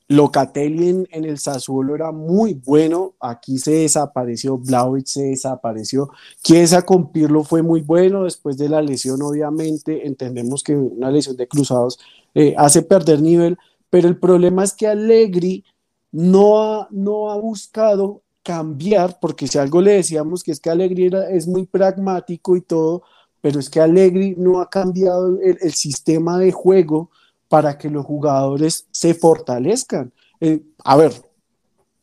[0.07, 6.09] Locatelli en, en, el Sassuolo era muy bueno, aquí se desapareció, Blaovic se desapareció,
[6.43, 11.37] Chiesa con Pirlo fue muy bueno después de la lesión, obviamente, entendemos que una lesión
[11.37, 11.97] de cruzados
[12.35, 13.57] eh, hace perder nivel,
[13.89, 15.63] pero el problema es que Allegri
[16.11, 21.47] no no ha buscado cambiar, porque si algo le decíamos que es que Alegri es
[21.47, 23.03] muy pragmático y todo,
[23.39, 27.09] pero es que Alegri no ha cambiado el, sistema de juego
[27.47, 30.11] para que los jugadores se fortalezcan.
[30.39, 31.13] Eh, a ver,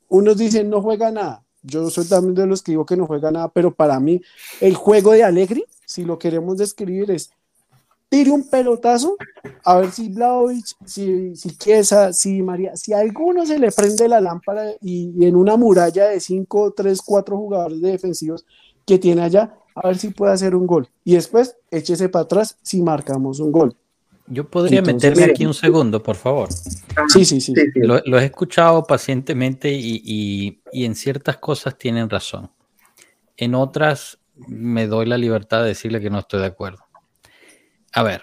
[0.09, 3.31] unos dicen no juega nada, yo soy también de los que digo que no juega
[3.31, 4.21] nada, pero para mí
[4.61, 7.31] el juego de Alegri, si lo queremos describir, es
[8.09, 9.17] tire un pelotazo,
[9.65, 14.09] a ver si Blaovic, si, si Chiesa, si María, si a alguno se le prende
[14.09, 18.47] la lámpara y, en una muralla de 5, 3, 4 jugadores defensivos
[18.87, 20.89] que tiene allá, a ver si puede hacer un gol.
[21.05, 23.77] Y después échese para atrás si marcamos un gol.
[24.27, 26.51] Yo podría meterme aquí un segundo, por favor.
[27.09, 27.55] Sí, sí, sí.
[27.77, 32.51] Lo, he escuchado pacientemente y, y en ciertas cosas tienen razón.
[33.39, 36.88] En otras me doy la libertad de decirle que no estoy de acuerdo.
[37.93, 38.23] A ver,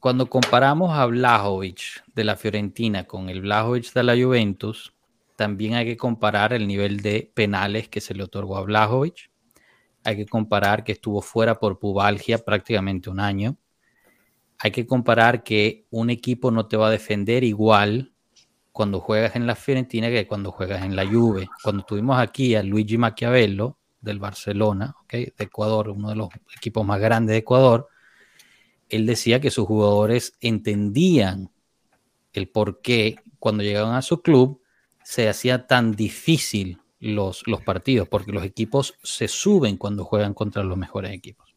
[0.00, 4.94] cuando comparamos a Blajovic de la Fiorentina con el Blajovic de la Juventus,
[5.36, 9.30] también hay que comparar el nivel de penales que se le otorgó a Blajovic.
[10.04, 13.56] Hay que comparar que estuvo fuera por pubalgia prácticamente un año.
[14.58, 18.12] Hay que comparar que un equipo no te va a defender igual
[18.72, 21.48] cuando juegas en la Fiorentina que cuando juegas en la Juve.
[21.62, 27.00] Cuando tuvimos aquí a Luigi Maquiavelo del Barcelona, de Ecuador, uno de los equipos más
[27.00, 27.88] grandes de Ecuador,
[28.88, 31.50] él decía que sus jugadores entendían
[32.32, 34.60] el por qué cuando llegaban a su club
[35.02, 40.64] se hacía tan difícil los, los partidos, porque los equipos se suben cuando juegan contra
[40.64, 41.54] los mejores equipos.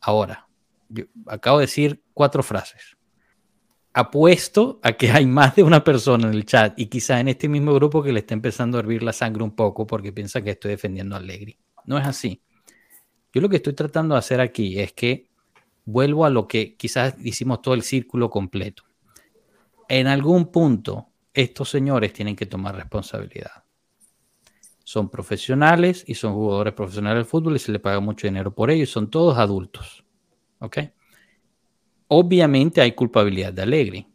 [0.00, 0.48] Ahora,
[1.26, 2.96] acabo de decir cuatro frases.
[3.92, 7.48] Apuesto a que hay más de una persona en el chat y quizá en este
[7.48, 10.50] mismo grupo que le está empezando a hervir la sangre un poco porque piensa que
[10.50, 11.58] estoy defendiendo a Allegri.
[11.86, 12.42] No es así.
[13.32, 15.28] Yo lo que estoy tratando de hacer aquí es que
[15.84, 18.84] vuelvo a lo que quizás hicimos todo el círculo completo.
[19.88, 23.64] En algún punto, estos señores tienen que tomar responsabilidad.
[24.82, 28.70] Son profesionales y son jugadores profesionales del fútbol y se les paga mucho dinero por
[28.70, 30.04] ello y son todos adultos.
[30.58, 30.78] ¿Ok?
[32.08, 34.06] obviamente hay culpabilidad de Allegri.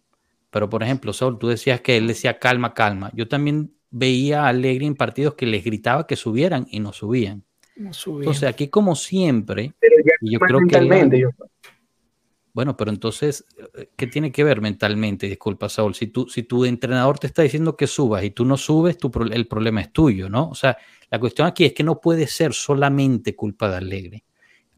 [0.50, 3.12] Pero, por ejemplo, Saul, tú decías que él decía calma, calma.
[3.14, 7.46] Yo también veía a Allegri en partidos que les gritaba que subieran y no subían.
[7.80, 9.74] Entonces, aquí como siempre,
[10.22, 11.30] yo creo que...
[12.54, 13.46] bueno, pero entonces,
[13.96, 15.28] ¿qué tiene que ver mentalmente?
[15.28, 15.96] Disculpa, Saúl.
[15.96, 19.12] Si, tú, si tu entrenador te está diciendo que subas y tú no subes, tu,
[19.32, 20.50] el problema es tuyo, ¿no?
[20.50, 20.78] O sea,
[21.10, 24.24] la cuestión aquí es que no puede ser solamente culpa de Allegri,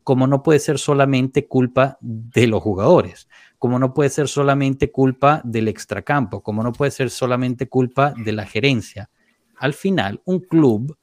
[0.04, 3.28] como no puede ser solamente culpa de los jugadores
[3.62, 8.32] como no puede ser solamente culpa del extracampo, como no puede ser solamente culpa de
[8.32, 9.12] la gerencia.
[9.56, 10.98] Al final, un club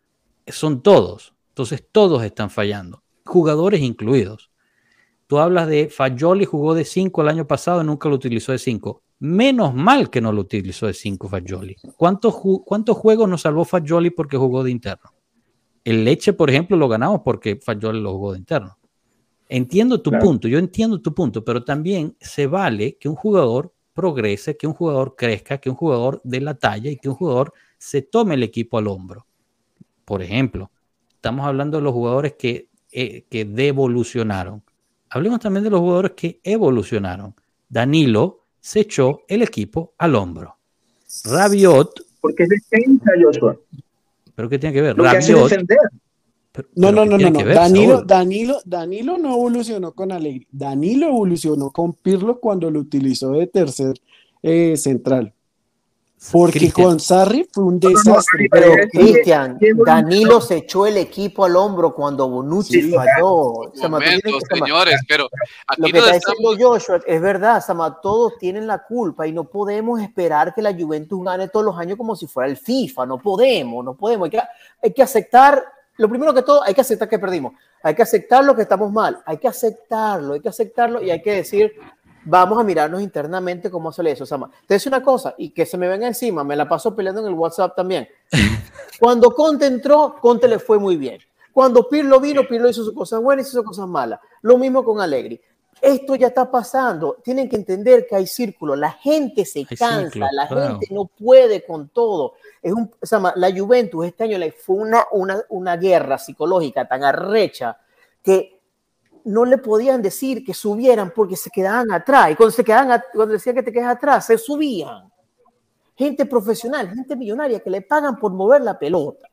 [0.45, 4.53] son todos, entonces todos están fallando, jugadores incluidos.
[5.27, 8.59] Tú hablas de Fagioli jugó de 5 el año pasado y nunca lo utilizó de
[8.59, 9.03] 5.
[9.19, 11.75] Menos mal que no lo utilizó de 5 Fagioli.
[11.97, 15.11] ¿Cuántos, ¿Cuántos juegos nos salvó Fagioli porque jugó de interno?
[15.83, 18.79] El Leche, por ejemplo, lo ganamos porque Fagioli lo jugó de interno.
[19.49, 24.57] Entiendo tu punto, yo entiendo tu punto, pero también se vale que un jugador progrese,
[24.57, 28.03] que un jugador crezca, que un jugador dé la talla y que un jugador se
[28.03, 29.27] tome el equipo al hombro.
[30.05, 30.71] Por ejemplo,
[31.19, 34.63] estamos hablando de los jugadores que, eh, que devolucionaron.
[35.11, 37.35] Hablemos también de los jugadores que evolucionaron.
[37.69, 40.57] Danilo se echó el equipo al hombro.
[41.25, 42.07] Rabiot.
[42.21, 43.57] Porque es defensa, Joshua.
[44.35, 44.97] ¿Pero qué tiene que ver?
[44.97, 45.51] Rabiot,
[46.75, 47.45] no, no, no, no, no.
[47.45, 50.47] Danilo, Danilo, Danilo no evolucionó con Alegría.
[50.51, 53.95] Danilo evolucionó con Pirlo cuando lo utilizó de tercer
[54.43, 55.33] eh, central.
[56.33, 58.49] Porque con Sarri fue un desastre.
[58.51, 63.73] pero Cristian, Danilo se echó el equipo al hombro cuando Bonucci falló.
[63.75, 65.29] señores, pero
[65.77, 70.01] lo que está diciendo Joshua es verdad, Sama, todos tienen la culpa y no podemos
[70.01, 73.07] esperar que la Juventus gane todos los años como si fuera el FIFA.
[73.07, 74.27] No podemos, no podemos.
[74.27, 74.41] Hay que,
[74.83, 75.65] hay que aceptar
[75.99, 77.55] lo primero que todo, hay que aceptar que perdimos.
[77.83, 79.21] Hay que aceptar lo que estamos mal.
[79.27, 81.73] Hay que aceptarlo, hay que aceptarlo y hay que decir,
[82.29, 84.27] vamos a mirarnos internamente cómo hacerle eso.
[84.27, 84.51] Sama.
[84.67, 87.29] Te decir una cosa y que se me venga encima, me la paso peleando en
[87.29, 88.09] el WhatsApp también.
[89.01, 91.19] Cuando Conte entró, Conte le fue muy bien.
[91.53, 94.21] Cuando Pirlo vino, Pirlo hizo sus cosas buenas y hizo cosas malas.
[94.43, 95.41] Lo mismo con Allegri.
[95.81, 97.17] Esto ya está pasando.
[97.23, 98.77] Tienen que entender que hay círculo.
[98.77, 102.35] La gente se cansa, la gente no puede con todo.
[102.63, 102.91] Es un,
[103.37, 107.79] la Juventus este año fue una, una, una guerra psicológica tan arrecha
[108.23, 108.58] que
[109.29, 112.31] no le podían decir que subieran porque se quedaban atrás.
[112.31, 115.13] Y cuando se quedaban, cuando decían que te quedas atrás, se subían.
[115.95, 119.29] Gente profesional, gente millonaria que le pagan por mover la pelota.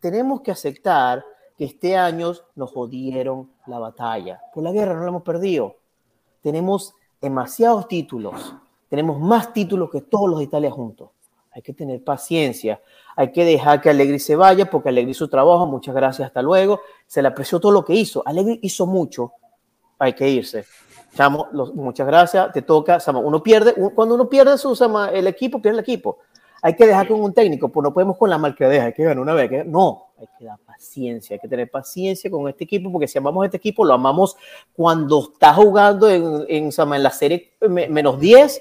[0.00, 1.24] Tenemos que aceptar
[1.56, 4.40] que este año nos jodieron la batalla.
[4.52, 5.76] Por la guerra no la hemos perdido.
[6.42, 8.54] Tenemos demasiados títulos.
[8.88, 11.10] Tenemos más títulos que todos los de Italia juntos.
[11.54, 12.80] Hay que tener paciencia.
[13.14, 15.66] Hay que dejar que Alegri se vaya porque Alegri hizo trabajo.
[15.66, 16.80] Muchas gracias, hasta luego.
[17.06, 18.22] Se le apreció todo lo que hizo.
[18.26, 19.32] Alegri hizo mucho.
[19.98, 20.64] Hay que irse.
[21.14, 22.52] Chamo, muchas gracias.
[22.52, 22.98] Te toca.
[23.22, 23.72] uno pierde.
[23.94, 24.76] Cuando uno pierde su,
[25.12, 26.18] el equipo, pierde el equipo.
[26.60, 27.68] Hay que dejar con un técnico.
[27.68, 28.86] Pues no podemos con la mal que deja.
[28.86, 29.64] Hay que ganar una vez.
[29.64, 30.08] No.
[30.18, 31.34] Hay que dar paciencia.
[31.34, 34.36] Hay que tener paciencia con este equipo porque si amamos este equipo, lo amamos
[34.72, 38.60] cuando está jugando en, en, en la serie menos 10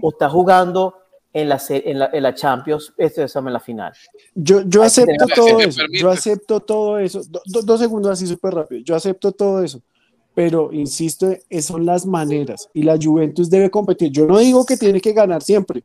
[0.00, 1.01] o está jugando
[1.32, 3.92] en la, en la, en la Champions, este es en la final.
[4.34, 8.94] Yo, yo acepto todo eso, yo acepto todo eso, dos segundos así súper rápido, yo
[8.94, 9.80] acepto todo eso,
[10.34, 14.10] pero insisto, son las maneras y la Juventus debe competir.
[14.10, 15.84] Yo no digo que tiene que ganar siempre,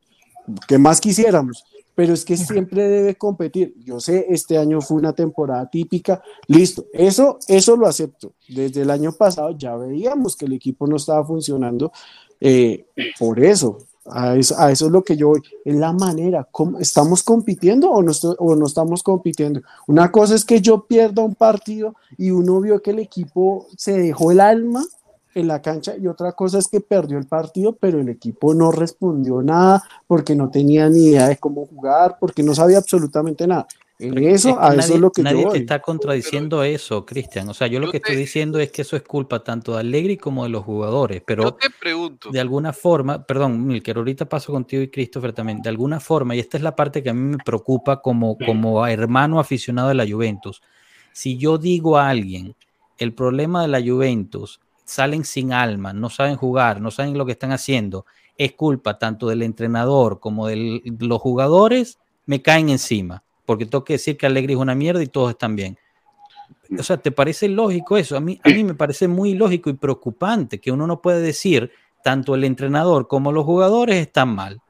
[0.68, 1.64] que más quisiéramos,
[1.96, 3.74] pero es que siempre debe competir.
[3.84, 8.34] Yo sé, este año fue una temporada típica, listo, eso, eso lo acepto.
[8.48, 11.92] Desde el año pasado ya veíamos que el equipo no estaba funcionando
[12.40, 12.86] eh,
[13.18, 13.80] por eso,
[14.12, 15.42] a eso, es lo que yo voy.
[15.66, 16.48] Es la manera.
[16.52, 19.62] ¿cómo, ¿Estamos compitiendo o no, o no estamos compitiendo?
[19.88, 23.98] Una cosa es que yo pierda un partido y uno vio que el equipo se
[23.98, 24.84] dejó el alma
[25.36, 28.72] en la cancha y otra cosa es que perdió el partido, pero el equipo no
[28.72, 33.68] respondió nada porque no tenía ni idea de cómo jugar, porque no sabía absolutamente nada.
[34.00, 37.50] En eso, a eso es lo que nadie yo te está contradiciendo eso, Cristian.
[37.50, 40.18] O sea, yo, lo que estoy diciendo es que eso es culpa tanto de Allegri
[40.18, 41.24] como de los jugadores.
[41.26, 42.30] Pero te pregunto.
[42.30, 45.64] de alguna forma, perdón, Milker, ahorita paso contigo y Christopher también.
[45.64, 48.86] De alguna forma, y esta es la parte que a mí me preocupa como, como
[48.86, 50.62] hermano aficionado de la Juventus.
[51.12, 52.56] Si yo digo a alguien,
[53.00, 57.32] el problema de la Juventus, salen sin alma, no saben jugar, no saben lo que
[57.32, 58.06] están haciendo,
[58.38, 61.98] es culpa tanto del entrenador como de los jugadores,
[62.28, 65.56] me caen encima porque tengo que decir que Alegre es una mierda y todos están
[65.56, 65.78] bien.
[66.78, 68.18] O sea, ¿te parece lógico eso?
[68.18, 71.72] A mí, a mí me parece muy lógico y preocupante que uno no puede decir
[72.04, 74.62] tanto el entrenador como los jugadores están mal.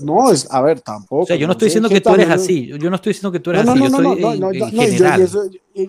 [0.00, 1.22] No, es, a ver, tampoco.
[1.22, 2.66] O sea, yo no estoy diciendo que, tú eres así.
[2.66, 3.80] Yo no estoy diciendo que tú eres así.
[4.70, 5.20] general.
[5.20, 5.44] Y eso,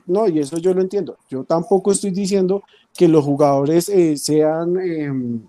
[0.05, 1.17] no, y eso yo lo entiendo.
[1.27, 2.61] Yo tampoco estoy diciendo
[2.95, 5.41] que los jugadores eh, sean em,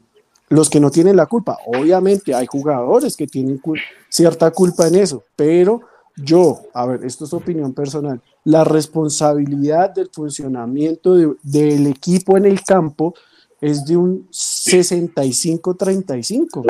[0.49, 1.59] los que no tienen la culpa.
[1.67, 3.61] Obviamente hay jugadores que tienen
[4.09, 5.83] cierta culpa en eso, pero
[6.17, 12.63] yo, a ver, esto es opinión personal, la responsabilidad del funcionamiento del equipo en el
[12.63, 13.15] campo
[13.61, 16.65] es de un 65-35.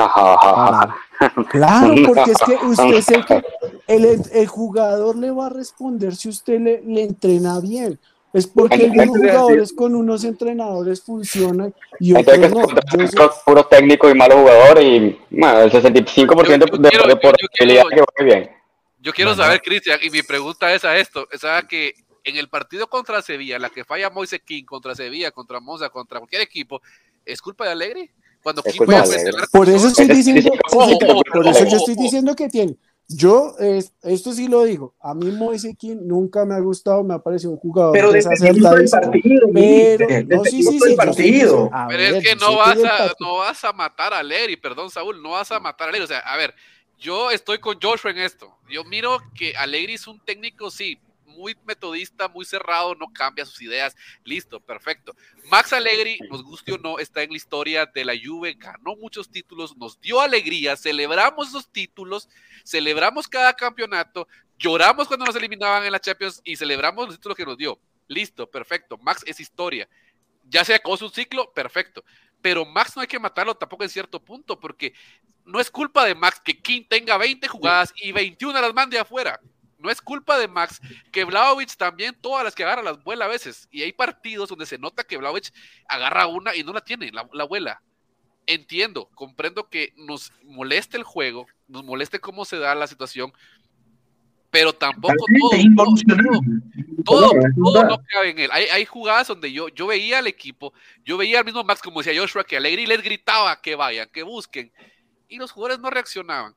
[1.49, 3.43] Claro, porque es que usted sé que
[3.87, 7.99] el, jugador le va a responder si usted le, le entrena bien.
[8.35, 12.67] Es porque hay jugadores con unos entrenadores funcionan y otros no.
[12.67, 18.25] Yo puro técnico y malos jugadores y bueno, el 65% de, de, probabilidad que va
[18.25, 18.51] bien.
[19.05, 21.93] Yo quiero saber, Cristian, y mi pregunta es a esto, es a que
[22.25, 26.21] en el partido contra Sevilla, la que falla Moise King contra Sevilla, contra Monza, contra
[26.21, 26.81] cualquier equipo,
[27.23, 28.15] ¿es culpa de Alegre?
[28.43, 29.03] Cuando King puede
[29.53, 30.51] Por eso estoy diciendo,
[31.31, 32.79] por eso yo estoy diciendo que tiene.
[33.07, 37.19] Yo, esto sí lo digo, a mí Moise King nunca me ha gustado, me ha
[37.19, 39.03] parecido un jugador pero desacertadísimo.
[39.03, 41.71] Partido, pero, no, sí, sí, sí, partido.
[41.89, 45.33] pero es que no vas, a, no vas a matar a Alegre, perdón, Saúl, no
[45.33, 46.05] vas a matar a Alegre.
[46.05, 46.55] O sea, a ver,
[46.99, 48.57] yo estoy con Joshua en esto.
[48.69, 50.99] Yo miro que Alegri es un técnico, sí,
[51.35, 53.97] muy metodista, muy cerrado, no cambia sus ideas.
[54.25, 55.15] Listo, perfecto.
[55.51, 59.29] Max Allegri, nos guste o no, está en la historia de la Juve, ganó muchos
[59.29, 62.29] títulos, nos dio alegría, celebramos esos títulos,
[62.65, 67.47] celebramos cada campeonato, lloramos cuando nos eliminaban en la Champions y celebramos los títulos que
[67.47, 67.79] nos dio.
[68.07, 68.99] Listo, perfecto.
[68.99, 69.89] Max es historia.
[70.47, 72.05] Ya se acabó su ciclo, perfecto.
[72.43, 74.93] Pero Max no hay que matarlo tampoco en cierto punto, porque
[75.45, 79.41] no es culpa de Max que King tenga 20 jugadas y 21 las mande afuera.
[79.79, 80.81] No es culpa de Max
[81.13, 83.69] que Vlaovic también, todas las que agarra las vuela a veces.
[83.71, 85.53] Y hay partidos donde se nota que Vlaovic
[85.87, 87.83] agarra una y no la tiene, la, la vuela.
[88.47, 93.33] Entiendo, comprendo que nos moleste el juego, nos moleste cómo se da la situación,
[94.51, 95.15] pero tampoco
[97.05, 98.51] todo, todo, no cabe en él.
[98.53, 100.73] Hay, hay, jugadas donde yo, yo veía al equipo,
[101.05, 104.09] yo veía al mismo Max, como decía Joshua, que Alegre y les gritaba que vayan,
[104.11, 104.73] que busquen
[105.29, 106.55] y los jugadores no reaccionaban.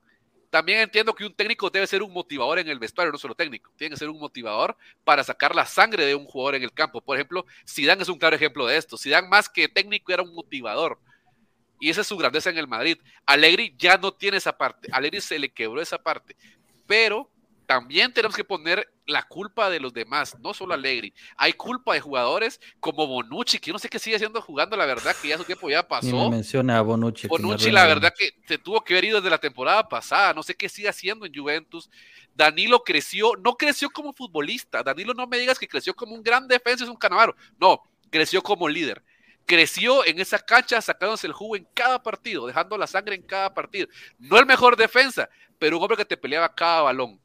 [0.50, 3.72] También entiendo que un técnico debe ser un motivador en el vestuario, no solo técnico,
[3.76, 7.02] tiene que ser un motivador para sacar la sangre de un jugador en el campo.
[7.02, 8.98] Por ejemplo, Zidane es un claro ejemplo de esto.
[8.98, 11.00] Zidane más que técnico era un motivador.
[11.80, 12.98] Y esa es su grandeza en el Madrid.
[13.26, 14.88] Allegri ya no tiene esa parte.
[14.92, 16.36] Allegri se le quebró esa parte.
[16.88, 17.30] Pero
[17.68, 21.14] también tenemos que poner la culpa de los demás, no solo Allegri.
[21.36, 25.14] Hay culpa de jugadores como Bonucci, que no sé qué sigue haciendo jugando, la verdad
[25.22, 26.32] que ya su tiempo ya pasó.
[26.32, 27.28] menciona a Bonucci.
[27.28, 30.56] Bonucci, la verdad que se tuvo que haber ido desde la temporada pasada, no sé
[30.56, 31.90] qué sigue haciendo en Juventus.
[32.34, 34.82] Danilo creció, no creció como futbolista.
[34.82, 37.36] Danilo no me digas que creció como un gran defensa, es un canavaro.
[37.60, 39.04] No, creció como líder
[39.46, 43.54] creció en esa cancha sacándose el jugo en cada partido, dejando la sangre en cada
[43.54, 43.88] partido.
[44.20, 47.18] No el mejor defensa, pero un hombre que te peleaba cada balón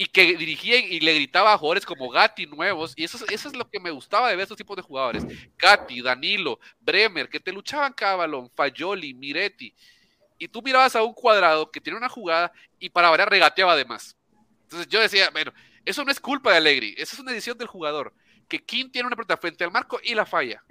[0.00, 3.54] y que dirigía y le gritaba a jugadores como Gatti nuevos, y eso, eso es
[3.54, 5.26] lo que me gustaba de ver estos tipos de jugadores,
[5.58, 9.74] Gatti, Danilo, Bremer, que te luchaban cada balón, Fayoli, Miretti,
[10.38, 14.16] y tú mirabas a un cuadrado que tiene una jugada y para variar regateaba además.
[14.62, 15.52] Entonces yo decía, bueno,
[15.84, 18.14] eso no es culpa de Allegri, esa es una decisión del jugador,
[18.48, 20.64] que Kim tiene una pelota frente al marco y la falla.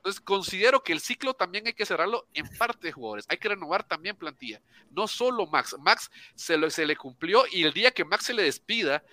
[0.00, 3.26] Entonces considero que el ciclo también hay que cerrarlo en parte de jugadores.
[3.28, 4.62] Hay que renovar también plantilla.
[4.90, 5.76] No solo Max.
[5.78, 9.04] Max se, se le cumplió y el día que Max se le despida,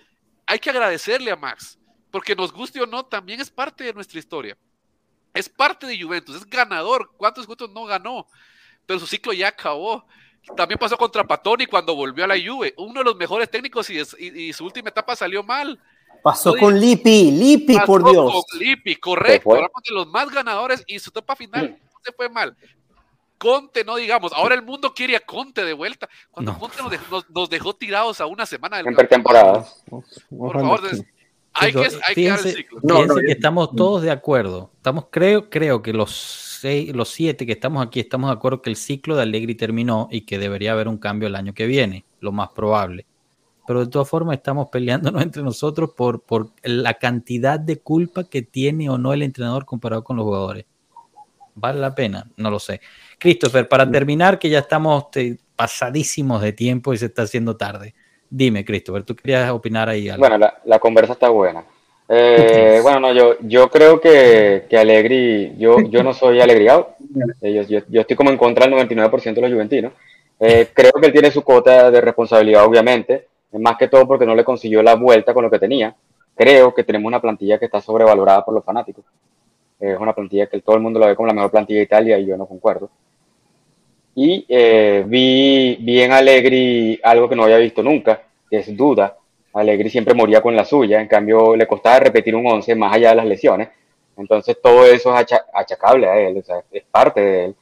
[0.46, 1.78] hay que agradecerle a Max.
[2.10, 4.56] Porque nos guste o no, también es parte de nuestra historia.
[5.34, 7.12] Es parte de Juventus, es ganador.
[7.18, 8.26] ¿Cuántos Juventus no ganó?
[8.86, 10.06] Pero su ciclo ya acabó.
[10.56, 12.72] También pasó contra Patoni cuando volvió a la Juve.
[12.78, 15.78] Uno de los mejores técnicos y su última etapa salió mal.
[16.22, 18.32] Pasó con Lippi, Lippi, por Dios.
[18.32, 19.50] Con Lippi, correcto.
[19.50, 22.56] Hablamos de los más ganadores y su etapa final no se fue mal.
[23.38, 24.32] Conte, no digamos.
[24.32, 26.08] Ahora el mundo quiere a Conte de vuelta.
[26.30, 26.76] Cuando Conte
[27.32, 28.88] nos dejó, tirados a una semana del.
[28.88, 29.64] En pretemporada.
[29.88, 30.80] Por favor,
[31.54, 32.80] hay que, hay que dar el ciclo.
[32.80, 34.70] Fíjense que estamos todos de acuerdo.
[34.76, 36.12] Estamos, creo, creo que los
[36.60, 40.08] seis, los siete que estamos aquí estamos de acuerdo que el ciclo de Allegri terminó
[40.10, 43.06] y que debería haber un cambio el año que viene, lo más probable
[43.68, 48.40] pero de todas formas estamos peleándonos entre nosotros por, por la cantidad de culpa que
[48.40, 50.64] tiene o no el entrenador comparado con los jugadores.
[51.54, 52.24] ¿Vale la pena?
[52.38, 52.80] No lo sé.
[53.18, 55.08] Christopher, para terminar, que ya estamos
[55.54, 57.94] pasadísimos de tiempo y se está haciendo tarde.
[58.30, 60.26] Dime, Christopher, ¿tú querías opinar ahí algo?
[60.26, 61.62] Bueno, la, conversa está buena.
[62.08, 66.94] Eh, bueno, no, yo, yo creo que, que Alegri, yo, yo no soy alegriado.
[67.42, 69.92] Yo, yo, yo, estoy como en contra del 99% de los juventinos.
[70.40, 74.34] Eh, creo que él tiene su cuota de responsabilidad, obviamente más que todo porque no
[74.34, 75.94] le consiguió la vuelta con lo que tenía.
[76.34, 79.04] Creo que tenemos una plantilla que está sobrevalorada por los fanáticos.
[79.80, 82.18] Es una plantilla que todo el mundo la ve como la mejor plantilla de Italia
[82.18, 82.90] y yo no concuerdo.
[84.14, 89.16] Y eh, vi, vi en Allegri algo que no había visto nunca, que es duda.
[89.52, 93.10] Allegri siempre moría con la suya, en cambio le costaba repetir un 11 más allá
[93.10, 93.68] de las lesiones.
[94.16, 96.42] Entonces todo eso es achacable a él,
[96.72, 97.56] es parte de él.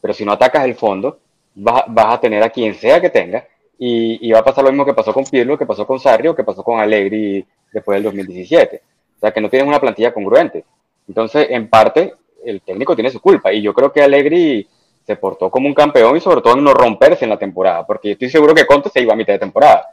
[0.00, 1.18] Pero si no atacas el fondo,
[1.54, 3.46] vas, vas a tener a quien sea que tenga
[3.78, 6.34] y, y, va a pasar lo mismo que pasó con Pirlo, que pasó con Sarrio,
[6.34, 8.82] que pasó con Allegri después del 2017.
[9.16, 10.64] O sea, que no tienes una plantilla congruente.
[11.08, 12.14] Entonces, en parte,
[12.44, 13.52] el técnico tiene su culpa.
[13.52, 14.66] Y yo creo que Allegri
[15.06, 17.86] se portó como un campeón y sobre todo en no romperse en la temporada.
[17.86, 19.88] Porque estoy seguro que Conte se iba a mitad de temporada.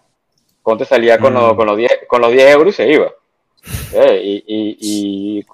[0.61, 1.57] Conte salía con, los, mm.
[1.57, 3.11] con, los 10, con los 10 euros y se iba.
[3.93, 5.45] Eh, y, y,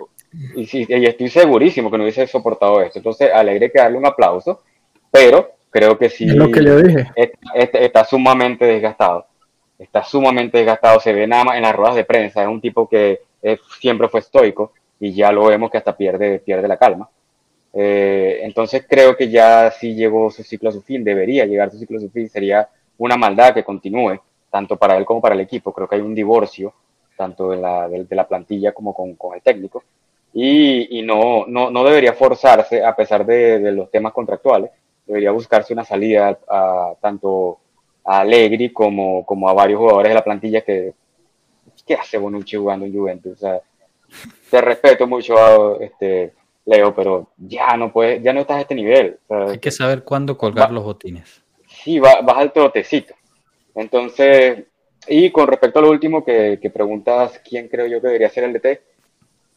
[0.56, 3.00] y, estoy segurísimo que no hubiese soportado esto.
[3.00, 4.62] Entonces, Alegre hay que darle un aplauso,
[5.10, 6.26] pero creo que sí.
[6.26, 7.12] lo que yo dije.
[7.54, 9.26] Está, sumamente desgastado.
[9.78, 11.00] Está sumamente desgastado.
[11.00, 12.42] Se ve nada más en las ruedas de prensa.
[12.42, 13.22] Es un tipo que
[13.80, 17.10] siempre fue estoico y ya lo vemos que hasta pierde, pierde la calma.
[17.74, 21.78] Eh, entonces creo que ya sí llegó su ciclo a su fin, debería llegar su
[21.78, 22.68] ciclo a su fin, sería
[22.98, 24.20] una maldad que continúe,
[24.50, 25.72] tanto para él como para el equipo.
[25.72, 26.74] Creo que hay un divorcio,
[27.16, 29.84] tanto de la, de, la plantilla como con, con el técnico,
[30.34, 34.72] y, y no, no, no, debería forzarse, a pesar de, de, los temas contractuales,
[35.08, 37.60] debería buscarse una salida a, tanto
[38.04, 40.94] a Allegri como, como a varios jugadores de la plantilla que,
[41.86, 43.34] ¿qué hace Bonucci jugando en Juventus?
[43.34, 43.62] O sea,
[44.50, 46.34] te respeto mucho, este,
[46.66, 49.18] Leo, pero ya no puedes, ya no estás a este nivel.
[49.30, 51.44] Hay que saber cuándo colgar los botines.
[51.66, 53.14] Sí, vas va al trotecito.
[53.76, 54.66] Entonces,
[55.08, 58.44] y con respecto a lo último que, que preguntas, ¿quién creo yo que debería ser
[58.44, 58.82] el DT?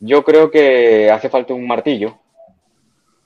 [0.00, 2.18] Yo creo que hace falta un martillo.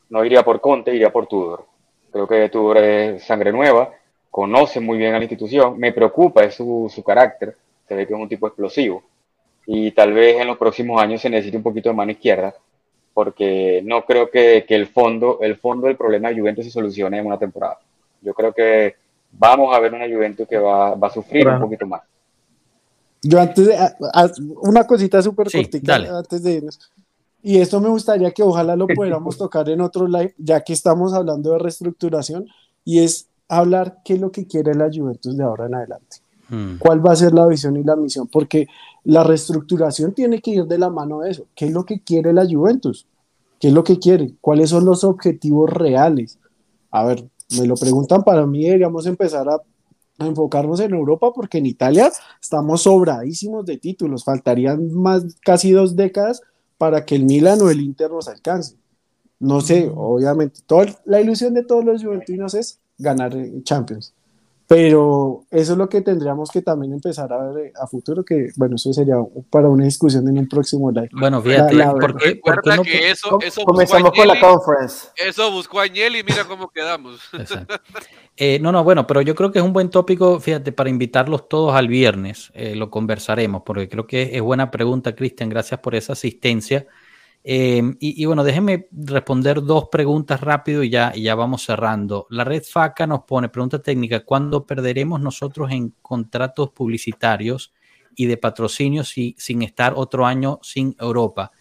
[0.09, 1.67] No iría por Conte, iría por Tudor.
[2.15, 3.91] Creo que Tudor es sangre nueva,
[4.31, 5.77] conoce muy bien a la institución.
[5.77, 7.57] Me preocupa es su, su carácter.
[7.89, 9.03] Se ve que es un tipo explosivo.
[9.67, 12.55] Y tal vez en los próximos años se necesite un poquito de mano izquierda,
[13.13, 17.19] porque no creo que, que el, fondo, el fondo del problema de Juventus se solucione
[17.19, 17.81] en una temporada.
[18.21, 18.95] Yo creo que
[19.33, 22.03] vamos a ver una Juventus que va, va a sufrir un poquito más.
[23.23, 23.77] Yo antes de,
[24.63, 26.79] una cosita súper cortita antes de irnos.
[27.47, 31.13] Y esto me gustaría que ojalá lo pudiéramos tocar en otro live, ya que estamos
[31.13, 32.47] hablando de reestructuración,
[32.87, 36.17] y es hablar qué es lo que quiere la Juventus de ahora en adelante.
[36.49, 36.79] Hmm.
[36.79, 38.29] ¿Cuál va a ser la visión y la misión?
[38.29, 38.67] Porque
[39.05, 41.45] la reestructuración tiene que ir de la mano de eso.
[41.55, 43.07] ¿Qué es lo que quiere la Juventus?
[43.61, 44.33] ¿Qué es lo que quiere?
[44.41, 46.39] ¿Cuáles son los objetivos reales?
[46.91, 49.61] A ver, me lo preguntan para mí, deberíamos empezar a,
[50.19, 52.11] enfocarnos en Europa porque en Italia
[52.41, 54.25] estamos sobradísimos de títulos.
[54.25, 56.41] Faltarían más casi dos décadas
[56.79, 58.77] para que el Milan o el Inter nos alcance.
[59.39, 60.61] No sé, obviamente,
[61.05, 64.15] la ilusión de todos los juventinos es ganar Champions.
[64.67, 68.49] Pero eso es lo que tendríamos que también empezar a ver eh, a futuro, que
[68.57, 69.17] bueno, eso sería
[69.51, 71.11] para una discusión en un próximo live.
[71.13, 72.41] Bueno, fíjate, porque,
[72.83, 75.09] que eso, eso comenzamos con la conference.
[75.17, 77.21] Eso buscó Añel y mira cómo quedamos.
[78.37, 81.49] Eh, no, no, bueno, pero yo creo que es un buen tópico, fíjate, para invitarlos
[81.49, 85.95] todos al viernes, eh, lo conversaremos, porque creo que es buena pregunta, Cristian, gracias por
[85.95, 86.85] esa asistencia.
[87.47, 92.27] Em, y, bueno, déjenme responder dos preguntas rápido y ya, ya vamos cerrando.
[92.31, 97.75] La red FACA nos pone, pregunta técnica, ¿cuándo perderemos nosotros en contratos publicitarios
[98.17, 101.53] y de patrocinio si, sin estar otro año sin Europa?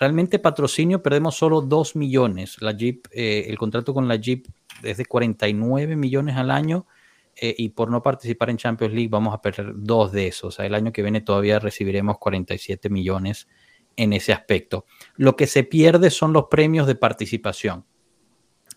[0.00, 2.56] Realmente patrocinio perdemos solo 2 millones.
[2.62, 4.46] La Jeep, eh, el contrato con la Jeep
[4.82, 6.86] es de 49 millones al año
[7.34, 10.48] eh, y por no participar en Champions League vamos a perder dos de esos.
[10.48, 13.48] O sea, el año que viene todavía recibiremos 47 millones
[13.96, 14.84] en ese aspecto.
[15.16, 17.84] Lo que se pierde son los premios de participación,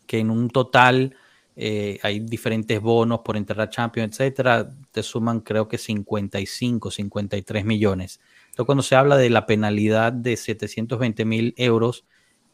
[0.08, 1.16] que en un total
[1.56, 7.66] eh, hay diferentes bonos por entrar a Champions, etcétera, te suman creo que 55, 53
[7.66, 8.22] millones.
[8.46, 12.06] Entonces, cuando se habla de la penalidad de 720 mil euros,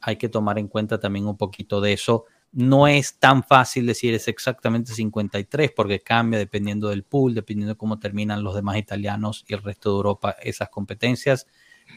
[0.01, 2.25] hay que tomar en cuenta también un poquito de eso.
[2.51, 7.77] No es tan fácil decir es exactamente 53 porque cambia dependiendo del pool, dependiendo de
[7.77, 11.47] cómo terminan los demás italianos y el resto de Europa esas competencias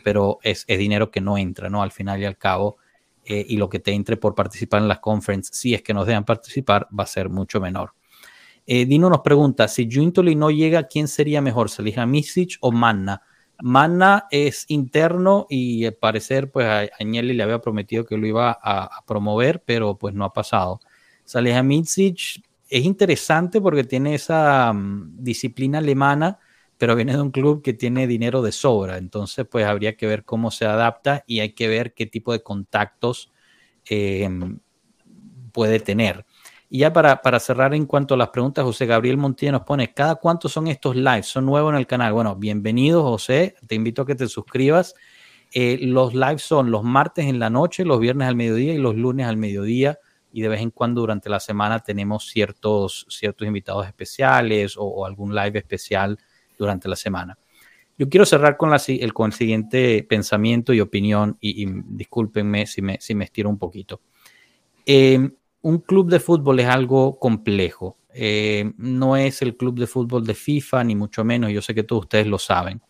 [0.05, 1.83] pero es, dinero que no entra, ¿no?
[1.83, 2.79] Al final y al cabo,
[3.25, 6.07] eh, y lo que te entre por participar en las conferences, si es que nos
[6.07, 7.93] dejan participar, va a ser mucho menor.
[8.67, 11.71] Eh, Dino nos pregunta, si Juntoli no llega, ¿quién sería mejor,
[12.07, 13.23] Misic o Manna?
[13.61, 18.57] Manna es interno y al parecer, pues a Agnelli le había prometido que lo iba
[18.63, 20.81] a, promover, pero pues no ha pasado.
[21.65, 26.39] Misic es interesante porque tiene esa mm, disciplina alemana
[26.79, 30.25] pero viene de un club que tiene dinero de sobra, entonces pues habría que ver
[30.25, 33.33] cómo se adapta y hay que ver qué tipo de contactos
[33.85, 34.61] em,
[35.53, 36.25] puede tener.
[36.71, 39.93] Y ya para, para, cerrar en cuanto a las preguntas, José Gabriel Montilla nos pone,
[39.93, 41.27] ¿cada cuánto son estos lives?
[41.27, 42.13] ¿Son nuevos en el canal?
[42.13, 44.95] Bueno, bienvenido José, te invito a que te suscribas.
[45.53, 48.97] Eh, los lives son los martes en la noche, los viernes al mediodía y los
[48.97, 49.99] lunes al mediodía
[50.33, 55.35] y de vez en cuando durante la semana tenemos ciertos, ciertos invitados especiales o, algún
[55.35, 56.19] live especial
[56.59, 57.39] durante la semana.
[57.97, 62.83] Yo quiero cerrar con, la, el, con el siguiente pensamiento y opinión, y, discúlpenme si
[62.83, 64.01] me, si me estiro un poquito.
[64.87, 65.31] Eh,
[65.63, 67.99] un club de fútbol es algo complejo.
[68.15, 71.83] Eh, no es el club de fútbol de FIFA, ni mucho menos, yo sé que
[71.83, 72.81] todos ustedes lo saben.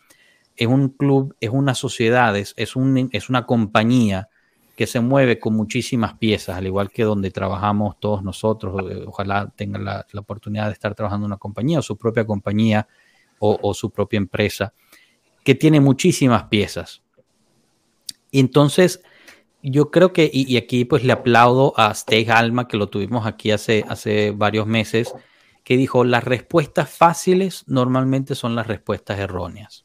[0.57, 4.29] Es un club, es una sociedad, es, es, una compañía
[4.77, 8.83] que se mueve con muchísimas piezas, al igual que donde trabajamos todos nosotros.
[9.07, 12.87] Ojalá tengan la, oportunidad de estar trabajando en una compañía o su propia compañía
[13.39, 14.75] o, su propia empresa,
[15.45, 17.03] que tiene muchísimas piezas.
[18.31, 19.03] Y entonces,
[19.63, 23.51] yo creo que, y, aquí pues le aplaudo a Steve Alma, que lo tuvimos aquí
[23.51, 25.15] hace, hace varios meses,
[25.65, 29.85] que dijo, las respuestas fáciles normalmente son las respuestas erróneas.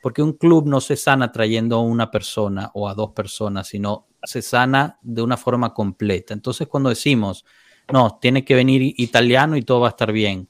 [0.00, 4.06] Porque un club no se sana trayendo a una persona o a dos personas, sino
[4.22, 6.34] se sana de una forma completa.
[6.34, 7.44] Entonces, cuando decimos,
[7.92, 10.48] no, tiene que venir italiano y todo va a estar bien,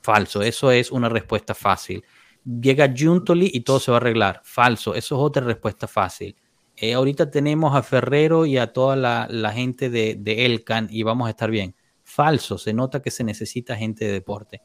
[0.00, 2.04] falso, eso es una respuesta fácil.
[2.44, 6.36] Llega Juntoli y todo se va a arreglar, falso, eso es otra respuesta fácil.
[6.76, 11.30] Eh, ahorita tenemos a Ferrero y a toda la, gente de, Elcan y vamos a
[11.30, 11.74] estar bien.
[12.02, 14.62] Falso, se nota que se necesita gente de deporte.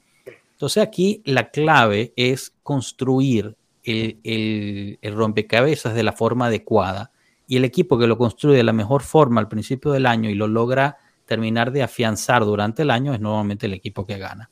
[0.52, 7.12] Entonces aquí la clave es construir el rompecabezas de la forma adecuada
[7.48, 10.34] y el equipo que lo construye de la mejor forma al principio del año y
[10.34, 14.50] lo logra terminar de afianzar durante el año es normalmente el equipo que gana.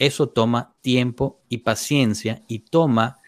[0.00, 3.18] Eso toma tiempo y paciencia y toma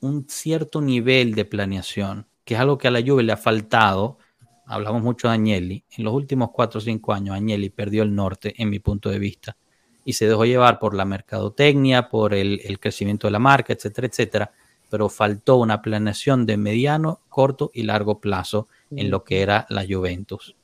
[0.00, 4.18] un cierto nivel de planeación, que es algo que a la Juve le ha faltado.
[4.66, 5.82] Hablamos mucho de Agnelli.
[5.96, 9.18] En los últimos cuatro o cinco años, Agnelli perdió el norte, en mi punto de
[9.18, 9.56] vista,
[10.04, 14.06] y se dejó llevar por la mercadotecnia, por el, el crecimiento de la marca, etcétera,
[14.06, 14.52] etcétera
[14.90, 19.86] pero faltó una planeación de mediano, corto y largo plazo en lo que era la
[19.88, 20.56] Juventus.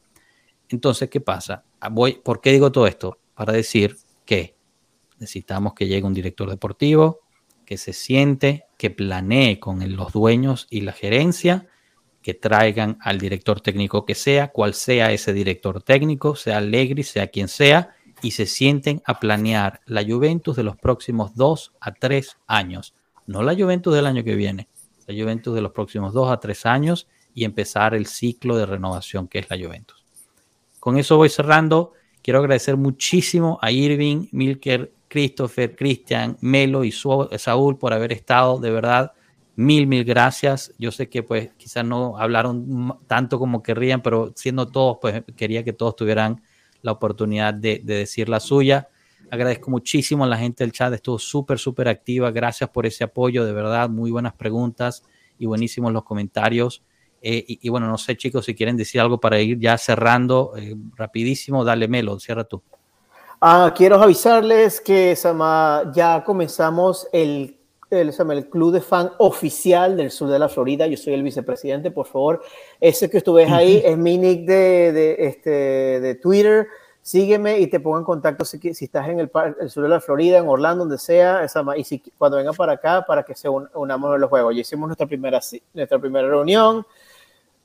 [0.69, 1.63] Entonces, ¿qué pasa?
[1.79, 3.19] Ah, voy, ¿Por qué digo todo esto?
[3.37, 3.97] Para decir
[5.19, 7.21] necesitamos que llegue un director deportivo,
[7.65, 11.67] que se siente, que planee con los dueños y la gerencia,
[12.23, 17.29] que traigan al director técnico que sea, cual sea ese director técnico, sea Allegri, sea
[17.29, 22.39] quien sea, y se sienten a planear la Juventus de los próximos dos a tres
[22.47, 22.95] años
[23.27, 24.69] no la Juventus del año que viene,
[25.07, 29.29] la Juventus de los próximos dos a tres años y empezar el ciclo de renovación
[29.29, 30.05] que es la Juventus.
[30.81, 31.93] Con eso voy cerrando.
[32.23, 38.59] Quiero agradecer muchísimo a Irving, Milker, Christopher, Cristian, Melo y Saúl por haber estado.
[38.59, 39.13] De verdad,
[39.55, 40.73] mil, mil gracias.
[40.79, 45.63] Yo sé que pues quizás no hablaron tanto como querrían, pero siendo todos, pues quería
[45.65, 46.43] que todos tuvieran
[46.83, 48.89] la oportunidad de, de decir la suya.
[49.31, 52.31] Agradezco muchísimo a la gente del chat, estuvo súper, súper activa.
[52.31, 55.03] Gracias por ese apoyo, de verdad, muy buenas preguntas
[55.39, 56.83] y buenísimos los comentarios.
[57.23, 60.77] Eh, y, bueno, no sé, chicos, si quieren decir algo para ir ya cerrando eh,
[60.95, 62.63] rapidísimo, dale Melo, cierra tú.
[63.41, 65.17] Ah, quiero avisarles que
[65.95, 67.59] ya comenzamos el,
[67.91, 70.87] el, el, club de fan oficial del sur de la Florida.
[70.87, 72.43] Yo soy el vicepresidente, por favor.
[72.81, 76.69] Ese que tú ves ahí es mi nick de, de, este, de Twitter
[77.07, 79.31] sígueme y te pongo en contacto si, si estás en el,
[79.71, 83.05] sur de la Florida, en Orlando, donde sea, esa, y si, cuando vengan para acá,
[83.07, 84.57] para que se unamos en los juegos.
[84.57, 85.39] Ya hicimos nuestra primera,
[85.73, 86.85] nuestra primera reunión,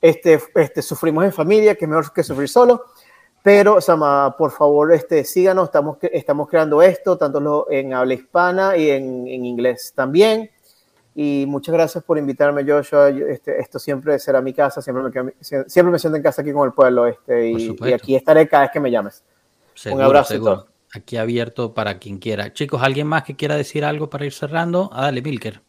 [0.00, 2.84] este, este, sufrimos en familia, que es mejor que sufrir solo,
[3.42, 8.90] pero, Sama, por favor, este, síganos, estamos, estamos creando esto, tanto en habla hispana y
[8.90, 10.50] en, en inglés también.
[11.14, 13.10] Y muchas gracias por invitarme, Joshua.
[13.10, 16.66] Este, esto siempre será mi casa, siempre me, siempre me siento en casa aquí con
[16.66, 19.22] el pueblo este, y, y, aquí estaré cada vez que me llames.
[19.90, 20.68] Un abrazo.
[20.94, 22.52] Aquí abierto para quien quiera.
[22.52, 24.90] Chicos, ¿alguien más que quiera decir algo para ir cerrando?
[24.92, 25.62] Ah, dale, Milker.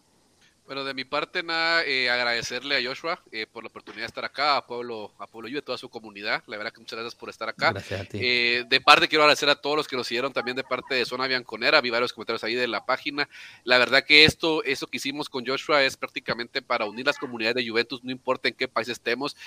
[0.74, 4.26] Bueno, de mi parte, nada, eh, agradecerle a Joshua eh, por la oportunidad de estar
[4.26, 6.42] acá, a Pueblo, a Pueblo y a toda su comunidad.
[6.48, 7.74] La verdad que muchas gracias por estar acá.
[7.74, 8.18] Gracias a ti.
[8.20, 11.06] Eh, de parte, quiero agradecer a todos los que nos siguieron también de parte de
[11.06, 11.80] Zona Bianconera.
[11.80, 13.30] Vi varios comentarios ahí de la página.
[13.64, 17.64] La verdad que esto, eso que hicimos con Joshua es prácticamente para unir las comunidades
[17.64, 19.38] de Juventus, no importa en qué país estemos.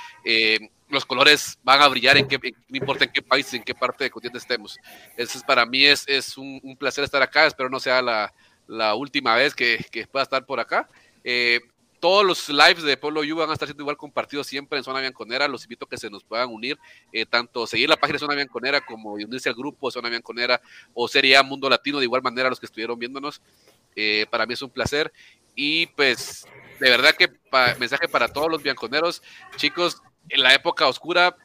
[0.88, 2.38] los colores van a brillar en qué,
[2.68, 4.78] no importa en qué país, en qué parte de continente estemos.
[5.16, 7.46] Entonces, para mí es, es un, un, placer estar acá.
[7.46, 8.32] Espero no sea la,
[8.68, 10.88] la última vez que, que pueda estar por acá.
[11.28, 11.60] Eh,
[11.98, 15.00] todos los lives de Pueblo U van a estar siendo igual compartidos siempre en Zona
[15.00, 15.48] Bianconera.
[15.48, 16.78] Los invito a que se nos puedan unir,
[17.12, 20.60] eh, tanto seguir la página Zona Bianconera como unirse al grupo Zona Bianconera
[20.94, 23.42] o Serie A Mundo Latino, de igual manera los que estuvieron viéndonos.
[23.96, 25.12] Eh, para mí es un placer.
[25.56, 26.46] Y pues,
[26.78, 27.32] de verdad que
[27.80, 29.20] mensaje para todos los bianconeros,
[29.56, 31.36] chicos, en la época oscura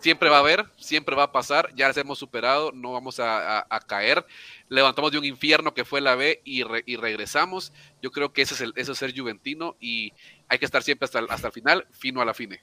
[0.00, 3.66] siempre va a haber, siempre va a pasar, ya las hemos superado, no vamos a,
[3.86, 4.24] caer,
[4.68, 7.72] levantamos de un infierno que fue la B y, regresamos,
[8.02, 10.12] yo creo que ese es, el, eso es ser juventino y
[10.48, 12.60] hay que estar siempre hasta el, hasta el final, fino a la fine.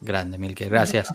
[0.00, 1.12] Grande, Milke, gracias.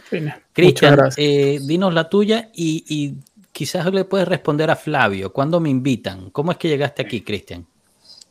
[0.54, 3.16] Cristian, eh, dinos la tuya y,
[3.52, 5.34] quizás le puedes responder a Flavio.
[5.34, 6.30] ¿Cuándo me invitan?
[6.30, 7.66] ¿Cómo es que llegaste aquí, Cristian?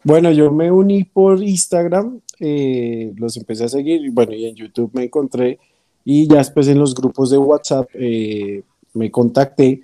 [0.04, 4.92] Bueno, yo me uní por Instagram, eh, los empecé a seguir, bueno, y en YouTube
[4.94, 5.58] me encontré
[6.06, 8.62] y ya después en los grupos de WhatsApp eh,
[8.94, 9.82] me contacté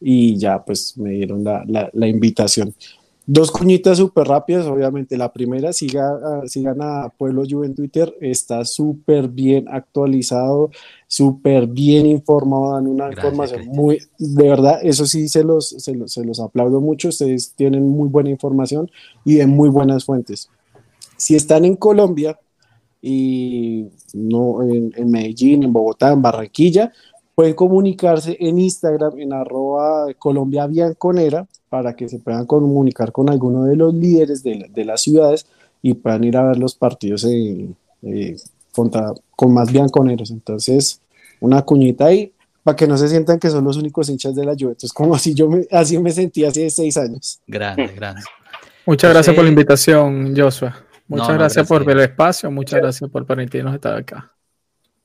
[0.00, 2.74] y ya pues me dieron la invitación.
[3.30, 5.18] Dos cuñitas súper rápidas, obviamente.
[5.18, 10.70] La primera, siga, sigan a Pueblo Juve en Twitter, está súper bien actualizado,
[11.06, 16.10] súper bien informado, dan una información muy, de verdad, eso sí se los, se los,
[16.10, 18.90] se los aplaudo mucho, ustedes tienen muy buena información
[19.26, 20.48] y de muy buenas fuentes.
[21.18, 22.38] Si están en Colombia
[23.08, 26.92] y no en, en Medellín, en Bogotá, en Barranquilla,
[27.38, 33.64] pueden comunicarse en Instagram en arroba Colombia Bianconera para que se puedan comunicar con alguno
[33.64, 35.46] de los líderes de, las ciudades
[35.80, 38.36] y puedan ir a ver los partidos eh,
[38.72, 40.32] contra, con más bianconeros.
[40.32, 41.00] Entonces,
[41.40, 42.32] una cuñita ahí
[42.64, 45.32] para que no se sientan que son los únicos hinchas de la Juventus, como así
[45.32, 47.38] yo me, así me sentí hace seis años.
[47.46, 48.22] Grande, grande.
[48.84, 50.87] Muchas gracias por la invitación, Joshua.
[51.08, 54.32] Muchas gracias, por el espacio, muchas gracias por permitirnos estar acá.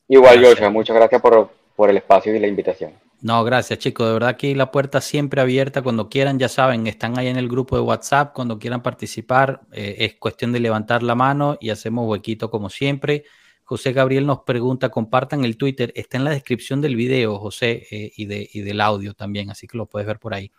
[0.07, 2.91] Igual, Joshua, muchas gracias por, por el espacio y la invitación.
[3.21, 7.17] No, gracias chicos, de verdad aquí la puerta siempre abierta, cuando quieran, ya saben, están
[7.17, 11.15] ahí en el grupo de WhatsApp, cuando quieran participar, eh, es cuestión de levantar la
[11.15, 13.23] mano y hacemos huequito como siempre.
[13.63, 18.11] José Gabriel nos pregunta, compartan el Twitter, está en la descripción del video, José, eh,
[18.13, 20.51] y, de, y del audio también, así que lo puedes ver por ahí.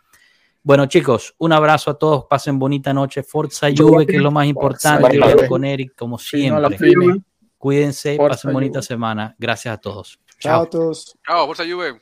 [0.65, 4.47] Bueno, chicos, un abrazo a todos, pasen bonita noche, Forza Juve, que es lo más
[4.47, 6.79] importante, con Eric, como siempre.
[7.55, 9.35] Cuídense, pasen bonita semana.
[9.37, 10.19] Gracias a todos.
[10.39, 11.15] Chao a todos.
[11.23, 11.93] Chao, Forza Juve.